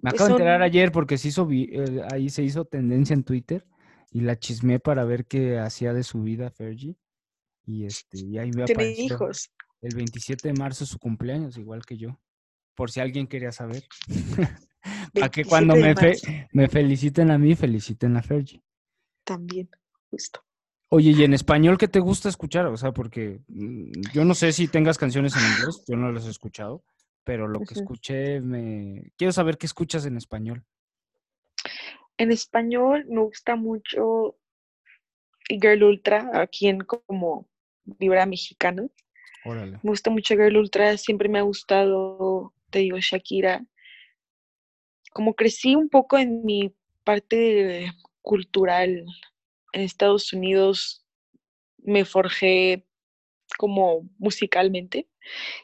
Me 0.00 0.10
acabo 0.10 0.26
de 0.26 0.32
enterar 0.32 0.62
ayer 0.62 0.90
porque 0.90 1.16
se 1.16 1.28
hizo, 1.28 1.46
eh, 1.52 2.02
ahí 2.10 2.28
se 2.28 2.42
hizo 2.42 2.64
tendencia 2.64 3.14
en 3.14 3.22
Twitter 3.22 3.64
y 4.16 4.20
la 4.20 4.38
chismé 4.38 4.80
para 4.80 5.04
ver 5.04 5.26
qué 5.26 5.58
hacía 5.58 5.92
de 5.92 6.02
su 6.02 6.22
vida 6.22 6.50
Fergie. 6.50 6.96
Y 7.66 7.84
este, 7.84 8.18
y 8.18 8.38
ahí 8.38 8.50
me 8.50 8.62
apareció 8.62 9.04
hijos. 9.04 9.50
el 9.82 9.94
27 9.94 10.48
de 10.48 10.54
marzo 10.54 10.86
su 10.86 10.98
cumpleaños, 10.98 11.58
igual 11.58 11.84
que 11.84 11.98
yo. 11.98 12.18
Por 12.74 12.90
si 12.90 13.00
alguien 13.00 13.26
quería 13.26 13.52
saber. 13.52 13.84
para 15.12 15.28
que 15.28 15.44
cuando 15.44 15.76
me, 15.76 15.94
me 16.50 16.66
feliciten 16.66 17.30
a 17.30 17.36
mí, 17.36 17.54
feliciten 17.54 18.16
a 18.16 18.22
Fergie. 18.22 18.62
También, 19.22 19.68
justo. 20.08 20.42
Oye, 20.88 21.10
¿y 21.10 21.22
en 21.22 21.34
español 21.34 21.76
qué 21.76 21.86
te 21.86 22.00
gusta 22.00 22.30
escuchar? 22.30 22.64
O 22.68 22.76
sea, 22.78 22.92
porque 22.92 23.42
mm, 23.48 23.90
yo 24.14 24.24
no 24.24 24.34
sé 24.34 24.50
si 24.52 24.66
tengas 24.66 24.96
canciones 24.96 25.36
en 25.36 25.42
inglés, 25.42 25.84
yo 25.86 25.96
no 25.98 26.10
las 26.10 26.24
he 26.24 26.30
escuchado, 26.30 26.82
pero 27.22 27.48
lo 27.48 27.60
que 27.60 27.74
escuché 27.74 28.40
me... 28.40 29.12
Quiero 29.18 29.34
saber 29.34 29.58
qué 29.58 29.66
escuchas 29.66 30.06
en 30.06 30.16
español. 30.16 30.64
En 32.18 32.32
español 32.32 33.06
me 33.08 33.20
gusta 33.20 33.56
mucho 33.56 34.36
Girl 35.48 35.82
Ultra, 35.82 36.30
aquí 36.34 36.68
en 36.68 36.80
como 36.80 37.48
vibra 37.84 38.26
mexicana. 38.26 38.88
Órale. 39.44 39.78
Me 39.82 39.90
gusta 39.90 40.10
mucho 40.10 40.34
Girl 40.34 40.56
Ultra, 40.56 40.96
siempre 40.96 41.28
me 41.28 41.38
ha 41.38 41.42
gustado, 41.42 42.52
te 42.70 42.80
digo, 42.80 42.98
Shakira. 42.98 43.64
Como 45.12 45.34
crecí 45.34 45.76
un 45.76 45.88
poco 45.88 46.18
en 46.18 46.44
mi 46.44 46.74
parte 47.04 47.92
cultural 48.22 49.04
en 49.72 49.80
Estados 49.80 50.32
Unidos 50.32 51.06
me 51.78 52.04
forjé 52.04 52.84
como 53.56 54.08
musicalmente 54.18 55.08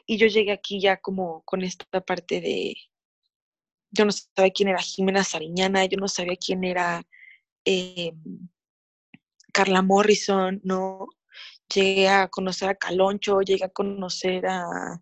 y 0.05 0.17
yo 0.17 0.27
llegué 0.27 0.51
aquí 0.51 0.79
ya 0.79 0.97
como 0.97 1.43
con 1.43 1.63
esta 1.63 2.01
parte 2.01 2.39
de, 2.39 2.75
yo 3.93 4.05
no 4.05 4.11
sabía 4.11 4.51
quién 4.51 4.69
era 4.69 4.79
Jimena 4.79 5.23
Sariñana, 5.23 5.85
yo 5.85 5.97
no 5.97 6.07
sabía 6.07 6.35
quién 6.35 6.63
era 6.63 7.03
eh, 7.63 8.13
Carla 9.53 9.81
Morrison, 9.81 10.59
¿no? 10.63 11.07
Llegué 11.73 12.09
a 12.09 12.27
conocer 12.27 12.69
a 12.69 12.75
Caloncho, 12.75 13.41
llegué 13.41 13.65
a 13.65 13.69
conocer 13.69 14.45
a, 14.47 14.99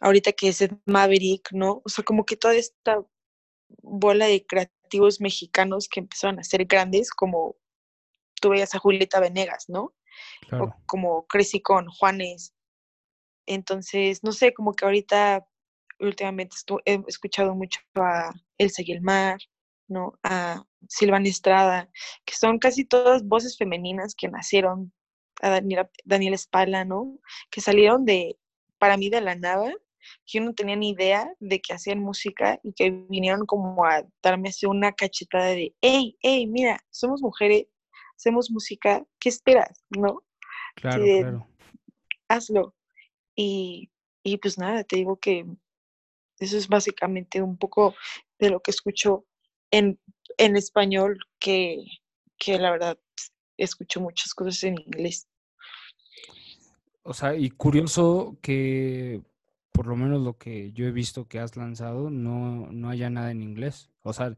ahorita 0.00 0.32
que 0.32 0.48
es 0.48 0.68
Maverick, 0.86 1.52
¿no? 1.52 1.82
O 1.84 1.88
sea, 1.88 2.02
como 2.02 2.24
que 2.24 2.36
toda 2.36 2.54
esta 2.54 3.04
bola 3.82 4.26
de 4.26 4.44
creativos 4.44 5.20
mexicanos 5.20 5.88
que 5.88 6.00
empezaron 6.00 6.40
a 6.40 6.44
ser 6.44 6.64
grandes, 6.64 7.10
como 7.10 7.56
tú 8.40 8.50
veías 8.50 8.74
a 8.74 8.78
Julieta 8.78 9.20
Venegas, 9.20 9.66
¿no? 9.68 9.94
O 10.52 10.74
como 10.86 11.26
crecí 11.26 11.60
con 11.60 11.88
Juanes. 11.88 12.54
Entonces, 13.46 14.24
no 14.24 14.32
sé, 14.32 14.52
como 14.52 14.72
que 14.72 14.84
ahorita, 14.84 15.46
últimamente 16.00 16.56
he 16.84 17.02
escuchado 17.06 17.54
mucho 17.54 17.80
a 17.94 18.32
Elsa 18.58 18.82
y 18.84 18.92
el 18.92 19.02
Mar, 19.02 19.38
¿no? 19.88 20.18
A 20.22 20.64
Silvana 20.88 21.28
Estrada, 21.28 21.90
que 22.24 22.34
son 22.34 22.58
casi 22.58 22.84
todas 22.84 23.24
voces 23.24 23.56
femeninas 23.56 24.14
que 24.14 24.28
nacieron, 24.28 24.92
a 25.42 25.50
Daniela, 25.50 25.90
Daniel 26.04 26.34
Espala, 26.34 26.84
¿no? 26.84 27.18
Que 27.50 27.60
salieron 27.60 28.04
de, 28.04 28.38
para 28.78 28.96
mí, 28.96 29.10
de 29.10 29.20
la 29.20 29.34
nada 29.34 29.72
yo 30.26 30.40
no 30.40 30.54
tenía 30.54 30.76
ni 30.76 30.90
idea 30.90 31.32
de 31.40 31.60
que 31.60 31.72
hacían 31.72 32.00
música 32.00 32.58
y 32.62 32.72
que 32.72 32.90
vinieron 32.90 33.46
como 33.46 33.84
a 33.84 34.04
darme 34.22 34.48
así 34.48 34.66
una 34.66 34.92
cachetada 34.92 35.46
de, 35.46 35.74
hey, 35.80 36.16
hey, 36.20 36.46
mira, 36.46 36.80
somos 36.90 37.22
mujeres, 37.22 37.66
hacemos 38.16 38.50
música, 38.50 39.04
¿qué 39.18 39.28
esperas? 39.28 39.84
¿No? 39.90 40.22
Claro, 40.76 41.04
claro. 41.04 41.46
Hazlo. 42.28 42.74
Y, 43.34 43.90
y 44.22 44.38
pues 44.38 44.58
nada, 44.58 44.84
te 44.84 44.96
digo 44.96 45.18
que 45.18 45.46
eso 46.40 46.56
es 46.56 46.68
básicamente 46.68 47.42
un 47.42 47.56
poco 47.56 47.94
de 48.38 48.50
lo 48.50 48.60
que 48.60 48.70
escucho 48.70 49.26
en, 49.70 50.00
en 50.38 50.56
español, 50.56 51.18
que, 51.38 51.84
que 52.38 52.58
la 52.58 52.70
verdad 52.70 52.98
escucho 53.56 54.00
muchas 54.00 54.34
cosas 54.34 54.62
en 54.64 54.78
inglés. 54.80 55.28
O 57.02 57.14
sea, 57.14 57.34
y 57.34 57.50
curioso 57.50 58.38
que 58.42 59.22
por 59.72 59.86
lo 59.86 59.96
menos 59.96 60.20
lo 60.20 60.36
que 60.36 60.72
yo 60.72 60.86
he 60.86 60.90
visto 60.90 61.26
que 61.28 61.38
has 61.38 61.56
lanzado, 61.56 62.10
no, 62.10 62.70
no 62.70 62.90
haya 62.90 63.08
nada 63.08 63.30
en 63.30 63.42
inglés. 63.42 63.90
O 64.02 64.12
sea, 64.12 64.36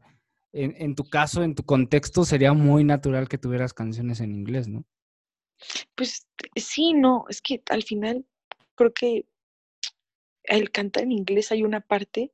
en, 0.51 0.75
en, 0.77 0.95
tu 0.95 1.03
caso, 1.05 1.43
en 1.43 1.55
tu 1.55 1.63
contexto, 1.63 2.23
sería 2.23 2.53
muy 2.53 2.83
natural 2.83 3.27
que 3.27 3.37
tuvieras 3.37 3.73
canciones 3.73 4.21
en 4.21 4.33
inglés, 4.33 4.67
¿no? 4.67 4.85
Pues 5.95 6.27
sí, 6.55 6.93
no, 6.93 7.25
es 7.29 7.41
que 7.41 7.61
al 7.69 7.83
final 7.83 8.25
creo 8.75 8.93
que 8.93 9.25
el 10.43 10.71
cantar 10.71 11.03
en 11.03 11.11
inglés 11.11 11.51
hay 11.51 11.63
una 11.63 11.81
parte 11.81 12.31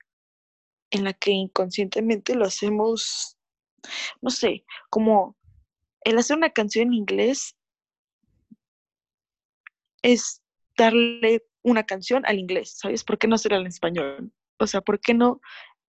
en 0.92 1.04
la 1.04 1.14
que 1.14 1.32
inconscientemente 1.32 2.36
lo 2.36 2.46
hacemos, 2.46 3.38
no 4.22 4.30
sé, 4.30 4.66
como 4.90 5.38
el 6.02 6.18
hacer 6.18 6.38
una 6.38 6.50
canción 6.52 6.88
en 6.88 6.94
inglés 6.94 7.56
es 10.02 10.42
darle 10.78 11.46
una 11.62 11.86
canción 11.86 12.26
al 12.26 12.40
inglés, 12.40 12.78
¿sabes? 12.78 13.04
¿Por 13.04 13.18
qué 13.18 13.28
no 13.28 13.38
será 13.38 13.58
en 13.58 13.68
español? 13.68 14.32
O 14.58 14.68
sea, 14.68 14.82
¿por 14.82 15.00
qué 15.00 15.14
no 15.14 15.42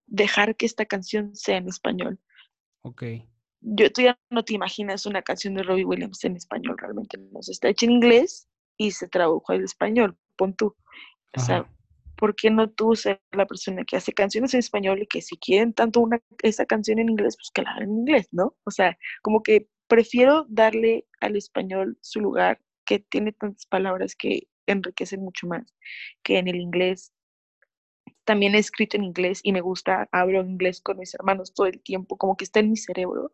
dejar 0.07 0.57
que 0.57 0.67
esta 0.67 0.85
canción 0.85 1.35
sea 1.35 1.57
en 1.57 1.69
español? 1.69 2.19
Ok. 2.83 3.05
Yo, 3.61 3.93
tú 3.93 4.03
ya 4.03 4.19
no 4.31 4.45
te 4.45 4.55
imaginas 4.55 5.07
una 5.07 5.23
canción 5.23 5.55
de 5.55 5.63
Robbie 5.63 5.85
Williams 5.85 6.25
en 6.25 6.37
español, 6.37 6.77
realmente 6.79 7.19
no. 7.19 7.41
está 7.41 7.69
hecha 7.69 7.87
en 7.87 7.93
inglés 7.93 8.49
y 8.77 8.91
se 8.93 9.09
tradujo 9.09 9.53
al 9.53 9.63
español, 9.63 10.17
pon 10.37 10.55
tú. 10.55 10.75
O 11.37 11.41
sea, 11.41 11.71
¿por 12.21 12.37
qué 12.37 12.51
no 12.51 12.69
tú 12.69 12.95
ser 12.95 13.23
la 13.33 13.47
persona 13.47 13.83
que 13.85 13.97
hace 13.97 14.13
canciones 14.13 14.53
en 14.53 14.61
español 14.61 15.01
y 15.01 15.07
que 15.07 15.23
si 15.23 15.39
quieren 15.39 15.73
tanto 15.73 16.01
una, 16.01 16.21
esa 16.43 16.67
canción 16.67 16.99
en 16.99 17.09
inglés, 17.09 17.35
pues 17.37 17.51
que 17.51 17.63
la 17.63 17.71
hagan 17.71 17.85
en 17.85 17.99
inglés, 18.01 18.29
¿no? 18.31 18.55
O 18.65 18.71
sea, 18.71 18.99
como 19.23 19.43
que 19.43 19.69
prefiero 19.89 20.45
darle 20.51 21.07
al 21.23 21.35
español 21.35 21.97
su 22.03 22.21
lugar 22.21 22.61
que 22.85 22.99
tiene 22.99 23.33
tantas 23.33 23.65
palabras 23.65 24.15
que 24.15 24.49
enriquecen 24.67 25.23
mucho 25.23 25.47
más 25.47 25.75
que 26.23 26.37
en 26.37 26.47
el 26.47 26.57
inglés. 26.57 27.15
También 28.25 28.55
he 28.55 28.59
escrito 28.59 28.99
en 28.99 29.05
inglés 29.05 29.41
y 29.43 29.53
me 29.53 29.63
gusta, 29.63 30.07
hablo 30.13 30.45
inglés 30.45 30.83
con 30.83 30.99
mis 30.99 31.15
hermanos 31.15 31.55
todo 31.55 31.69
el 31.69 31.81
tiempo, 31.81 32.19
como 32.19 32.37
que 32.37 32.45
está 32.45 32.61
en 32.61 32.69
mi 32.71 32.77
cerebro, 32.77 33.33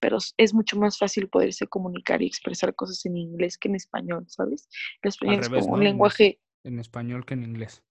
pero 0.00 0.18
es 0.36 0.52
mucho 0.52 0.76
más 0.76 0.98
fácil 0.98 1.28
poderse 1.28 1.68
comunicar 1.68 2.20
y 2.20 2.26
expresar 2.26 2.74
cosas 2.74 3.06
en 3.06 3.16
inglés 3.16 3.58
que 3.58 3.68
en 3.68 3.76
español, 3.76 4.24
¿sabes? 4.26 4.68
El 5.02 5.10
español 5.10 5.40
es 5.40 5.48
como 5.48 5.74
un 5.74 5.84
lenguaje... 5.84 6.40
En 6.64 6.80
español 6.80 7.24
que 7.24 7.34
en 7.34 7.44
inglés. 7.44 7.84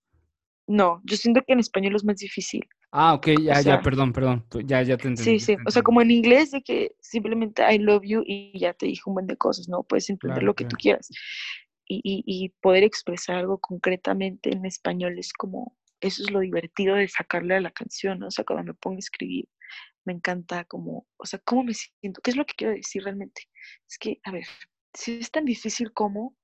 No, 0.67 1.01
yo 1.03 1.17
siento 1.17 1.41
que 1.45 1.53
en 1.53 1.59
español 1.59 1.95
es 1.95 2.05
más 2.05 2.17
difícil. 2.17 2.65
Ah, 2.91 3.15
ok, 3.15 3.27
ya, 3.41 3.59
ya, 3.61 3.81
perdón, 3.81 4.13
perdón, 4.13 4.45
ya, 4.65 4.81
ya 4.83 4.97
te 4.97 5.07
entendí. 5.07 5.39
Sí, 5.39 5.55
sí, 5.55 5.57
o 5.65 5.71
sea, 5.71 5.81
como 5.81 6.01
en 6.01 6.11
inglés 6.11 6.51
de 6.51 6.61
que 6.61 6.95
simplemente 7.01 7.63
I 7.73 7.79
love 7.79 8.03
you 8.03 8.23
y 8.25 8.57
ya 8.59 8.73
te 8.73 8.85
dije 8.85 9.01
un 9.07 9.15
buen 9.15 9.27
de 9.27 9.35
cosas, 9.35 9.67
¿no? 9.67 9.83
Puedes 9.83 10.09
entender 10.09 10.43
lo 10.43 10.53
que 10.53 10.65
tú 10.65 10.75
quieras. 10.77 11.09
Y, 11.87 12.01
y, 12.03 12.23
y, 12.25 12.49
poder 12.61 12.83
expresar 12.83 13.37
algo 13.37 13.57
concretamente 13.57 14.53
en 14.53 14.65
español 14.65 15.19
es 15.19 15.33
como, 15.33 15.75
eso 15.99 16.23
es 16.23 16.31
lo 16.31 16.39
divertido 16.39 16.95
de 16.95 17.07
sacarle 17.07 17.55
a 17.55 17.61
la 17.61 17.71
canción, 17.71 18.19
¿no? 18.19 18.27
O 18.27 18.31
sea, 18.31 18.45
cuando 18.45 18.63
me 18.63 18.73
pongo 18.73 18.97
a 18.97 18.99
escribir, 18.99 19.49
me 20.05 20.13
encanta 20.13 20.63
como, 20.65 21.07
o 21.17 21.25
sea, 21.25 21.39
cómo 21.43 21.63
me 21.63 21.73
siento, 21.73 22.21
qué 22.21 22.31
es 22.31 22.37
lo 22.37 22.45
que 22.45 22.53
quiero 22.55 22.73
decir 22.73 23.03
realmente. 23.03 23.49
Es 23.89 23.97
que, 23.97 24.19
a 24.23 24.31
ver, 24.31 24.45
si 24.93 25.17
es 25.17 25.31
tan 25.31 25.45
difícil 25.45 25.91
como, 25.93 26.35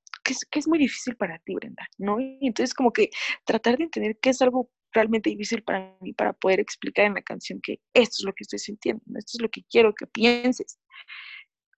que 0.50 0.58
es, 0.58 0.68
muy 0.68 0.78
difícil 0.78 1.16
para 1.16 1.38
ti, 1.38 1.54
Brenda, 1.54 1.86
¿no? 1.98 2.20
Y 2.20 2.38
entonces 2.42 2.74
como 2.74 2.92
que 2.92 3.10
tratar 3.44 3.78
de 3.78 3.84
entender 3.84 4.18
qué 4.20 4.30
es 4.30 4.42
algo 4.42 4.70
realmente 4.92 5.30
difícil 5.30 5.62
para 5.62 5.96
mí 6.00 6.12
para 6.12 6.32
poder 6.32 6.60
explicar 6.60 7.06
en 7.06 7.14
la 7.14 7.22
canción 7.22 7.60
que 7.62 7.80
esto 7.94 8.16
es 8.18 8.24
lo 8.24 8.32
que 8.32 8.42
estoy 8.42 8.58
sintiendo, 8.58 9.02
esto 9.16 9.32
es 9.36 9.42
lo 9.42 9.48
que 9.48 9.62
quiero 9.70 9.94
que 9.94 10.06
pienses. 10.06 10.78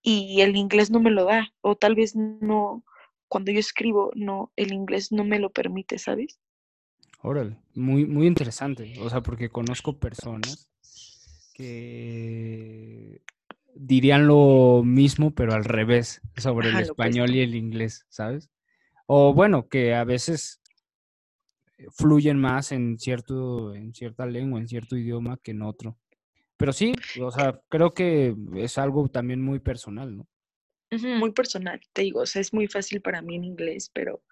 Y 0.01 0.41
el 0.41 0.55
inglés 0.55 0.91
no 0.91 0.99
me 0.99 1.11
lo 1.11 1.25
da, 1.25 1.47
o 1.61 1.75
tal 1.75 1.95
vez 1.95 2.15
no, 2.15 2.83
cuando 3.27 3.51
yo 3.51 3.59
escribo, 3.59 4.11
no, 4.15 4.51
el 4.55 4.73
inglés 4.73 5.11
no 5.11 5.23
me 5.23 5.39
lo 5.39 5.51
permite, 5.51 5.97
¿sabes? 5.97 6.39
Órale, 7.21 7.57
muy, 7.73 8.05
muy 8.05 8.27
interesante, 8.27 8.95
o 8.99 9.09
sea, 9.09 9.21
porque 9.21 9.49
conozco 9.49 9.97
personas 9.97 10.69
que 11.53 13.21
dirían 13.75 14.27
lo 14.27 14.81
mismo, 14.83 15.33
pero 15.33 15.53
al 15.53 15.65
revés, 15.65 16.21
sobre 16.37 16.69
el 16.69 16.79
español 16.79 17.33
y 17.33 17.41
el 17.41 17.55
inglés, 17.55 18.05
¿sabes? 18.09 18.49
O 19.05 19.33
bueno, 19.33 19.67
que 19.67 19.93
a 19.93 20.03
veces 20.03 20.61
fluyen 21.91 22.37
más 22.37 22.71
en 22.71 22.97
cierto, 22.99 23.73
en 23.73 23.93
cierta 23.93 24.25
lengua, 24.25 24.59
en 24.59 24.67
cierto 24.67 24.97
idioma 24.97 25.37
que 25.41 25.51
en 25.51 25.61
otro. 25.61 25.97
Pero 26.57 26.71
sí, 26.71 26.93
o 27.19 27.31
sea, 27.31 27.59
creo 27.69 27.93
que 27.93 28.35
es 28.55 28.77
algo 28.77 29.09
también 29.09 29.41
muy 29.41 29.59
personal, 29.59 30.15
¿no? 30.15 30.27
Muy 30.91 31.31
personal, 31.31 31.81
te 31.91 32.03
digo, 32.03 32.21
o 32.21 32.25
sea, 32.27 32.39
es 32.41 32.53
muy 32.53 32.67
fácil 32.67 33.01
para 33.01 33.21
mí 33.23 33.35
en 33.35 33.45
inglés, 33.45 33.89
pero, 33.91 34.23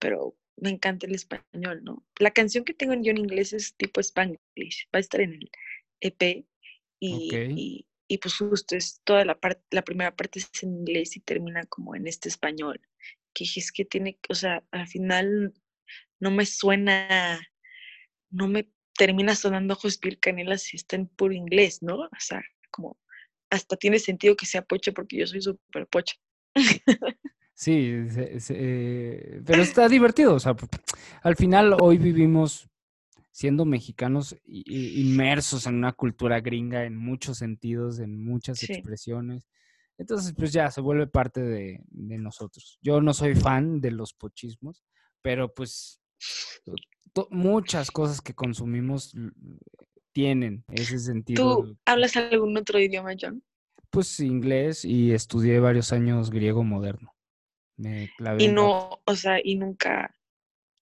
pero 0.00 0.34
me 0.56 0.70
encanta 0.70 1.06
el 1.06 1.14
español, 1.14 1.84
¿no? 1.84 2.04
La 2.18 2.32
canción 2.32 2.64
que 2.64 2.74
tengo 2.74 2.94
yo 2.94 3.12
en 3.12 3.18
inglés 3.18 3.52
es 3.52 3.76
tipo 3.76 4.00
Spanglish, 4.00 4.88
va 4.92 4.98
a 4.98 5.00
estar 5.00 5.20
en 5.20 5.34
el 5.34 5.50
EP 6.00 6.44
y, 6.98 7.30
y, 7.56 7.86
pues 8.20 8.36
justo 8.36 8.76
es 8.76 9.00
toda 9.04 9.24
la 9.24 9.38
parte, 9.38 9.62
la 9.70 9.82
primera 9.82 10.14
parte 10.14 10.38
es 10.38 10.50
en 10.62 10.74
inglés 10.74 11.16
y 11.16 11.20
termina 11.20 11.64
como 11.64 11.94
en 11.94 12.06
este 12.06 12.28
español, 12.28 12.80
que 13.32 13.44
es 13.44 13.72
que 13.72 13.84
tiene, 13.84 14.18
o 14.28 14.34
sea, 14.34 14.62
al 14.70 14.86
final 14.86 15.54
no 16.20 16.30
me 16.30 16.46
suena, 16.46 17.40
no 18.30 18.48
me 18.48 18.70
termina 18.94 19.34
sonando 19.34 19.74
ojos 19.74 19.98
piel 19.98 20.18
canela 20.18 20.58
si 20.58 20.76
está 20.76 20.96
en 20.96 21.06
puro 21.08 21.32
inglés, 21.32 21.82
¿no? 21.82 21.96
O 21.96 22.20
sea, 22.20 22.42
como 22.70 22.98
hasta 23.50 23.76
tiene 23.76 23.98
sentido 23.98 24.36
que 24.36 24.46
sea 24.46 24.62
poche 24.62 24.92
porque 24.92 25.18
yo 25.18 25.26
soy 25.26 25.42
súper 25.42 25.86
poche. 25.86 26.16
Sí, 27.54 27.94
pero 29.44 29.62
está 29.62 29.88
divertido. 29.88 30.34
O 30.34 30.40
sea, 30.40 30.56
al 31.22 31.36
final 31.36 31.76
hoy 31.80 31.98
vivimos 31.98 32.68
siendo 33.32 33.64
mexicanos 33.64 34.36
inmersos 34.44 35.66
en 35.66 35.76
una 35.76 35.92
cultura 35.92 36.40
gringa 36.40 36.84
en 36.84 36.96
muchos 36.96 37.38
sentidos, 37.38 37.98
en 37.98 38.22
muchas 38.22 38.62
expresiones. 38.62 39.48
Entonces, 39.98 40.34
pues 40.36 40.52
ya 40.52 40.70
se 40.70 40.80
vuelve 40.80 41.06
parte 41.06 41.42
de, 41.42 41.80
de, 41.88 42.18
nosotros. 42.18 42.78
Yo 42.82 43.00
no 43.00 43.14
soy 43.14 43.34
fan 43.34 43.80
de 43.80 43.90
los 43.90 44.14
pochismos, 44.14 44.84
pero 45.22 45.52
pues 45.52 46.00
muchas 47.30 47.90
cosas 47.90 48.20
que 48.20 48.34
consumimos 48.34 49.14
tienen 50.12 50.64
ese 50.68 50.98
sentido. 50.98 51.62
¿Tú 51.62 51.76
hablas 51.86 52.16
algún 52.16 52.56
otro 52.56 52.78
idioma, 52.78 53.12
John? 53.18 53.42
Pues 53.90 54.20
inglés 54.20 54.84
y 54.84 55.12
estudié 55.12 55.58
varios 55.58 55.92
años 55.92 56.30
griego 56.30 56.64
moderno. 56.64 57.14
Me 57.76 58.10
clavé 58.16 58.44
y 58.44 58.48
no, 58.48 59.00
o 59.04 59.16
sea, 59.16 59.38
y 59.42 59.56
nunca 59.56 60.14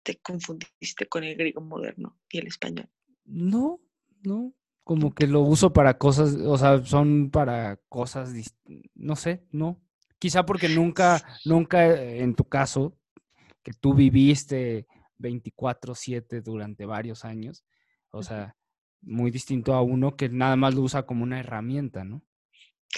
te 0.09 0.16
confundiste 0.20 1.06
con 1.06 1.22
el 1.22 1.36
griego 1.36 1.61
moderno 1.61 2.18
y 2.30 2.38
el 2.38 2.46
español. 2.46 2.88
No, 3.26 3.78
no. 4.22 4.54
Como 4.82 5.14
que 5.14 5.26
lo 5.26 5.42
uso 5.42 5.70
para 5.70 5.98
cosas, 5.98 6.34
o 6.34 6.56
sea, 6.56 6.82
son 6.82 7.28
para 7.30 7.76
cosas, 7.90 8.32
no 8.94 9.16
sé, 9.16 9.44
no. 9.50 9.82
Quizá 10.18 10.46
porque 10.46 10.70
nunca, 10.70 11.22
nunca 11.44 12.02
en 12.02 12.34
tu 12.34 12.44
caso, 12.44 12.96
que 13.62 13.72
tú 13.74 13.92
viviste 13.92 14.86
24/7 15.18 16.40
durante 16.40 16.86
varios 16.86 17.26
años. 17.26 17.66
O 18.11 18.22
sea, 18.22 18.56
muy 19.02 19.30
distinto 19.30 19.74
a 19.74 19.82
uno 19.82 20.16
que 20.16 20.30
nada 20.30 20.56
más 20.56 20.74
lo 20.74 20.80
usa 20.80 21.04
como 21.04 21.22
una 21.22 21.38
herramienta, 21.38 22.02
¿no? 22.02 22.24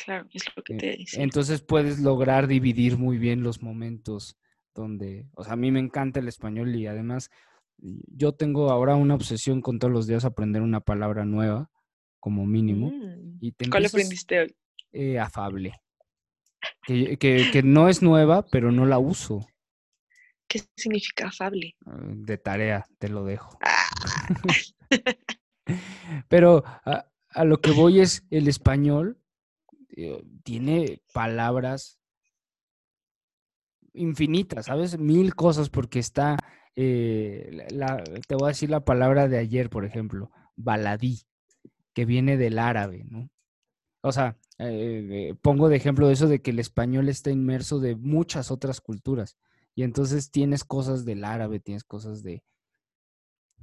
Claro, 0.05 0.29
es 0.33 0.45
lo 0.55 0.63
que 0.63 0.75
te 0.77 0.87
decía. 0.97 1.25
Entonces 1.25 1.61
puedes 1.61 1.99
lograr 1.99 2.47
dividir 2.47 2.99
muy 2.99 3.19
bien 3.19 3.43
los 3.43 3.63
momentos 3.63 4.39
donde, 4.75 5.29
o 5.35 5.45
sea, 5.45 5.55
a 5.55 5.57
mí 5.57 5.71
me 5.71 5.81
encanta 5.81 6.21
el 6.21 6.29
español 6.29 6.75
y 6.75 6.87
además 6.87 7.31
yo 7.79 8.33
tengo 8.33 8.71
ahora 8.71 8.95
una 8.97 9.15
obsesión 9.15 9.61
con 9.61 9.79
todos 9.79 9.93
los 9.93 10.07
días 10.07 10.25
aprender 10.25 10.63
una 10.63 10.81
palabra 10.81 11.25
nueva, 11.25 11.71
como 12.19 12.47
mínimo. 12.47 12.91
Mm, 12.91 13.39
y 13.41 13.53
¿Cuál 13.71 13.87
aprendiste 13.87 14.41
hoy? 14.41 14.57
Eh, 14.93 15.19
afable. 15.19 15.73
Que, 16.83 17.17
que, 17.17 17.51
que, 17.51 17.63
no 17.63 17.89
es 17.89 18.03
nueva, 18.03 18.45
pero 18.51 18.71
no 18.71 18.85
la 18.85 18.99
uso. 18.99 19.47
¿Qué 20.47 20.61
significa 20.77 21.29
afable? 21.29 21.77
Ah, 21.87 22.01
de 22.03 22.37
tarea, 22.37 22.87
te 22.99 23.09
lo 23.09 23.25
dejo. 23.25 23.57
Ah. 23.63 23.87
Pero 26.29 26.65
a, 26.85 27.45
lo 27.45 27.61
que 27.61 27.71
voy 27.71 28.01
es 28.01 28.27
el 28.31 28.49
español 28.49 29.23
eh, 29.97 30.21
tiene 30.43 31.03
palabras 31.13 32.00
infinitas, 33.93 34.67
¿sabes? 34.67 34.99
Mil 34.99 35.35
cosas 35.35 35.69
porque 35.69 35.99
está, 35.99 36.37
eh, 36.77 37.67
te 38.27 38.35
voy 38.35 38.47
a 38.47 38.49
decir 38.49 38.71
la 38.71 38.85
palabra 38.85 39.29
de 39.29 39.39
ayer, 39.39 39.71
por 39.71 39.85
ejemplo, 39.85 40.31
baladí, 40.57 41.23
que 41.93 42.05
viene 42.05 42.37
del 42.37 42.59
árabe, 42.59 43.05
¿no? 43.09 43.31
O 44.03 44.13
sea, 44.13 44.39
eh, 44.59 45.35
pongo 45.43 45.69
de 45.69 45.77
ejemplo 45.77 46.11
eso 46.11 46.27
de 46.29 46.41
que 46.41 46.53
el 46.53 46.59
español 46.59 47.09
está 47.09 47.31
inmerso 47.31 47.81
de 47.81 47.97
muchas 47.97 48.51
otras 48.51 48.81
culturas. 48.81 49.37
Y 49.75 49.83
entonces 49.83 50.31
tienes 50.31 50.65
cosas 50.65 51.05
del 51.05 51.25
árabe, 51.25 51.61
tienes 51.61 51.85
cosas 51.85 52.23
de, 52.23 52.43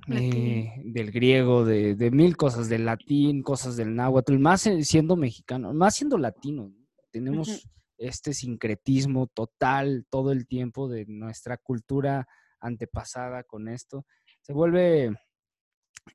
eh, 0.09 0.73
del 0.85 1.11
griego, 1.11 1.65
de, 1.65 2.11
mil 2.11 2.37
cosas, 2.37 2.69
del 2.69 2.85
latín, 2.85 3.41
cosas 3.41 3.75
del 3.75 3.95
náhuatl, 3.95 4.37
más 4.37 4.69
siendo 4.81 5.15
mexicano, 5.15 5.73
más 5.73 5.95
siendo 5.95 6.17
latino. 6.17 6.71
Tenemos 7.11 7.67
este 7.97 8.33
sincretismo 8.33 9.27
total 9.27 10.05
todo 10.09 10.31
el 10.31 10.47
tiempo 10.47 10.87
de 10.87 11.05
nuestra 11.07 11.57
cultura 11.57 12.27
antepasada 12.59 13.43
con 13.43 13.67
esto. 13.67 14.05
Se 14.41 14.53
vuelve 14.53 15.15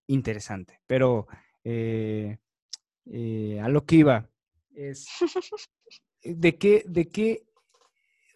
interesante, 0.06 0.80
pero 0.86 1.26
eh, 1.64 2.38
eh, 3.06 3.60
a 3.60 3.68
lo 3.68 3.84
que 3.84 3.96
iba 3.96 4.28
es 4.74 5.06
de 6.22 6.58
qué, 6.58 6.84
de 6.86 7.08
qué 7.08 7.46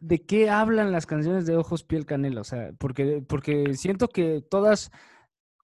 de 0.01 0.25
qué 0.25 0.51
hablan 0.51 0.93
las 0.93 1.07
canciones 1.07 1.47
de 1.47 1.57
Ojos 1.57 1.83
Piel 1.83 2.07
Canela, 2.07 2.43
o 2.43 2.45
sea, 2.45 2.73
porque, 2.79 3.23
porque 3.27 3.75
siento 3.75 4.09
que 4.09 4.43
todas 4.43 4.91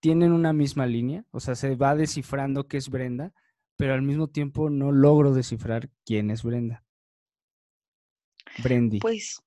tienen 0.00 0.32
una 0.32 0.52
misma 0.52 0.86
línea, 0.86 1.24
o 1.30 1.40
sea, 1.40 1.54
se 1.54 1.76
va 1.76 1.94
descifrando 1.94 2.66
qué 2.66 2.78
es 2.78 2.88
Brenda, 2.88 3.32
pero 3.76 3.94
al 3.94 4.02
mismo 4.02 4.28
tiempo 4.28 4.70
no 4.70 4.90
logro 4.90 5.32
descifrar 5.32 5.90
quién 6.04 6.30
es 6.30 6.42
Brenda. 6.42 6.81
Brendy. 8.58 8.98
Pues 8.98 9.42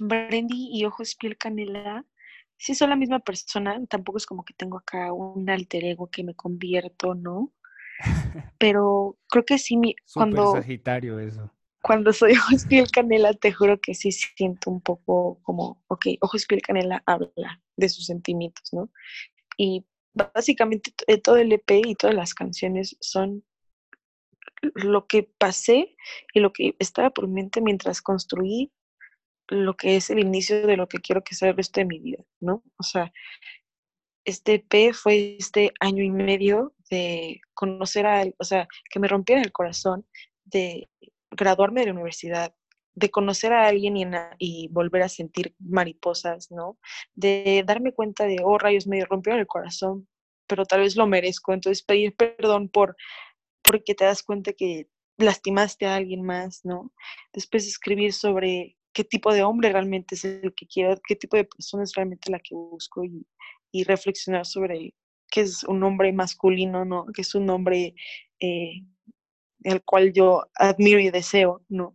Brendy 0.00 0.70
y 0.72 0.84
Ojos 0.84 1.14
Piel 1.14 1.36
Canela, 1.36 2.04
sí 2.56 2.74
son 2.74 2.90
la 2.90 2.96
misma 2.96 3.20
persona, 3.20 3.78
tampoco 3.86 4.18
es 4.18 4.26
como 4.26 4.44
que 4.44 4.54
tengo 4.54 4.78
acá 4.78 5.12
un 5.12 5.48
alter 5.48 5.84
ego 5.84 6.08
que 6.10 6.24
me 6.24 6.34
convierto, 6.34 7.14
¿no? 7.14 7.52
Pero 8.58 9.18
creo 9.28 9.44
que 9.44 9.58
sí, 9.58 9.76
mi, 9.76 9.94
cuando... 10.12 10.52
Sagitario 10.52 11.18
eso. 11.18 11.50
cuando 11.82 12.12
soy 12.12 12.32
ojos 12.32 12.66
piel 12.66 12.90
canela, 12.90 13.32
te 13.34 13.52
juro 13.52 13.80
que 13.80 13.94
sí 13.94 14.12
siento 14.12 14.70
un 14.70 14.80
poco 14.80 15.40
como, 15.42 15.82
ok, 15.88 16.06
ojos 16.20 16.46
piel 16.46 16.62
canela 16.62 17.02
habla 17.06 17.62
de 17.76 17.88
sus 17.88 18.06
sentimientos, 18.06 18.72
¿no? 18.72 18.90
Y 19.56 19.86
básicamente 20.12 20.92
eh, 21.06 21.18
todo 21.18 21.36
el 21.36 21.52
EP 21.52 21.70
y 21.84 21.94
todas 21.94 22.16
las 22.16 22.34
canciones 22.34 22.96
son 23.00 23.44
lo 24.74 25.06
que 25.06 25.28
pasé 25.38 25.96
y 26.32 26.40
lo 26.40 26.52
que 26.52 26.76
estaba 26.78 27.10
por 27.10 27.28
mi 27.28 27.34
mente 27.34 27.60
mientras 27.60 28.02
construí 28.02 28.72
lo 29.48 29.76
que 29.76 29.96
es 29.96 30.10
el 30.10 30.18
inicio 30.18 30.66
de 30.66 30.76
lo 30.76 30.88
que 30.88 30.98
quiero 30.98 31.22
que 31.22 31.34
sea 31.34 31.50
el 31.50 31.56
resto 31.56 31.80
de 31.80 31.86
mi 31.86 31.98
vida, 31.98 32.24
¿no? 32.40 32.62
O 32.78 32.82
sea, 32.82 33.12
este 34.24 34.54
EP 34.54 34.92
fue 34.92 35.36
este 35.38 35.72
año 35.80 36.02
y 36.02 36.10
medio 36.10 36.74
de 36.90 37.40
conocer 37.54 38.06
a, 38.06 38.24
o 38.38 38.44
sea, 38.44 38.66
que 38.90 38.98
me 38.98 39.08
rompiera 39.08 39.40
el 39.40 39.52
corazón, 39.52 40.04
de 40.44 40.88
graduarme 41.30 41.80
de 41.80 41.86
la 41.86 41.92
universidad, 41.92 42.54
de 42.94 43.10
conocer 43.10 43.52
a 43.52 43.66
alguien 43.66 43.96
y, 43.96 44.04
y, 44.38 44.68
volver 44.68 45.02
a 45.02 45.08
sentir 45.08 45.54
mariposas, 45.58 46.50
¿no? 46.50 46.78
De 47.14 47.62
darme 47.66 47.92
cuenta 47.92 48.24
de, 48.24 48.38
oh, 48.42 48.58
rayos, 48.58 48.86
me 48.86 49.04
rompieron 49.04 49.40
el 49.40 49.46
corazón, 49.46 50.08
pero 50.46 50.64
tal 50.64 50.80
vez 50.80 50.96
lo 50.96 51.06
merezco. 51.06 51.52
Entonces, 51.52 51.84
pedir 51.84 52.16
perdón 52.16 52.68
por, 52.68 52.96
porque 53.66 53.94
te 53.94 54.04
das 54.04 54.22
cuenta 54.22 54.52
que 54.52 54.88
lastimaste 55.18 55.86
a 55.86 55.96
alguien 55.96 56.22
más, 56.22 56.64
¿no? 56.64 56.92
Después 57.32 57.66
escribir 57.66 58.12
sobre 58.12 58.76
qué 58.92 59.04
tipo 59.04 59.32
de 59.32 59.42
hombre 59.42 59.70
realmente 59.70 60.14
es 60.14 60.24
el 60.24 60.54
que 60.54 60.66
quiero, 60.66 61.00
qué 61.06 61.16
tipo 61.16 61.36
de 61.36 61.44
persona 61.44 61.82
es 61.82 61.94
realmente 61.94 62.30
la 62.30 62.38
que 62.38 62.54
busco 62.54 63.04
y, 63.04 63.26
reflexionar 63.84 64.46
sobre 64.46 64.94
qué 65.30 65.42
es 65.42 65.62
un 65.64 65.82
hombre 65.82 66.10
masculino, 66.10 66.86
¿no? 66.86 67.04
Que 67.14 67.20
es 67.20 67.34
un 67.34 67.50
hombre 67.50 67.94
eh, 68.40 68.84
cual 69.84 70.14
yo 70.14 70.46
admiro 70.54 70.98
y 70.98 71.10
deseo, 71.10 71.62
¿no? 71.68 71.94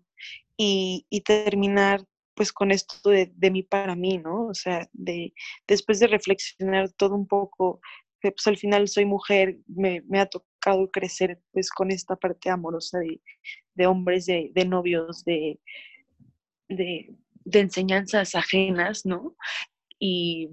Y, 0.58 1.08
terminar 1.26 2.06
pues 2.36 2.54
con 2.54 2.70
esto 2.70 3.10
de, 3.10 3.32
de, 3.36 3.50
mí 3.50 3.64
para 3.64 3.96
mí, 3.96 4.20
¿no? 4.20 4.46
O 4.46 4.54
sea, 4.54 4.88
de, 4.94 5.34
después 5.68 6.00
de 6.00 6.06
reflexionar 6.06 6.92
todo 6.92 7.16
un 7.16 7.26
poco, 7.28 7.82
pues 8.22 8.46
al 8.46 8.58
final 8.58 8.88
soy 8.88 9.06
mujer, 9.06 9.58
me 9.68 10.20
ha 10.20 10.28
tocado 10.28 10.51
crecer 10.92 11.40
pues 11.52 11.70
con 11.70 11.92
esta 11.92 12.16
parte 12.16 12.50
amorosa 12.50 13.00
de, 13.76 13.88
hombres, 13.88 14.26
de, 14.26 14.52
de 14.54 14.66
novios, 14.66 15.24
de, 15.26 15.60
de, 16.70 17.16
enseñanzas 17.52 18.36
ajenas, 18.36 19.06
¿no? 19.06 19.36
Y, 20.00 20.50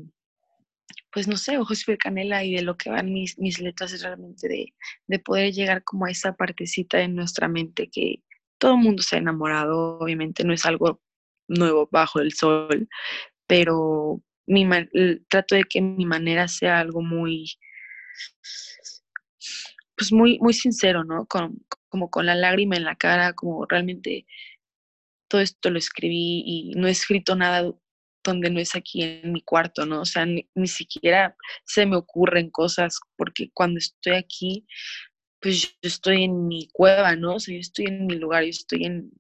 pues 1.13 1.29
no 1.29 1.37
sé, 1.37 1.59
ojos 1.59 1.85
de 1.87 1.97
canela 1.97 2.45
y 2.45 2.55
de 2.55 2.63
lo 2.63 2.77
que 2.77 2.91
van 2.91 3.13
mis, 3.13 3.39
mis 3.39 3.61
letras 3.61 3.93
es 3.93 4.03
realmente 4.03 4.49
de, 4.49 4.75
de, 5.07 5.19
poder 5.19 5.53
llegar 5.53 5.85
como 5.85 6.07
a 6.07 6.11
esa 6.11 6.35
partecita 6.35 7.01
en 7.01 7.15
nuestra 7.15 7.49
mente 7.49 7.89
que 7.91 8.23
todo 8.59 8.75
el 8.75 8.79
mundo 8.79 9.03
se 9.03 9.17
ha 9.17 9.19
enamorado, 9.21 9.99
obviamente 9.99 10.45
no 10.45 10.53
es 10.53 10.67
algo 10.67 11.01
nuevo 11.49 11.89
bajo 11.91 12.21
el 12.21 12.33
sol, 12.33 12.89
pero 13.47 14.23
mi 14.47 14.67
trato 15.29 15.55
de 15.55 15.65
que 15.65 15.81
mi 15.81 16.07
manera 16.07 16.49
sea 16.49 16.81
algo 16.81 17.03
muy, 17.03 17.47
pues 19.99 20.13
muy, 20.13 20.39
muy 20.39 20.55
sincero, 20.55 21.05
¿no? 21.05 21.27
Con, 21.27 21.59
como 21.89 22.11
con 22.11 22.27
la 22.27 22.35
lágrima 22.35 22.77
en 22.77 22.85
la 22.85 22.97
cara, 22.97 23.35
como 23.35 23.67
realmente 23.67 24.27
todo 25.29 25.41
esto 25.41 25.71
lo 25.71 25.79
escribí 25.79 26.43
y 26.47 26.73
no 26.77 26.89
he 26.89 26.91
escrito 26.93 27.37
nada 27.37 27.71
donde 28.25 28.51
no 28.51 28.61
es 28.61 28.75
aquí 28.75 29.03
en 29.03 29.33
mi 29.33 29.43
cuarto, 29.43 29.87
¿no? 29.87 30.03
O 30.03 30.05
sea, 30.05 30.27
ni, 30.27 30.47
siquiera 30.67 31.37
se 31.65 31.87
me 31.87 31.97
ocurren 31.97 32.51
cosas 32.51 32.99
porque 33.17 33.51
cuando 33.53 33.79
estoy 33.79 34.15
aquí, 34.15 34.67
pues 35.41 35.63
yo 35.63 35.69
estoy 35.83 36.25
en 36.25 36.47
mi 36.47 36.69
cueva, 36.73 37.17
¿no? 37.17 37.37
O 37.37 37.41
sea, 37.41 37.55
yo 37.55 37.61
estoy 37.61 37.87
en 37.87 38.07
mi 38.07 38.17
lugar, 38.17 38.45
yo 38.45 38.51
estoy 38.51 38.85
en, 38.85 39.11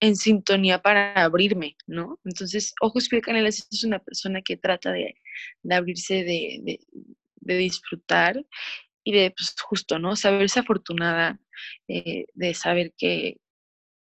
en 0.00 0.16
sintonía 0.16 0.80
para 0.80 1.12
abrirme, 1.12 1.76
¿no? 1.86 2.20
Entonces, 2.24 2.74
Ojos 2.80 3.08
Piel 3.08 3.22
Canelas 3.22 3.66
es 3.70 3.84
una 3.84 3.98
persona 4.00 4.42
que 4.42 4.56
trata 4.56 4.92
de, 4.92 5.14
de 5.62 5.74
abrirse, 5.74 6.14
de, 6.14 6.60
de, 6.62 6.80
de, 7.36 7.56
disfrutar 7.56 8.44
y 9.08 9.12
de, 9.12 9.30
pues 9.30 9.54
justo, 9.58 9.98
¿no? 9.98 10.16
Saberse 10.16 10.60
afortunada, 10.60 11.40
eh, 11.88 12.26
de 12.34 12.52
saber 12.52 12.92
que, 12.98 13.38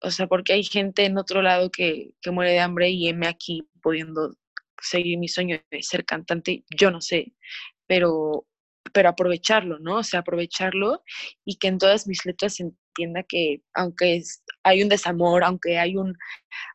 o 0.00 0.12
sea, 0.12 0.28
porque 0.28 0.52
hay 0.52 0.62
gente 0.62 1.04
en 1.04 1.18
otro 1.18 1.42
lado 1.42 1.72
que, 1.72 2.10
que 2.22 2.30
muere 2.30 2.52
de 2.52 2.60
hambre 2.60 2.90
y 2.90 3.08
heme 3.08 3.26
aquí 3.26 3.66
pudiendo 3.82 4.30
seguir 4.80 5.18
mi 5.18 5.26
sueño 5.26 5.60
de 5.72 5.82
ser 5.82 6.04
cantante, 6.04 6.64
yo 6.70 6.92
no 6.92 7.00
sé, 7.00 7.32
pero, 7.88 8.46
pero 8.92 9.08
aprovecharlo, 9.08 9.80
¿no? 9.80 9.96
O 9.96 10.02
sea, 10.04 10.20
aprovecharlo 10.20 11.02
y 11.44 11.56
que 11.56 11.66
en 11.66 11.78
todas 11.78 12.06
mis 12.06 12.24
letras 12.24 12.60
entienda 12.60 13.24
que 13.24 13.60
aunque 13.74 14.22
hay 14.62 14.84
un 14.84 14.88
desamor, 14.88 15.42
aunque 15.42 15.80
hay 15.80 15.96
un 15.96 16.16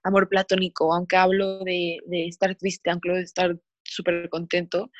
amor 0.03 0.27
platónico, 0.27 0.93
aunque 0.93 1.15
hablo 1.15 1.59
de, 1.63 1.99
de 2.07 2.27
estar 2.27 2.53
triste, 2.55 2.89
aunque 2.89 3.07
hablo 3.07 3.19
de 3.19 3.23
estar 3.23 3.57
súper 3.85 4.27
contento, 4.27 4.91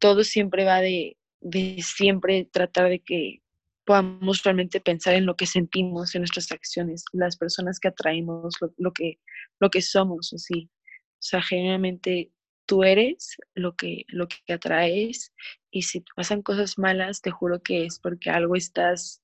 todo 0.00 0.24
siempre 0.24 0.64
va 0.64 0.80
de, 0.80 1.16
de 1.44 1.76
siempre 1.82 2.48
tratar 2.50 2.88
de 2.88 3.00
que 3.00 3.42
podamos 3.84 4.42
realmente 4.42 4.80
pensar 4.80 5.14
en 5.14 5.26
lo 5.26 5.36
que 5.36 5.46
sentimos, 5.46 6.14
en 6.14 6.22
nuestras 6.22 6.50
acciones, 6.50 7.04
las 7.12 7.36
personas 7.36 7.78
que 7.78 7.88
atraemos, 7.88 8.54
lo, 8.60 8.72
lo 8.78 8.92
que, 8.92 9.20
lo 9.60 9.70
que 9.70 9.82
somos, 9.82 10.32
así. 10.32 10.70
O 10.72 11.26
sea, 11.26 11.42
generalmente 11.42 12.32
tú 12.66 12.82
eres 12.82 13.36
lo 13.54 13.76
que, 13.76 14.04
lo 14.08 14.26
que 14.26 14.52
atraes 14.52 15.34
y 15.70 15.82
si 15.82 16.00
te 16.00 16.10
pasan 16.16 16.40
cosas 16.40 16.78
malas, 16.78 17.20
te 17.20 17.30
juro 17.30 17.62
que 17.62 17.84
es 17.84 17.98
porque 17.98 18.30
algo 18.30 18.56
estás, 18.56 19.22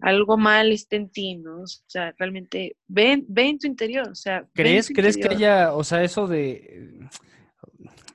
algo 0.00 0.36
mal 0.36 0.72
está 0.72 0.96
en 0.96 1.08
ti, 1.08 1.36
¿no? 1.36 1.60
O 1.60 1.66
sea, 1.66 2.12
realmente 2.18 2.76
ve, 2.88 3.22
ve 3.28 3.48
en 3.48 3.58
tu 3.60 3.68
interior, 3.68 4.08
o 4.08 4.16
sea. 4.16 4.44
¿Crees, 4.54 4.90
¿crees 4.92 5.16
que 5.16 5.32
ella, 5.32 5.72
o 5.72 5.84
sea, 5.84 6.02
eso 6.02 6.26
de, 6.26 6.98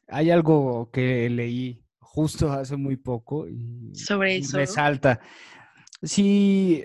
hay 0.07 0.29
algo 0.29 0.89
que 0.91 1.29
leí 1.29 1.84
justo 2.15 2.49
hace 2.49 2.77
muy 2.77 2.95
poco 2.95 3.45
y, 3.49 3.93
Sobre 3.93 4.37
eso. 4.37 4.57
resalta. 4.57 5.19
Si 6.01 6.81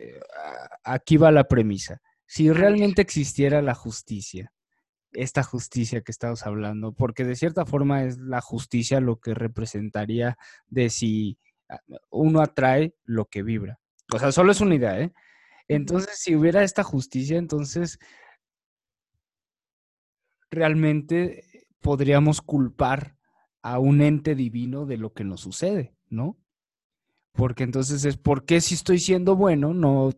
aquí 0.83 1.17
va 1.17 1.31
la 1.31 1.45
premisa. 1.45 2.01
Si 2.27 2.51
realmente 2.51 3.01
existiera 3.01 3.63
la 3.63 3.75
justicia, 3.75 4.53
esta 5.13 5.45
justicia 5.45 6.01
que 6.01 6.11
estamos 6.11 6.45
hablando, 6.47 6.93
porque 6.93 7.25
de 7.25 7.37
cierta 7.37 7.65
forma 7.65 8.05
es 8.05 8.19
la 8.19 8.41
justicia 8.41 9.01
lo 9.01 9.21
que 9.21 9.35
representaría 9.35 10.37
de 10.67 10.91
si 10.91 11.39
ah, 11.69 11.81
uno 12.11 12.41
atrae 12.41 12.95
lo 13.05 13.27
que 13.27 13.45
vibra. 13.45 13.79
O 14.13 14.19
sea, 14.19 14.33
solo 14.33 14.51
es 14.51 14.61
una 14.61 14.75
idea, 14.75 15.01
¿eh? 15.01 15.13
Entonces, 15.69 16.19
si 16.19 16.35
hubiera 16.35 16.65
esta 16.65 16.83
justicia, 16.83 17.39
entonces 17.39 18.01
realmente 20.51 21.45
podríamos 21.81 22.41
culpar 22.41 23.20
a 23.63 23.79
un 23.79 24.01
ente 24.01 24.35
divino 24.35 24.87
de 24.87 24.97
lo 24.97 25.13
que 25.13 25.25
nos 25.25 25.41
sucede, 25.41 25.95
¿no? 26.09 26.39
Porque 27.33 27.63
entonces 27.63 28.05
es, 28.05 28.17
¿por 28.17 28.45
qué 28.45 28.61
si 28.61 28.75
estoy 28.75 28.99
siendo 28.99 29.37
bueno 29.37 29.73
no 29.75 30.11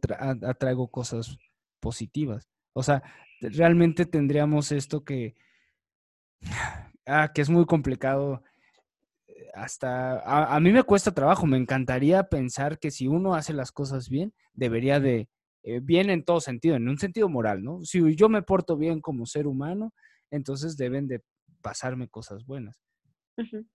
atraigo 0.43 0.89
cosas 0.89 1.39
positivas? 1.81 2.49
O 2.73 2.83
sea, 2.83 3.03
realmente 3.41 4.07
tendríamos 4.07 4.73
esto 4.73 5.05
que, 5.05 5.35
ah, 7.07 7.33
que 7.35 7.43
es 7.43 7.51
muy 7.51 7.67
complicado. 7.67 8.43
Eh, 9.27 9.49
hasta 9.55 10.55
a, 10.55 10.59
mí 10.61 10.73
me 10.73 10.85
cuesta 10.85 11.13
trabajo, 11.13 11.47
me 11.47 11.59
encantaría 11.59 12.25
pensar 12.25 12.79
que 12.79 12.91
si 12.91 13.09
uno 13.09 13.35
hace 13.35 13.53
las 13.53 13.73
cosas 13.73 14.09
bien, 14.09 14.33
debería 14.55 15.01
de, 15.01 15.29
eh, 15.65 15.81
bien 15.83 16.11
en 16.11 16.25
todo 16.25 16.41
sentido, 16.41 16.77
en 16.77 16.89
un 16.89 16.99
sentido 16.99 17.29
moral, 17.29 17.63
¿no? 17.63 17.83
Si 17.83 18.15
yo 18.17 18.29
me 18.29 18.43
porto 18.43 18.77
bien 18.77 19.01
como 19.01 19.27
ser 19.27 19.47
humano, 19.47 19.93
entonces 20.31 20.77
deben 20.77 21.09
de 21.09 21.23
pasarme 21.61 22.09
cosas 22.09 22.45
buenas. 22.47 22.83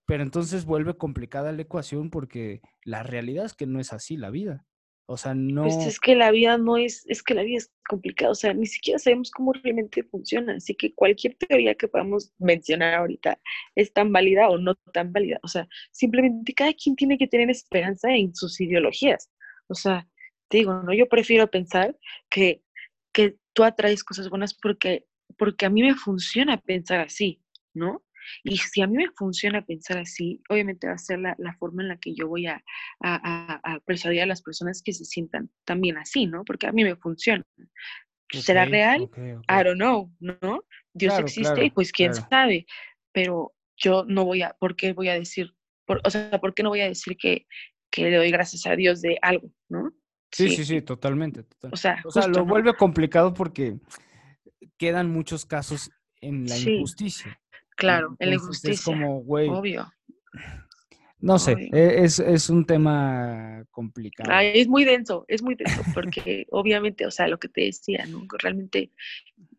Pero 0.05 0.23
entonces 0.23 0.65
vuelve 0.65 0.97
complicada 0.97 1.51
la 1.51 1.63
ecuación 1.63 2.09
porque 2.09 2.61
la 2.83 3.03
realidad 3.03 3.45
es 3.45 3.53
que 3.53 3.65
no 3.65 3.79
es 3.79 3.93
así 3.93 4.17
la 4.17 4.29
vida. 4.29 4.65
O 5.09 5.15
sea, 5.15 5.33
no. 5.33 5.63
Pues 5.63 5.77
es 5.87 5.99
que 6.01 6.15
la 6.15 6.31
vida 6.31 6.57
no 6.57 6.75
es, 6.75 7.05
es 7.07 7.23
que 7.23 7.33
la 7.33 7.43
vida 7.43 7.57
es 7.57 7.71
complicada, 7.87 8.31
o 8.31 8.35
sea, 8.35 8.53
ni 8.53 8.65
siquiera 8.65 8.99
sabemos 8.99 9.31
cómo 9.31 9.53
realmente 9.53 10.03
funciona, 10.03 10.55
así 10.55 10.75
que 10.75 10.93
cualquier 10.93 11.35
teoría 11.35 11.75
que 11.75 11.87
podamos 11.87 12.33
mencionar 12.39 12.93
ahorita 12.95 13.39
es 13.75 13.93
tan 13.93 14.11
válida 14.11 14.49
o 14.49 14.57
no 14.57 14.75
tan 14.91 15.13
válida, 15.13 15.39
o 15.43 15.47
sea, 15.47 15.65
simplemente 15.91 16.53
cada 16.53 16.73
quien 16.73 16.97
tiene 16.97 17.17
que 17.17 17.27
tener 17.27 17.49
esperanza 17.49 18.13
en 18.13 18.35
sus 18.35 18.59
ideologías, 18.59 19.31
o 19.67 19.75
sea, 19.75 20.09
te 20.49 20.57
digo, 20.57 20.73
no, 20.83 20.93
yo 20.93 21.07
prefiero 21.07 21.49
pensar 21.49 21.97
que, 22.29 22.61
que 23.13 23.37
tú 23.53 23.63
atraes 23.63 24.03
cosas 24.03 24.29
buenas 24.29 24.53
porque, 24.53 25.05
porque 25.37 25.65
a 25.65 25.69
mí 25.69 25.83
me 25.83 25.95
funciona 25.95 26.57
pensar 26.57 26.99
así, 26.99 27.41
¿no? 27.73 28.03
Y 28.43 28.57
si 28.57 28.81
a 28.81 28.87
mí 28.87 28.97
me 28.97 29.09
funciona 29.15 29.65
pensar 29.65 29.97
así, 29.97 30.41
obviamente 30.49 30.87
va 30.87 30.93
a 30.93 30.97
ser 30.97 31.19
la, 31.19 31.35
la 31.37 31.55
forma 31.55 31.83
en 31.83 31.89
la 31.89 31.97
que 31.97 32.13
yo 32.13 32.27
voy 32.27 32.47
a, 32.47 32.63
a, 33.01 33.59
a, 33.63 33.79
persuadir 33.81 34.21
a 34.21 34.25
las 34.25 34.41
personas 34.41 34.81
que 34.83 34.93
se 34.93 35.05
sientan 35.05 35.49
también 35.65 35.97
así, 35.97 36.25
¿no? 36.25 36.43
Porque 36.43 36.67
a 36.67 36.71
mí 36.71 36.83
me 36.83 36.95
funciona. 36.95 37.45
¿Será 38.29 38.65
real? 38.65 39.03
Okay, 39.03 39.33
okay. 39.33 39.59
I 39.59 39.63
don't 39.63 39.77
know, 39.77 40.11
¿no? 40.19 40.63
Dios 40.93 41.13
claro, 41.13 41.25
existe 41.25 41.53
claro, 41.53 41.63
y 41.63 41.69
pues 41.69 41.91
quién 41.91 42.11
claro. 42.11 42.27
sabe, 42.29 42.65
pero 43.13 43.53
yo 43.77 44.03
no 44.05 44.25
voy 44.25 44.41
a, 44.41 44.55
¿por 44.59 44.75
qué 44.75 44.93
voy 44.93 45.09
a 45.09 45.13
decir, 45.13 45.53
por, 45.85 46.01
o 46.03 46.09
sea, 46.09 46.39
¿por 46.41 46.53
qué 46.53 46.63
no 46.63 46.69
voy 46.69 46.81
a 46.81 46.87
decir 46.87 47.15
que, 47.17 47.45
que 47.89 48.09
le 48.09 48.17
doy 48.17 48.31
gracias 48.31 48.65
a 48.65 48.75
Dios 48.75 49.01
de 49.01 49.17
algo, 49.21 49.51
¿no? 49.69 49.93
Sí, 50.31 50.49
sí, 50.49 50.57
sí, 50.57 50.65
sí 50.65 50.81
totalmente, 50.81 51.43
totalmente. 51.43 51.73
O 51.73 51.77
sea, 51.77 52.01
o 52.03 52.11
sea 52.11 52.23
justo, 52.23 52.39
lo 52.39 52.45
¿no? 52.45 52.51
vuelve 52.51 52.73
complicado 52.73 53.33
porque 53.33 53.77
quedan 54.77 55.09
muchos 55.09 55.45
casos 55.45 55.89
en 56.21 56.47
la 56.47 56.57
injusticia. 56.57 57.39
Claro, 57.77 58.15
en 58.19 58.29
la 58.29 58.35
injusticia. 58.35 58.73
Es 58.73 58.83
como, 58.83 59.21
güey. 59.21 59.47
Obvio. 59.47 59.87
No 61.19 61.39
sé, 61.39 61.69
e, 61.73 62.03
es, 62.03 62.19
es, 62.19 62.49
un 62.49 62.65
tema 62.65 63.63
complicado. 63.71 64.31
es 64.39 64.67
muy 64.67 64.83
denso, 64.83 65.25
es 65.27 65.41
muy 65.41 65.55
denso, 65.55 65.81
porque 65.93 66.45
obviamente, 66.51 67.07
o 67.07 67.11
sea, 67.11 67.27
lo 67.27 67.39
que 67.39 67.49
te 67.49 67.61
decía, 67.61 68.05
¿no? 68.07 68.25
Realmente, 68.37 68.91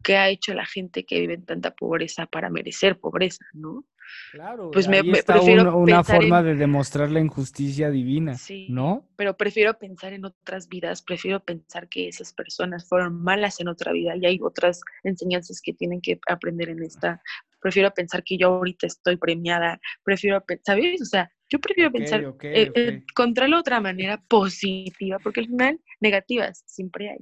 ¿qué 0.02 0.16
ha 0.16 0.28
hecho 0.28 0.54
la 0.54 0.66
gente 0.66 1.04
que 1.04 1.20
vive 1.20 1.34
en 1.34 1.44
tanta 1.44 1.72
pobreza 1.72 2.26
para 2.26 2.48
merecer 2.48 3.00
pobreza, 3.00 3.44
¿no? 3.54 3.84
Claro, 4.32 4.70
pues 4.70 4.88
me, 4.88 5.02
prefiero 5.04 5.76
una 5.76 6.04
forma 6.04 6.42
de 6.42 6.54
demostrar 6.54 7.10
la 7.10 7.20
injusticia 7.20 7.90
divina, 7.90 8.36
¿no? 8.68 9.06
Pero 9.16 9.36
prefiero 9.36 9.78
pensar 9.78 10.12
en 10.12 10.24
otras 10.24 10.68
vidas, 10.68 11.02
prefiero 11.02 11.40
pensar 11.40 11.88
que 11.88 12.08
esas 12.08 12.32
personas 12.32 12.88
fueron 12.88 13.22
malas 13.22 13.60
en 13.60 13.68
otra 13.68 13.92
vida 13.92 14.16
y 14.16 14.26
hay 14.26 14.38
otras 14.42 14.80
enseñanzas 15.02 15.60
que 15.60 15.72
tienen 15.72 16.00
que 16.00 16.20
aprender 16.28 16.68
en 16.70 16.82
esta. 16.82 17.22
Prefiero 17.60 17.92
pensar 17.92 18.22
que 18.24 18.36
yo 18.38 18.48
ahorita 18.48 18.86
estoy 18.86 19.16
premiada, 19.16 19.80
prefiero, 20.04 20.44
¿sabes? 20.64 21.02
O 21.02 21.04
sea, 21.04 21.30
yo 21.50 21.58
prefiero 21.58 21.90
pensar, 21.90 22.22
eh, 22.42 22.70
eh, 22.74 23.02
encontrar 23.08 23.52
otra 23.54 23.80
manera 23.80 24.22
positiva, 24.28 25.18
porque 25.18 25.40
al 25.40 25.46
final 25.46 25.80
negativas 26.00 26.62
siempre 26.66 27.10
hay. 27.10 27.18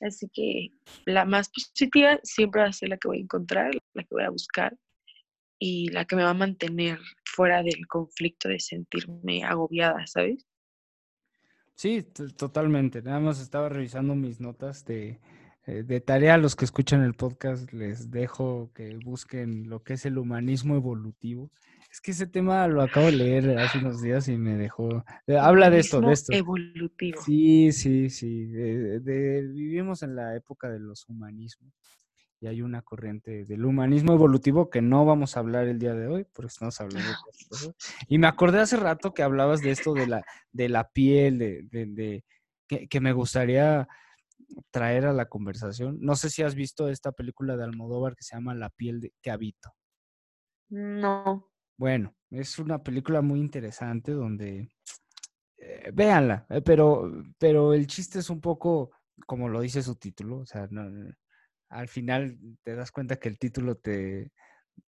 Así 0.00 0.28
que 0.32 0.70
la 1.06 1.24
más 1.24 1.48
positiva 1.50 2.20
siempre 2.22 2.62
va 2.62 2.68
a 2.68 2.72
ser 2.72 2.90
la 2.90 2.98
que 2.98 3.08
voy 3.08 3.18
a 3.18 3.22
encontrar, 3.22 3.70
la 3.94 4.02
que 4.02 4.08
voy 4.10 4.24
a 4.24 4.30
buscar 4.30 4.76
y 5.58 5.90
la 5.90 6.04
que 6.04 6.16
me 6.16 6.24
va 6.24 6.30
a 6.30 6.34
mantener 6.34 6.98
fuera 7.24 7.62
del 7.62 7.86
conflicto 7.86 8.48
de 8.48 8.60
sentirme 8.60 9.44
agobiada, 9.44 10.06
¿sabes? 10.06 10.46
Sí, 11.74 12.02
totalmente. 12.36 13.00
Nada 13.00 13.20
más 13.20 13.40
estaba 13.40 13.70
revisando 13.70 14.14
mis 14.14 14.40
notas 14.40 14.84
de, 14.84 15.18
eh, 15.66 15.82
de 15.82 16.00
tarea. 16.00 16.34
A 16.34 16.38
los 16.38 16.56
que 16.56 16.64
escuchan 16.64 17.02
el 17.02 17.14
podcast 17.14 17.72
les 17.72 18.10
dejo 18.10 18.70
que 18.74 18.96
busquen 19.04 19.68
lo 19.68 19.82
que 19.82 19.94
es 19.94 20.06
el 20.06 20.18
humanismo 20.18 20.76
evolutivo. 20.76 21.50
Es 21.90 22.00
que 22.00 22.12
ese 22.12 22.26
tema 22.26 22.66
lo 22.68 22.82
acabo 22.82 23.06
de 23.06 23.12
leer 23.12 23.58
hace 23.58 23.78
unos 23.78 24.00
días 24.00 24.28
y 24.28 24.36
me 24.36 24.56
dejó. 24.56 25.04
Eh, 25.26 25.36
habla 25.36 25.70
de 25.70 25.80
esto, 25.80 26.00
de 26.00 26.12
esto. 26.12 26.32
Evolutivo. 26.32 27.20
Sí, 27.22 27.72
sí, 27.72 28.10
sí. 28.10 28.46
vivimos 28.46 30.02
en 30.02 30.14
la 30.14 30.36
época 30.36 30.70
de 30.70 30.78
los 30.78 31.08
humanismos 31.08 31.72
y 32.40 32.46
hay 32.46 32.62
una 32.62 32.80
corriente 32.80 33.44
del 33.44 33.66
humanismo 33.66 34.14
evolutivo 34.14 34.70
que 34.70 34.80
no 34.80 35.04
vamos 35.04 35.36
a 35.36 35.40
hablar 35.40 35.68
el 35.68 35.78
día 35.78 35.94
de 35.94 36.06
hoy, 36.06 36.26
porque 36.32 36.48
estamos 36.48 36.80
hablando 36.80 37.06
de 37.06 37.14
cosas. 37.22 37.74
Y 38.08 38.16
me 38.16 38.26
acordé 38.26 38.60
hace 38.60 38.78
rato 38.78 39.12
que 39.12 39.22
hablabas 39.22 39.60
de 39.60 39.70
esto 39.72 39.92
de 39.92 40.06
la, 40.06 40.24
de 40.50 40.70
la 40.70 40.88
piel, 40.88 41.38
de, 41.38 41.62
de, 41.70 42.24
que, 42.66 43.00
me 43.00 43.12
gustaría 43.12 43.86
traer 44.70 45.06
a 45.06 45.12
la 45.12 45.28
conversación. 45.28 45.98
No 46.00 46.16
sé 46.16 46.30
si 46.30 46.42
has 46.42 46.54
visto 46.54 46.88
esta 46.88 47.12
película 47.12 47.56
de 47.56 47.64
Almodóvar 47.64 48.16
que 48.16 48.24
se 48.24 48.36
llama 48.36 48.54
La 48.54 48.70
piel 48.70 49.00
de, 49.00 49.12
que 49.22 49.30
habito. 49.30 49.74
No. 50.68 51.50
Bueno, 51.76 52.14
es 52.30 52.58
una 52.58 52.82
película 52.82 53.22
muy 53.22 53.40
interesante 53.40 54.12
donde 54.12 54.70
eh, 55.58 55.90
véanla, 55.92 56.46
eh, 56.50 56.60
pero, 56.60 57.10
pero 57.38 57.74
el 57.74 57.86
chiste 57.86 58.18
es 58.18 58.30
un 58.30 58.40
poco 58.40 58.90
como 59.26 59.48
lo 59.48 59.60
dice 59.60 59.82
su 59.82 59.96
título, 59.96 60.38
o 60.38 60.46
sea, 60.46 60.66
no, 60.70 61.12
al 61.68 61.88
final 61.88 62.38
te 62.62 62.74
das 62.74 62.90
cuenta 62.90 63.16
que 63.16 63.28
el 63.28 63.38
título 63.38 63.76
te 63.76 64.32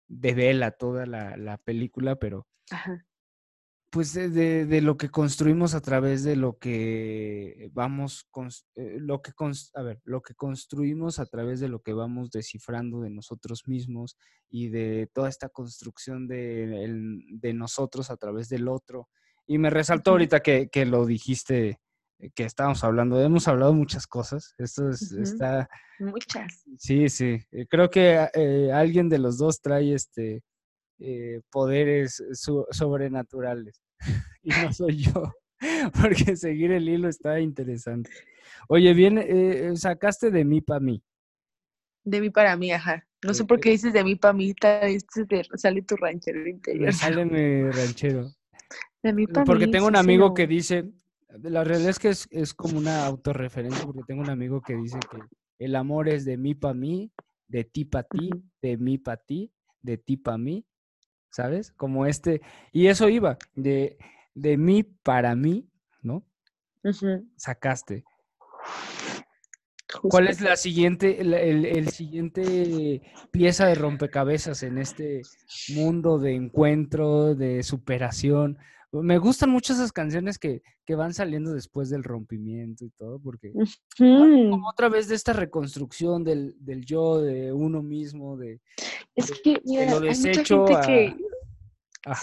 devela 0.08 0.72
toda 0.72 1.06
la, 1.06 1.58
película, 1.58 2.16
pero 2.16 2.46
pues 3.92 4.14
de, 4.14 4.30
de, 4.64 4.80
lo 4.80 4.96
que 4.96 5.10
construimos 5.10 5.74
a 5.74 5.82
través 5.82 6.24
de 6.24 6.34
lo 6.34 6.56
que 6.56 7.68
vamos, 7.72 8.26
eh, 8.74 8.96
lo 8.98 9.20
que, 9.20 9.32
a 9.74 9.82
ver, 9.82 10.00
lo 10.04 10.22
que 10.22 10.34
construimos 10.34 11.18
a 11.18 11.26
través 11.26 11.60
de 11.60 11.68
lo 11.68 11.82
que 11.82 11.92
vamos 11.92 12.30
descifrando 12.30 13.02
de 13.02 13.10
nosotros 13.10 13.68
mismos 13.68 14.16
y 14.48 14.70
de 14.70 15.10
toda 15.12 15.28
esta 15.28 15.50
construcción 15.50 16.26
de, 16.26 17.20
de 17.28 17.52
nosotros 17.52 18.10
a 18.10 18.16
través 18.16 18.48
del 18.48 18.66
otro. 18.66 19.10
Y 19.46 19.58
me 19.58 19.68
resaltó 19.68 20.12
ahorita 20.12 20.40
que, 20.40 20.70
que 20.70 20.86
lo 20.86 21.04
dijiste 21.04 21.78
eh, 22.22 22.30
que 22.34 22.44
estábamos 22.44 22.82
hablando. 22.84 23.20
Hemos 23.20 23.48
hablado 23.48 23.74
muchas 23.74 24.06
cosas. 24.06 24.54
Esto 24.56 24.88
está. 24.90 25.68
Muchas. 25.98 26.64
Sí, 26.78 27.08
sí. 27.08 27.38
Eh, 27.50 27.66
creo 27.68 27.90
que 27.90 28.26
eh, 28.34 28.72
alguien 28.72 29.08
de 29.08 29.18
los 29.18 29.36
dos 29.36 29.60
trae 29.60 29.94
este 29.94 30.42
poderes 31.50 32.22
sobrenaturales. 32.70 33.81
y 34.42 34.50
no 34.50 34.72
soy 34.72 34.96
yo. 34.96 35.32
Porque 36.00 36.36
seguir 36.36 36.72
el 36.72 36.88
hilo 36.88 37.08
está 37.08 37.40
interesante. 37.40 38.10
Oye, 38.68 38.94
bien, 38.94 39.76
sacaste 39.76 40.30
de 40.30 40.44
mí 40.44 40.60
para 40.60 40.80
mí. 40.80 41.02
De 42.04 42.20
mí 42.20 42.30
para 42.30 42.56
mí, 42.56 42.72
ajá. 42.72 43.06
No 43.24 43.34
sé 43.34 43.44
por 43.44 43.60
qué 43.60 43.70
dices 43.70 43.92
de 43.92 44.02
mí 44.02 44.16
para 44.16 44.34
mí, 44.34 44.52
sale 45.54 45.82
tu 45.82 45.96
ranchero 45.96 46.48
interior. 46.48 46.92
Sale 46.92 47.24
mi 47.24 47.70
ranchero. 47.70 48.32
De 49.02 49.12
mí 49.12 49.26
para 49.28 49.44
Porque 49.44 49.68
tengo 49.68 49.86
un 49.86 49.96
amigo 49.96 50.34
que 50.34 50.48
dice, 50.48 50.92
la 51.40 51.62
realidad 51.62 51.90
es 51.90 51.98
que 51.98 52.08
es, 52.08 52.54
como 52.54 52.78
una 52.78 53.06
autorreferencia 53.06 53.84
porque 53.84 54.02
tengo 54.06 54.22
un 54.22 54.30
amigo 54.30 54.60
que 54.60 54.74
dice 54.74 54.98
que 55.10 55.18
el 55.58 55.76
amor 55.76 56.08
es 56.08 56.24
de 56.24 56.36
mí 56.36 56.54
para 56.54 56.74
mí, 56.74 57.12
de 57.46 57.64
ti 57.64 57.84
para 57.84 58.08
ti, 58.08 58.30
de 58.60 58.76
mí 58.76 58.98
para 58.98 59.16
ti, 59.18 59.52
de 59.80 59.98
ti 59.98 60.16
para 60.16 60.38
mí, 60.38 60.66
¿sabes? 61.32 61.72
Como 61.72 62.06
este, 62.06 62.42
y 62.72 62.86
eso 62.86 63.08
iba, 63.08 63.38
de, 63.56 63.98
de 64.34 64.56
mí 64.56 64.84
para 64.84 65.34
mí, 65.34 65.66
¿no? 66.02 66.24
Sacaste. 67.36 68.04
¿Cuál 70.02 70.28
es 70.28 70.40
la 70.40 70.56
siguiente, 70.56 71.20
el, 71.20 71.88
siguiente 71.90 73.02
pieza 73.30 73.66
de 73.66 73.74
rompecabezas 73.74 74.62
en 74.62 74.78
este 74.78 75.22
mundo 75.74 76.18
de 76.18 76.34
encuentro, 76.34 77.34
de 77.34 77.62
superación? 77.62 78.58
Me 78.90 79.18
gustan 79.18 79.50
mucho 79.50 79.72
esas 79.72 79.92
canciones 79.92 80.38
que, 80.38 80.62
van 80.96 81.14
saliendo 81.14 81.52
después 81.54 81.88
del 81.88 82.04
rompimiento 82.04 82.84
y 82.84 82.90
todo, 82.90 83.18
porque 83.18 83.52
como 83.98 84.68
otra 84.68 84.90
vez 84.90 85.08
de 85.08 85.14
esta 85.14 85.32
reconstrucción 85.32 86.24
del, 86.24 86.54
yo, 86.84 87.20
de 87.20 87.52
uno 87.52 87.82
mismo, 87.82 88.36
de, 88.36 88.60
es 89.14 89.32
que, 89.42 89.60
lo 89.64 90.00
desecho 90.00 90.64
que... 90.86 91.14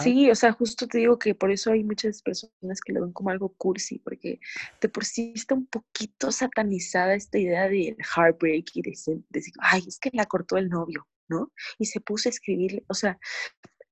Sí, 0.02 0.30
o 0.30 0.34
sea, 0.34 0.52
justo 0.52 0.86
te 0.86 0.98
digo 0.98 1.18
que 1.18 1.34
por 1.34 1.50
eso 1.50 1.72
hay 1.72 1.82
muchas 1.82 2.20
personas 2.20 2.82
que 2.84 2.92
lo 2.92 3.00
ven 3.00 3.12
como 3.12 3.30
algo 3.30 3.54
cursi, 3.56 3.98
porque 3.98 4.38
de 4.78 4.88
por 4.90 5.06
sí 5.06 5.32
está 5.34 5.54
un 5.54 5.66
poquito 5.66 6.30
satanizada 6.30 7.14
esta 7.14 7.38
idea 7.38 7.66
del 7.66 7.96
heartbreak 8.14 8.66
y 8.74 8.82
de, 8.82 9.22
decir, 9.30 9.54
ay, 9.58 9.82
es 9.86 9.98
que 9.98 10.10
la 10.12 10.26
cortó 10.26 10.58
el 10.58 10.68
novio, 10.68 11.08
¿no? 11.28 11.50
Y 11.78 11.86
se 11.86 12.00
puso 12.00 12.28
a 12.28 12.30
escribirle, 12.30 12.84
o 12.88 12.94
sea, 12.94 13.18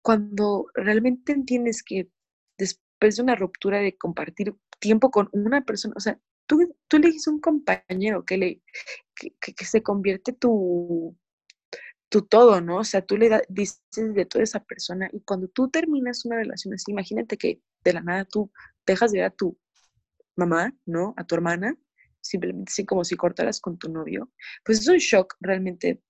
cuando 0.02 0.66
realmente 0.74 1.32
entiendes 1.32 1.82
que 1.82 2.10
después 2.58 3.16
de 3.16 3.22
una 3.22 3.34
ruptura 3.34 3.78
de 3.78 3.96
compartir 3.96 4.54
tiempo 4.80 5.10
con 5.10 5.30
una 5.32 5.64
persona, 5.64 5.94
o 5.96 6.00
sea, 6.00 6.20
tú, 6.46 6.76
tú 6.88 6.98
eliges 6.98 7.26
un 7.28 7.40
compañero 7.40 8.26
que, 8.26 8.36
le, 8.36 8.62
que, 9.14 9.64
se 9.64 9.82
convierte 9.82 10.34
tu, 10.34 11.16
tu 12.08 12.22
todo, 12.22 12.60
¿no? 12.60 12.78
O 12.78 12.84
sea, 12.84 13.02
tú 13.02 13.16
le 13.16 13.42
dices 13.48 13.82
de 13.94 14.24
toda 14.24 14.44
esa 14.44 14.60
persona 14.60 15.08
y 15.12 15.20
cuando 15.20 15.48
tú 15.48 15.68
terminas 15.68 16.24
una 16.24 16.36
relación 16.36 16.74
así, 16.74 16.90
imagínate 16.90 17.36
que 17.36 17.60
de 17.84 17.92
la 17.92 18.00
nada 18.00 18.24
tú 18.24 18.50
dejas 18.86 19.12
de 19.12 19.18
ver 19.18 19.26
a 19.26 19.30
tu 19.30 19.58
mamá, 20.36 20.74
¿no? 20.86 21.14
A 21.16 21.24
tu 21.24 21.34
hermana, 21.34 21.76
simplemente 22.20 22.70
así 22.70 22.84
como 22.84 23.04
si 23.04 23.16
cortaras 23.16 23.60
con 23.60 23.78
tu 23.78 23.90
novio, 23.90 24.32
pues 24.64 24.80
es 24.80 24.88
un 24.88 24.98
shock 24.98 25.34
realmente 25.40 26.02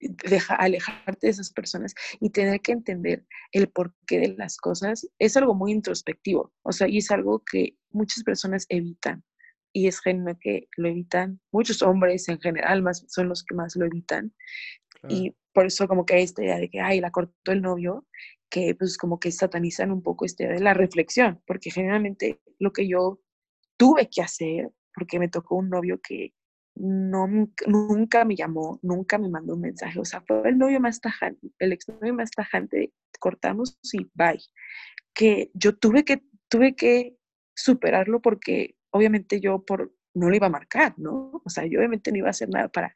deja, 0.00 0.54
alejarte 0.54 1.26
de 1.26 1.30
esas 1.30 1.50
personas 1.50 1.94
y 2.20 2.30
tener 2.30 2.60
que 2.60 2.72
entender 2.72 3.26
el 3.52 3.68
porqué 3.68 4.20
de 4.20 4.34
las 4.36 4.56
cosas 4.56 5.08
es 5.18 5.36
algo 5.36 5.54
muy 5.54 5.72
introspectivo, 5.72 6.52
o 6.62 6.72
sea, 6.72 6.88
y 6.88 6.98
es 6.98 7.10
algo 7.10 7.42
que 7.44 7.76
muchas 7.90 8.22
personas 8.22 8.66
evitan 8.68 9.24
y 9.72 9.86
es 9.86 10.00
genuino 10.00 10.38
que 10.40 10.68
lo 10.76 10.88
evitan, 10.88 11.40
muchos 11.52 11.82
hombres 11.82 12.28
en 12.28 12.40
general 12.40 12.82
más 12.82 13.04
son 13.08 13.28
los 13.28 13.44
que 13.44 13.54
más 13.54 13.76
lo 13.76 13.86
evitan 13.86 14.32
y 15.08 15.34
por 15.52 15.66
eso 15.66 15.88
como 15.88 16.06
que 16.06 16.14
hay 16.14 16.22
esta 16.24 16.42
idea 16.42 16.58
de 16.58 16.68
que, 16.68 16.80
ay, 16.80 17.00
la 17.00 17.10
cortó 17.10 17.52
el 17.52 17.62
novio, 17.62 18.06
que 18.50 18.74
pues 18.74 18.96
como 18.96 19.20
que 19.20 19.32
satanizan 19.32 19.90
un 19.90 20.02
poco 20.02 20.24
esta 20.24 20.44
idea 20.44 20.54
de 20.54 20.60
la 20.60 20.74
reflexión, 20.74 21.42
porque 21.46 21.70
generalmente 21.70 22.40
lo 22.58 22.72
que 22.72 22.88
yo 22.88 23.20
tuve 23.76 24.08
que 24.08 24.22
hacer, 24.22 24.70
porque 24.94 25.18
me 25.18 25.28
tocó 25.28 25.56
un 25.56 25.70
novio 25.70 26.00
que 26.02 26.32
no, 26.74 27.26
nunca 27.66 28.24
me 28.24 28.36
llamó, 28.36 28.78
nunca 28.82 29.18
me 29.18 29.28
mandó 29.28 29.54
un 29.54 29.62
mensaje. 29.62 29.98
O 29.98 30.04
sea, 30.04 30.22
fue 30.22 30.48
el 30.48 30.58
novio 30.58 30.80
más 30.80 31.00
tajante, 31.00 31.48
el 31.58 31.72
exnovio 31.72 32.14
más 32.14 32.30
tajante, 32.30 32.92
cortamos 33.18 33.78
y 33.92 34.06
bye. 34.14 34.40
Que 35.14 35.50
yo 35.54 35.76
tuve 35.76 36.04
que, 36.04 36.22
tuve 36.48 36.74
que 36.76 37.16
superarlo 37.54 38.20
porque 38.22 38.76
obviamente 38.90 39.40
yo 39.40 39.64
por, 39.64 39.92
no 40.14 40.28
lo 40.28 40.36
iba 40.36 40.46
a 40.46 40.50
marcar, 40.50 40.94
¿no? 40.98 41.42
O 41.44 41.50
sea, 41.50 41.66
yo 41.66 41.80
obviamente 41.80 42.12
no 42.12 42.18
iba 42.18 42.28
a 42.28 42.30
hacer 42.30 42.48
nada 42.48 42.68
para, 42.68 42.94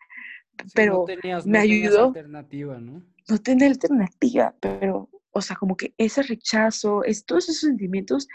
pero 0.74 1.07
me 1.44 1.59
ayudó. 1.59 2.07
alternativa, 2.07 2.78
¿no? 2.78 3.03
No 3.28 3.38
tenía 3.38 3.68
alternativa, 3.68 4.55
pero, 4.61 5.09
o 5.30 5.40
sea, 5.40 5.57
como 5.57 5.76
que 5.76 5.94
ese 5.96 6.22
rechazo, 6.22 7.05
es, 7.05 7.24
todos 7.24 7.48
esos 7.48 7.61
sentimientos, 7.61 8.28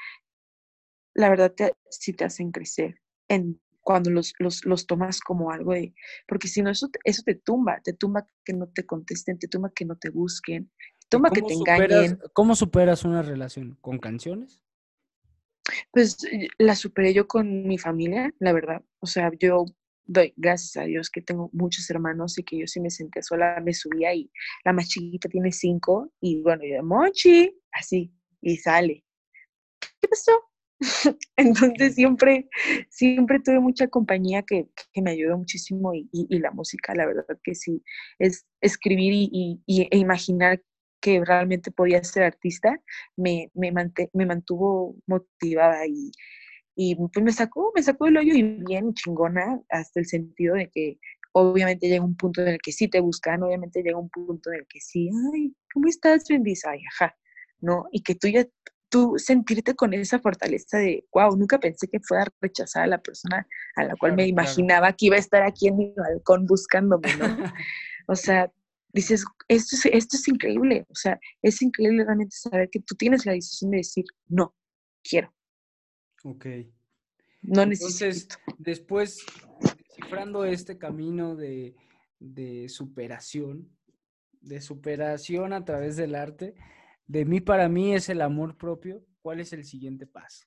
la 1.13 1.29
verdad, 1.29 1.53
te, 1.53 1.73
sí 1.89 2.13
te 2.13 2.25
hacen 2.25 2.51
crecer 2.51 3.01
en 3.27 3.59
cuando 3.81 4.09
los, 4.09 4.33
los, 4.39 4.65
los, 4.65 4.85
tomas 4.85 5.21
como 5.21 5.51
algo 5.51 5.73
de, 5.73 5.93
porque 6.27 6.47
si 6.47 6.61
no, 6.61 6.69
eso, 6.69 6.89
eso 7.03 7.21
te 7.23 7.35
tumba, 7.35 7.79
te 7.81 7.93
tumba 7.93 8.25
que 8.43 8.53
no 8.53 8.67
te 8.67 8.85
contesten, 8.85 9.39
te 9.39 9.47
tumba 9.47 9.71
que 9.73 9.85
no 9.85 9.95
te 9.95 10.09
busquen, 10.09 10.69
te 10.99 11.07
tumba 11.09 11.29
que 11.29 11.41
te 11.41 11.53
engañen. 11.53 12.19
¿Cómo 12.33 12.55
superas 12.55 13.05
una 13.05 13.21
relación? 13.21 13.77
¿Con 13.79 13.97
canciones? 13.97 14.61
Pues 15.91 16.17
la 16.57 16.75
superé 16.75 17.13
yo 17.13 17.27
con 17.27 17.65
mi 17.65 17.77
familia, 17.77 18.33
la 18.39 18.53
verdad. 18.53 18.83
O 18.99 19.07
sea, 19.07 19.31
yo 19.39 19.65
doy 20.07 20.33
gracias 20.37 20.77
a 20.77 20.85
Dios 20.85 21.09
que 21.09 21.21
tengo 21.21 21.49
muchos 21.53 21.89
hermanos 21.89 22.37
y 22.39 22.43
que 22.43 22.57
yo 22.57 22.67
sí 22.67 22.79
me 22.79 22.89
senté 22.89 23.21
sola, 23.21 23.61
me 23.63 23.73
subía 23.73 24.13
y 24.13 24.31
la 24.65 24.73
más 24.73 24.87
chiquita 24.87 25.29
tiene 25.29 25.51
cinco 25.51 26.11
y 26.21 26.41
bueno, 26.41 26.63
yo, 26.65 26.83
Mochi, 26.83 27.55
así, 27.71 28.11
y 28.41 28.57
sale. 28.57 29.03
¿Qué 29.79 30.07
pasó? 30.07 30.31
Entonces 31.37 31.95
siempre, 31.95 32.49
siempre 32.89 33.39
tuve 33.39 33.59
mucha 33.59 33.87
compañía 33.87 34.43
que, 34.43 34.67
que 34.93 35.01
me 35.01 35.11
ayudó 35.11 35.37
muchísimo 35.37 35.93
y, 35.93 36.09
y, 36.11 36.39
la 36.39 36.51
música, 36.51 36.93
la 36.95 37.05
verdad 37.05 37.25
que 37.43 37.55
sí, 37.55 37.83
es 38.19 38.45
escribir 38.61 39.13
y, 39.13 39.61
e 39.67 39.97
imaginar 39.97 40.61
que 41.01 41.23
realmente 41.23 41.71
podía 41.71 42.03
ser 42.03 42.23
artista, 42.23 42.81
me, 43.15 43.51
me, 43.53 43.71
me 44.13 44.25
mantuvo 44.25 44.95
motivada 45.05 45.85
y, 45.87 46.11
y 46.79 46.95
pues 46.95 47.25
me 47.25 47.33
sacó, 47.33 47.71
me 47.75 47.81
sacó 47.81 48.05
el 48.05 48.17
hoyo 48.17 48.35
y 48.35 48.43
bien 48.43 48.93
chingona, 48.93 49.59
hasta 49.67 49.99
el 49.99 50.05
sentido 50.05 50.53
de 50.53 50.69
que 50.69 50.99
obviamente 51.31 51.87
llega 51.87 52.05
un 52.05 52.15
punto 52.15 52.41
en 52.41 52.49
el 52.49 52.59
que 52.61 52.71
sí 52.71 52.87
te 52.87 52.99
buscan, 52.99 53.41
obviamente 53.41 53.81
llega 53.81 53.97
un 53.97 54.09
punto 54.09 54.51
en 54.51 54.59
el 54.59 54.67
que 54.67 54.79
sí, 54.79 55.09
ay, 55.33 55.55
¿cómo 55.73 55.87
estás, 55.87 56.25
Bendiz? 56.29 56.63
Ay, 56.65 56.81
ajá, 56.93 57.17
¿no? 57.61 57.87
Y 57.91 58.03
que 58.03 58.13
tú 58.13 58.27
ya, 58.27 58.45
tú 58.89 59.15
sentirte 59.17 59.73
con 59.73 59.95
esa 59.95 60.19
fortaleza 60.19 60.77
de, 60.77 61.03
wow, 61.11 61.35
nunca 61.35 61.59
pensé 61.59 61.87
que 61.87 61.99
fuera 61.99 62.25
a 62.25 62.27
rechazar 62.41 62.83
a 62.83 62.87
la 62.87 63.01
persona 63.01 63.47
a 63.75 63.83
la 63.83 63.95
cual 63.95 64.15
me 64.15 64.27
imaginaba 64.27 64.93
que 64.93 65.07
iba 65.07 65.15
a 65.15 65.19
estar 65.19 65.41
aquí 65.41 65.69
en 65.69 65.77
mi 65.77 65.93
balcón 65.97 66.45
buscándome, 66.45 67.07
¿no? 67.15 67.25
o 68.07 68.15
sea, 68.15 68.51
dices, 68.93 69.25
esto 69.47 69.75
es, 69.77 69.85
esto 69.87 70.15
es 70.15 70.27
increíble, 70.27 70.85
o 70.89 70.95
sea, 70.95 71.19
es 71.41 71.59
increíble 71.63 72.05
realmente 72.05 72.35
saber 72.35 72.69
que 72.71 72.81
tú 72.81 72.93
tienes 72.93 73.25
la 73.25 73.31
decisión 73.31 73.71
de 73.71 73.77
decir, 73.77 74.05
no, 74.27 74.53
quiero. 75.03 75.33
Ok. 76.23 76.45
No 77.41 77.61
Entonces, 77.61 78.27
después, 78.57 79.25
descifrando 79.79 80.45
este 80.45 80.77
camino 80.77 81.35
de, 81.35 81.75
de 82.19 82.67
superación, 82.69 83.69
de 84.41 84.61
superación 84.61 85.53
a 85.53 85.63
través 85.63 85.95
del 85.95 86.15
arte, 86.15 86.55
de 87.05 87.25
mí 87.25 87.39
para 87.39 87.69
mí 87.69 87.93
es 87.93 88.09
el 88.09 88.21
amor 88.21 88.57
propio. 88.57 89.03
¿Cuál 89.21 89.39
es 89.39 89.53
el 89.53 89.63
siguiente 89.63 90.05
paso? 90.05 90.45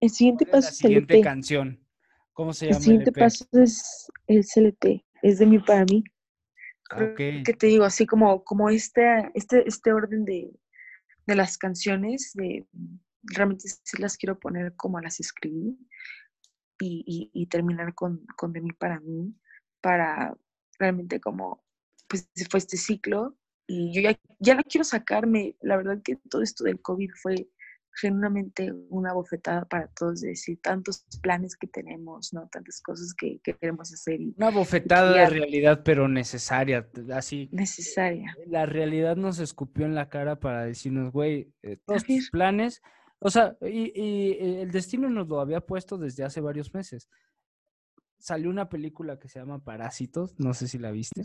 El 0.00 0.10
siguiente 0.10 0.46
paso 0.46 0.68
es, 0.68 0.82
la 0.82 0.88
siguiente 0.88 1.20
canción. 1.20 1.86
¿Cómo 2.32 2.52
se 2.52 2.66
llama? 2.66 2.78
El 2.78 2.82
siguiente 2.82 3.12
paso 3.12 3.46
es 3.52 4.10
el 4.26 4.44
CLP, 4.44 5.04
es 5.22 5.38
de 5.38 5.46
mí 5.46 5.58
para 5.58 5.84
mí. 5.84 6.02
Okay. 6.90 7.42
Que 7.42 7.54
te 7.54 7.68
digo, 7.68 7.84
así 7.84 8.04
como, 8.04 8.42
como 8.44 8.68
este, 8.68 9.30
este, 9.34 9.66
este 9.66 9.92
orden 9.92 10.24
de, 10.24 10.50
de 11.26 11.34
las 11.34 11.56
canciones, 11.56 12.32
de, 12.34 12.66
realmente 13.22 13.68
sí 13.68 14.00
las 14.00 14.16
quiero 14.16 14.38
poner 14.38 14.74
como 14.76 15.00
las 15.00 15.20
escribí 15.20 15.78
y, 16.80 17.30
y, 17.32 17.46
terminar 17.46 17.94
con, 17.94 18.26
con 18.36 18.52
de 18.52 18.60
mí 18.60 18.72
para 18.72 18.98
mí, 19.00 19.34
para 19.80 20.36
realmente 20.78 21.20
como, 21.20 21.64
pues 22.08 22.28
fue 22.50 22.58
este 22.58 22.76
ciclo 22.76 23.36
y 23.68 23.92
yo 23.94 24.02
ya, 24.02 24.18
ya 24.40 24.54
la 24.56 24.62
quiero 24.64 24.84
sacarme. 24.84 25.56
La 25.60 25.76
verdad 25.76 26.02
que 26.02 26.16
todo 26.28 26.42
esto 26.42 26.64
del 26.64 26.80
COVID 26.80 27.10
fue 27.22 27.48
genuinamente 27.94 28.72
una 28.88 29.12
bofetada 29.12 29.64
para 29.66 29.86
todos, 29.88 30.22
de 30.22 30.28
decir 30.30 30.58
tantos 30.62 31.04
planes 31.22 31.56
que 31.56 31.66
tenemos, 31.66 32.32
¿no? 32.32 32.48
Tantas 32.48 32.80
cosas 32.80 33.14
que, 33.14 33.38
queremos 33.40 33.92
hacer. 33.92 34.20
Y, 34.20 34.34
una 34.36 34.50
bofetada 34.50 35.12
de 35.12 35.28
realidad, 35.28 35.82
pero 35.84 36.08
necesaria, 36.08 36.88
así. 37.12 37.48
Necesaria. 37.52 38.34
La 38.46 38.66
realidad 38.66 39.16
nos 39.16 39.38
escupió 39.38 39.86
en 39.86 39.94
la 39.94 40.08
cara 40.08 40.40
para 40.40 40.64
decirnos, 40.64 41.12
güey, 41.12 41.52
eh, 41.62 41.76
todos 41.86 42.04
tus 42.04 42.30
planes 42.30 42.82
o 43.22 43.30
sea, 43.30 43.56
y, 43.60 44.36
el 44.60 44.70
destino 44.70 45.08
nos 45.08 45.28
lo 45.28 45.40
había 45.40 45.60
puesto 45.60 45.96
desde 45.96 46.24
hace 46.24 46.40
varios 46.40 46.74
meses. 46.74 47.08
Salió 48.18 48.50
una 48.50 48.68
película 48.68 49.18
que 49.18 49.28
se 49.28 49.38
llama 49.38 49.62
Parásitos, 49.62 50.34
no 50.38 50.54
sé 50.54 50.68
si 50.68 50.78
la 50.78 50.90
viste. 50.90 51.24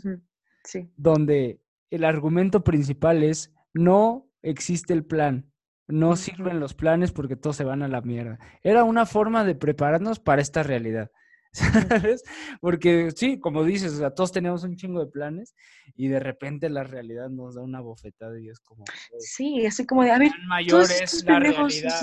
Sí. 0.64 0.90
Donde 0.96 1.60
el 1.90 2.04
argumento 2.04 2.62
principal 2.62 3.22
es 3.22 3.52
no 3.74 4.28
existe 4.42 4.92
el 4.92 5.04
plan, 5.04 5.52
no 5.88 6.16
sirven 6.16 6.60
los 6.60 6.74
planes 6.74 7.12
porque 7.12 7.36
todos 7.36 7.56
se 7.56 7.64
van 7.64 7.82
a 7.82 7.88
la 7.88 8.00
mierda. 8.00 8.38
Era 8.62 8.84
una 8.84 9.06
forma 9.06 9.44
de 9.44 9.54
prepararnos 9.54 10.20
para 10.20 10.42
esta 10.42 10.62
realidad. 10.62 11.10
¿Sabes? 11.52 12.22
Porque 12.60 13.10
sí, 13.14 13.40
como 13.40 13.64
dices, 13.64 13.94
o 13.94 13.98
sea, 13.98 14.10
todos 14.10 14.32
teníamos 14.32 14.64
un 14.64 14.76
chingo 14.76 15.00
de 15.00 15.10
planes 15.10 15.54
y 15.96 16.08
de 16.08 16.20
repente 16.20 16.68
la 16.68 16.84
realidad 16.84 17.30
nos 17.30 17.54
da 17.54 17.62
una 17.62 17.80
bofetada 17.80 18.38
y 18.38 18.48
es 18.48 18.60
como... 18.60 18.84
Sí, 19.18 19.64
así 19.66 19.86
como 19.86 20.02
de, 20.02 20.10
a 20.10 20.18
ver, 20.18 20.32
todos 20.68 20.90
es 20.90 21.24
la 21.24 21.38
realidad. 21.38 22.00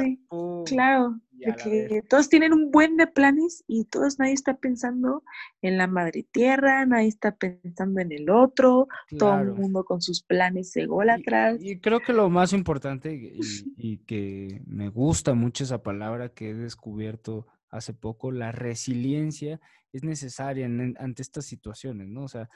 claro, 0.65 1.19
de 1.31 1.55
que 1.55 2.01
todos 2.09 2.29
tienen 2.29 2.53
un 2.53 2.71
buen 2.71 2.97
de 2.97 3.07
planes 3.07 3.63
y 3.67 3.85
todos, 3.85 4.19
nadie 4.19 4.33
está 4.33 4.57
pensando 4.57 5.23
en 5.61 5.77
la 5.77 5.87
madre 5.87 6.25
tierra, 6.31 6.85
nadie 6.85 7.07
está 7.07 7.35
pensando 7.35 8.01
en 8.01 8.11
el 8.11 8.29
otro, 8.29 8.87
todo 9.17 9.39
el 9.39 9.53
mundo 9.53 9.83
con 9.83 10.01
sus 10.01 10.23
planes 10.23 10.75
ególatras. 10.75 11.61
Y, 11.61 11.71
y 11.71 11.79
creo 11.79 11.99
que 11.99 12.13
lo 12.13 12.29
más 12.29 12.53
importante 12.53 13.13
y, 13.13 13.39
y 13.77 13.97
que 13.99 14.63
me 14.65 14.89
gusta 14.89 15.33
mucho 15.33 15.63
esa 15.63 15.83
palabra 15.83 16.29
que 16.29 16.49
he 16.49 16.53
descubierto 16.53 17.47
hace 17.75 17.93
poco, 17.93 18.31
la 18.31 18.51
resiliencia 18.51 19.59
es 19.91 20.03
necesaria 20.03 20.65
ante 20.65 21.21
estas 21.21 21.45
situaciones, 21.45 22.07
¿no? 22.07 22.23
O 22.23 22.27
sea, 22.27 22.49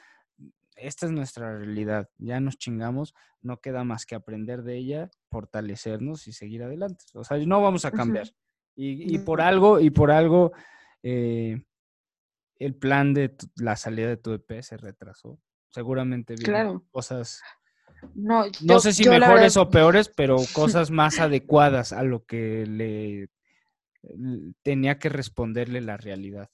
esta 0.76 1.06
es 1.06 1.12
nuestra 1.12 1.58
realidad, 1.58 2.08
ya 2.18 2.40
nos 2.40 2.56
chingamos, 2.58 3.14
no 3.42 3.60
queda 3.60 3.84
más 3.84 4.06
que 4.06 4.14
aprender 4.14 4.62
de 4.62 4.76
ella, 4.76 5.10
fortalecernos 5.30 6.26
y 6.26 6.32
seguir 6.32 6.62
adelante. 6.62 7.04
O 7.14 7.24
sea, 7.24 7.38
no 7.38 7.60
vamos 7.60 7.84
a 7.84 7.90
cambiar. 7.90 8.28
y, 8.76 9.18
por 9.18 9.40
algo, 9.40 9.78
y 9.78 9.90
por 9.90 10.10
algo, 10.10 10.52
eh, 11.02 11.62
el 12.58 12.74
plan 12.74 13.12
de 13.12 13.36
la 13.56 13.76
salida 13.76 14.08
de 14.08 14.16
tu 14.16 14.32
EP 14.32 14.62
se 14.62 14.76
retrasó. 14.76 15.38
Seguramente 15.68 16.34
claro. 16.34 16.84
cosas 16.90 17.40
no, 18.14 18.44
no 18.62 18.80
sé 18.80 18.92
si 18.92 19.08
mejores 19.08 19.56
o 19.56 19.68
peores, 19.70 20.08
pero 20.08 20.36
cosas 20.54 20.90
más 20.90 21.18
adecuadas 21.18 21.92
a 21.92 22.02
lo 22.02 22.24
que 22.24 22.66
le 22.66 23.28
tenía 24.62 24.98
que 24.98 25.08
responderle 25.08 25.80
la 25.80 25.96
realidad. 25.96 26.48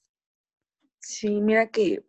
Sí, 0.99 1.41
mira 1.41 1.69
que, 1.69 2.05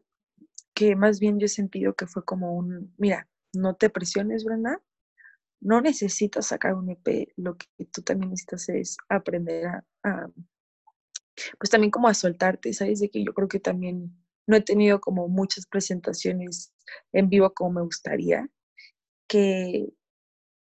que 0.74 0.96
más 0.96 1.20
bien 1.20 1.38
yo 1.38 1.46
he 1.46 1.48
sentido 1.48 1.94
que 1.94 2.06
fue 2.06 2.24
como 2.24 2.54
un, 2.54 2.94
mira, 2.98 3.28
no 3.52 3.76
te 3.76 3.90
presiones, 3.90 4.44
Brenda, 4.44 4.82
no 5.60 5.80
necesitas 5.80 6.46
sacar 6.46 6.74
un 6.74 6.90
EP, 6.90 7.32
lo 7.36 7.56
que 7.56 7.66
tú 7.92 8.02
también 8.02 8.30
necesitas 8.30 8.68
es 8.68 8.96
aprender 9.08 9.66
a, 10.02 10.30
pues 11.58 11.70
también 11.70 11.90
como 11.90 12.08
a 12.08 12.14
soltarte, 12.14 12.72
¿sabes? 12.72 13.00
De 13.00 13.10
que 13.10 13.24
yo 13.24 13.32
creo 13.32 13.48
que 13.48 13.60
también 13.60 14.16
no 14.46 14.56
he 14.56 14.62
tenido 14.62 15.00
como 15.00 15.28
muchas 15.28 15.66
presentaciones 15.66 16.72
en 17.12 17.28
vivo 17.28 17.52
como 17.52 17.80
me 17.80 17.82
gustaría, 17.82 18.48
que, 19.28 19.88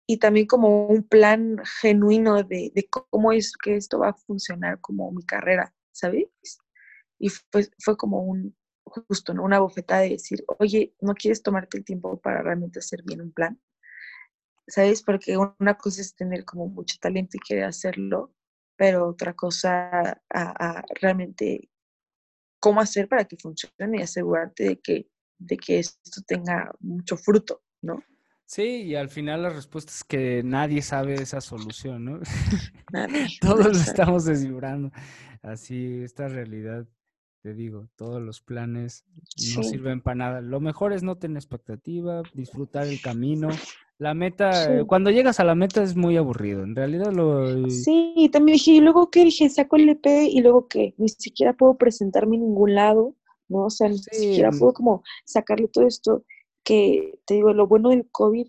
y 0.07 0.17
también 0.17 0.45
como 0.45 0.87
un 0.87 1.03
plan 1.03 1.57
genuino 1.81 2.43
de, 2.43 2.71
cómo 2.89 3.31
es 3.31 3.53
que 3.57 3.75
esto 3.75 3.99
va 3.99 4.09
a 4.09 4.13
funcionar 4.13 4.79
como 4.79 5.11
mi 5.11 5.23
carrera, 5.25 5.73
¿sabes? 5.91 6.27
Y 7.17 7.29
fue, 7.29 7.67
fue 7.79 7.97
como 7.97 8.19
un, 8.23 8.55
justo, 8.83 9.33
¿no? 9.33 9.43
Una 9.43 9.59
bofetada 9.59 10.01
de 10.01 10.11
decir, 10.11 10.43
oye, 10.59 10.93
¿no 11.01 11.13
quieres 11.13 11.41
tomarte 11.41 11.77
el 11.77 11.85
tiempo 11.85 12.19
para 12.19 12.41
realmente 12.43 12.79
hacer 12.79 13.01
bien 13.03 13.21
un 13.21 13.31
plan? 13.31 13.59
¿Sabes? 14.67 15.03
Porque 15.03 15.37
una 15.37 15.77
cosa 15.77 16.01
es 16.01 16.15
tener 16.15 16.45
como 16.45 16.67
mucho 16.67 16.97
talento 16.99 17.37
y 17.37 17.39
querer 17.39 17.65
hacerlo, 17.65 18.33
pero 18.75 19.07
otra 19.07 19.33
cosa 19.33 20.21
a, 20.29 20.83
realmente 21.01 21.69
cómo 22.59 22.81
hacer 22.81 23.07
para 23.07 23.25
que 23.25 23.37
funcione 23.37 23.99
y 23.99 24.01
asegurarte 24.01 24.63
de 24.63 24.79
que, 24.79 25.09
de 25.39 25.57
que 25.57 25.79
esto 25.79 26.21
tenga 26.27 26.71
mucho 26.79 27.17
fruto, 27.17 27.63
¿no? 27.81 28.03
Sí, 28.45 28.83
y 28.83 28.95
al 28.95 29.09
final 29.09 29.41
la 29.41 29.49
respuesta 29.49 29.91
es 29.91 30.03
que 30.03 30.43
nadie 30.43 30.81
sabe 30.83 31.15
esa 31.15 31.41
solución, 31.41 32.05
¿no? 32.05 32.19
Nadie. 32.93 33.27
Todos 33.41 33.65
lo 33.65 33.71
estamos 33.71 34.25
descifrando. 34.25 34.91
Así, 35.41 36.03
esta 36.03 36.27
realidad, 36.27 36.85
te 37.41 37.53
digo, 37.53 37.87
todos 37.95 38.21
los 38.21 38.41
planes 38.41 39.03
no 39.55 39.63
sirven 39.63 40.01
para 40.01 40.15
nada. 40.15 40.41
Lo 40.41 40.59
mejor 40.59 40.93
es 40.93 41.01
no 41.01 41.17
tener 41.17 41.37
expectativa, 41.37 42.21
disfrutar 42.33 42.87
el 42.87 43.01
camino. 43.01 43.49
La 43.97 44.13
meta, 44.13 44.79
eh, 44.79 44.85
cuando 44.85 45.09
llegas 45.09 45.39
a 45.39 45.43
la 45.43 45.55
meta 45.55 45.81
es 45.81 45.95
muy 45.95 46.17
aburrido. 46.17 46.63
En 46.63 46.75
realidad 46.75 47.13
lo... 47.13 47.69
Sí, 47.69 48.13
y 48.15 48.29
también 48.29 48.57
dije, 48.57 48.71
y 48.71 48.81
luego 48.81 49.09
qué 49.09 49.23
dije, 49.23 49.49
saco 49.49 49.75
el 49.77 49.89
EP 49.89 50.05
y 50.29 50.41
luego 50.41 50.67
que 50.67 50.93
ni 50.97 51.09
siquiera 51.09 51.53
puedo 51.53 51.77
presentarme 51.77 52.35
en 52.35 52.43
ningún 52.43 52.75
lado, 52.75 53.15
¿no? 53.47 53.65
O 53.65 53.69
sea, 53.69 53.87
ni 53.87 53.97
siquiera 53.97 54.51
puedo 54.51 54.73
como 54.73 55.03
sacarle 55.23 55.67
todo 55.67 55.87
esto 55.87 56.23
que 56.65 57.19
te 57.25 57.35
digo, 57.35 57.53
lo 57.53 57.67
bueno 57.67 57.89
del 57.89 58.09
COVID 58.11 58.47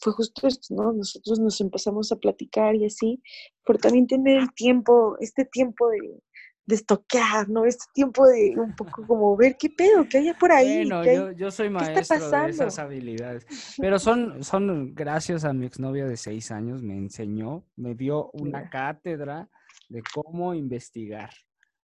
fue 0.00 0.12
justo 0.12 0.46
esto, 0.46 0.74
¿no? 0.74 0.92
Nosotros 0.92 1.38
nos 1.40 1.60
empezamos 1.60 2.12
a 2.12 2.16
platicar 2.16 2.74
y 2.74 2.86
así, 2.86 3.22
pero 3.64 3.78
también 3.78 4.06
tener 4.06 4.38
el 4.38 4.54
tiempo, 4.54 5.16
este 5.20 5.44
tiempo 5.44 5.88
de, 5.90 6.22
de 6.66 6.74
estoquear, 6.74 7.48
¿no? 7.48 7.64
Este 7.64 7.84
tiempo 7.92 8.26
de 8.26 8.54
un 8.56 8.74
poco 8.74 9.06
como 9.06 9.36
ver 9.36 9.56
qué 9.58 9.68
pedo, 9.70 10.06
qué 10.08 10.18
hay 10.18 10.32
por 10.34 10.52
ahí. 10.52 10.88
Bueno, 10.88 11.32
yo, 11.32 11.50
soy 11.50 11.70
maestro 11.70 12.18
de 12.18 12.50
esas 12.50 12.78
habilidades. 12.78 13.46
Pero 13.78 13.98
son, 13.98 14.42
son 14.44 14.94
gracias 14.94 15.44
a 15.44 15.52
mi 15.52 15.66
exnovia 15.66 16.06
de 16.06 16.16
seis 16.16 16.50
años, 16.50 16.82
me 16.82 16.96
enseñó, 16.96 17.64
me 17.76 17.94
dio 17.94 18.30
una 18.32 18.70
cátedra 18.70 19.48
de 19.88 20.02
cómo 20.14 20.54
investigar, 20.54 21.30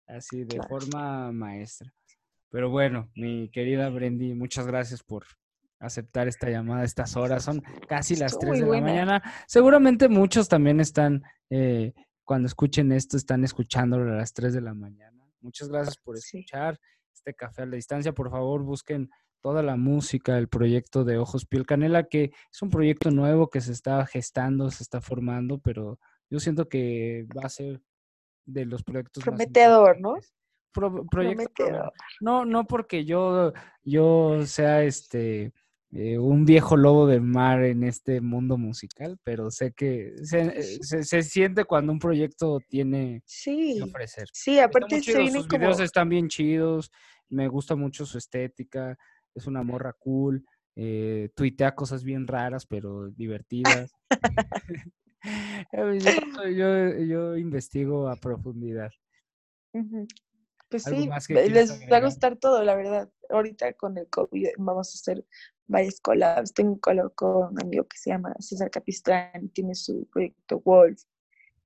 así 0.08 0.44
de 0.44 0.60
forma 0.68 1.32
maestra. 1.32 1.92
Pero 2.50 2.70
bueno, 2.70 3.10
mi 3.16 3.50
querida 3.50 3.90
Brendy, 3.90 4.34
muchas 4.34 4.68
gracias 4.68 5.02
por 5.02 5.24
aceptar 5.82 6.28
esta 6.28 6.50
llamada 6.50 6.82
a 6.82 6.86
estas 6.86 7.18
horas. 7.18 7.44
Son 7.44 7.62
casi 7.88 8.16
las 8.16 8.38
3 8.40 8.62
de 8.62 8.66
la 8.66 8.82
mañana. 8.82 9.24
Seguramente 9.48 10.08
muchos 10.08 10.48
también 10.48 10.80
están 10.80 11.24
eh, 11.50 11.94
cuando 12.24 12.48
escuchen 12.48 12.92
esto, 12.92 13.18
están 13.18 13.44
escuchándolo 13.44 14.14
a 14.14 14.18
las 14.18 14.34
3 14.34 14.54
de 14.54 14.62
la 14.62 14.74
mañana. 14.74 15.26
Muchas 15.42 15.70
gracias 15.70 15.98
por 15.98 16.16
escuchar 16.16 16.80
este 17.14 17.34
café 17.34 17.64
a 17.64 17.66
la 17.66 17.76
distancia. 17.76 18.14
Por 18.14 18.30
favor, 18.30 18.64
busquen 18.64 19.10
toda 19.42 19.64
la 19.64 19.76
música, 19.76 20.38
el 20.38 20.48
proyecto 20.48 21.04
de 21.04 21.18
Ojos 21.18 21.46
Piel 21.46 21.66
Canela, 21.66 22.04
que 22.04 22.32
es 22.52 22.62
un 22.62 22.70
proyecto 22.70 23.10
nuevo 23.10 23.50
que 23.50 23.60
se 23.60 23.72
está 23.72 24.06
gestando, 24.06 24.70
se 24.70 24.84
está 24.84 25.02
formando, 25.02 25.58
pero 25.58 26.00
yo 26.30 26.40
siento 26.40 26.70
que 26.70 27.28
va 27.36 27.44
a 27.46 27.50
ser 27.50 27.82
de 28.46 28.66
los 28.66 28.84
proyectos 28.84 29.24
prometedor, 29.24 30.00
¿no? 30.00 30.16
prometedor. 30.72 31.92
No, 32.22 32.46
no 32.46 32.66
porque 32.66 33.04
yo, 33.04 33.52
yo 33.84 34.46
sea 34.46 34.84
este 34.84 35.54
eh, 35.94 36.18
un 36.18 36.46
viejo 36.46 36.78
lobo 36.78 37.06
de 37.06 37.20
mar 37.20 37.64
en 37.64 37.84
este 37.84 38.22
mundo 38.22 38.58
musical, 38.58 39.20
pero 39.24 39.52
sé 39.52 39.74
que 39.74 40.14
se, 40.24 40.82
se, 41.04 41.22
siente 41.24 41.66
cuando 41.66 41.92
un 41.92 42.00
proyecto 42.00 42.62
tiene 42.70 43.24
que 43.28 43.82
ofrecer. 43.84 44.30
Sí, 44.32 44.60
aparte 44.60 45.02
se 45.02 45.28
sus 45.28 45.48
videos 45.50 45.82
están 45.82 46.08
bien 46.08 46.30
chidos, 46.30 46.92
me 47.28 47.50
gusta 47.50 47.76
mucho 47.76 48.06
su 48.06 48.18
estética, 48.18 48.98
es 49.36 49.48
una 49.48 49.64
morra 49.64 49.92
cool, 50.00 50.46
eh, 50.78 51.30
tuitea 51.36 51.76
cosas 51.76 52.06
bien 52.06 52.26
raras 52.26 52.66
pero 52.66 53.10
divertidas. 53.10 53.92
yo, 56.56 56.98
yo, 57.00 57.38
investigo 57.38 58.08
a 58.08 58.16
profundidad. 58.16 58.92
Pues 60.70 60.84
sí, 60.84 61.10
les 61.30 61.82
va 61.92 61.98
a 61.98 62.02
gustar 62.02 62.38
todo, 62.38 62.64
la 62.64 62.76
verdad. 62.76 63.12
Ahorita 63.30 63.74
con 63.74 63.98
el 63.98 64.08
COVID 64.08 64.48
vamos 64.58 64.88
a 64.88 64.98
hacer 64.98 65.26
varias 65.72 66.00
collabs. 66.00 66.54
Tengo 66.54 66.74
un 66.74 66.80
collab 66.80 67.14
con 67.16 67.54
un 67.54 67.62
amigo 67.62 67.86
que 67.86 67.98
se 67.98 68.12
llama 68.12 68.36
César 68.40 68.70
Capistrán, 68.70 69.50
tiene 69.50 69.74
su 69.74 70.08
proyecto 70.12 70.60
Wolf. 70.60 71.02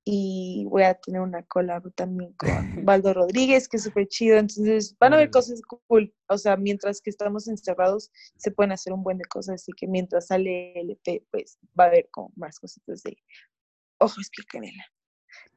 Y 0.08 0.64
voy 0.68 0.84
a 0.84 0.94
tener 0.94 1.20
una 1.20 1.42
collab 1.42 1.92
también 1.94 2.32
con 2.34 2.48
Valdo 2.86 3.12
Rodríguez, 3.12 3.68
que 3.68 3.76
es 3.76 3.82
súper 3.82 4.06
chido. 4.06 4.38
Entonces, 4.38 4.96
van 5.00 5.14
a 5.14 5.16
ver 5.16 5.30
cosas 5.30 5.60
cool. 5.62 6.14
O 6.28 6.38
sea, 6.38 6.56
mientras 6.56 7.00
que 7.00 7.10
estamos 7.10 7.48
encerrados, 7.48 8.12
se 8.36 8.52
pueden 8.52 8.70
hacer 8.70 8.92
un 8.92 9.02
buen 9.02 9.18
de 9.18 9.24
cosas. 9.24 9.56
Así 9.56 9.72
que 9.76 9.88
mientras 9.88 10.28
sale 10.28 10.80
el 10.80 10.90
EP, 10.92 11.24
pues 11.32 11.58
va 11.78 11.84
a 11.84 11.88
haber 11.88 12.08
como 12.12 12.32
más 12.36 12.60
cositas 12.60 13.02
de 13.02 13.16
ojos 13.98 14.30
piel 14.30 14.46
canela. 14.46 14.84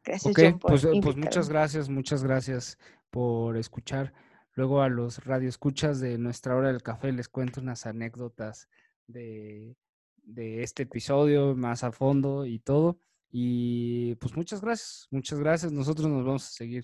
Gracias, 0.04 0.34
pues, 0.60 0.88
pues 1.04 1.16
muchas 1.16 1.50
gracias, 1.50 1.88
muchas 1.88 2.24
gracias 2.24 2.78
por 3.12 3.56
escuchar. 3.56 4.14
Luego 4.60 4.82
a 4.82 4.90
los 4.90 5.24
radioescuchas 5.24 6.02
de 6.02 6.18
nuestra 6.18 6.54
hora 6.54 6.68
del 6.68 6.84
café 6.84 7.14
les 7.14 7.30
cuento 7.30 7.62
unas 7.62 7.86
anécdotas 7.86 8.68
de, 9.08 9.78
de 10.18 10.64
este 10.64 10.84
episodio 10.84 11.56
más 11.56 11.86
a 11.86 11.94
fondo 11.94 12.46
y 12.46 12.60
todo. 12.60 13.00
Y 13.32 14.16
pues 14.16 14.36
muchas 14.36 14.60
gracias, 14.60 15.08
muchas 15.12 15.40
gracias. 15.40 15.72
Nosotros 15.72 16.10
nos 16.10 16.26
vamos 16.26 16.46
a 16.46 16.52
seguir 16.52 16.84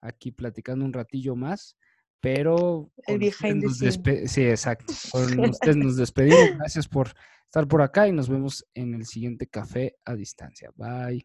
aquí 0.00 0.32
platicando 0.32 0.84
un 0.84 0.92
ratillo 0.92 1.36
más, 1.36 1.76
pero... 2.20 2.90
El 3.06 3.20
behind 3.20 3.70
Sí, 4.26 4.42
exacto. 4.42 4.92
Con 5.12 5.22
ustedes 5.48 5.76
nos 5.76 5.94
despedimos. 5.94 6.56
Gracias 6.56 6.88
por 6.88 7.12
estar 7.44 7.68
por 7.68 7.82
acá 7.82 8.08
y 8.08 8.12
nos 8.12 8.28
vemos 8.28 8.66
en 8.74 8.94
el 8.94 9.06
siguiente 9.06 9.46
café 9.46 9.94
a 10.04 10.16
distancia. 10.16 10.72
Bye. 10.74 11.24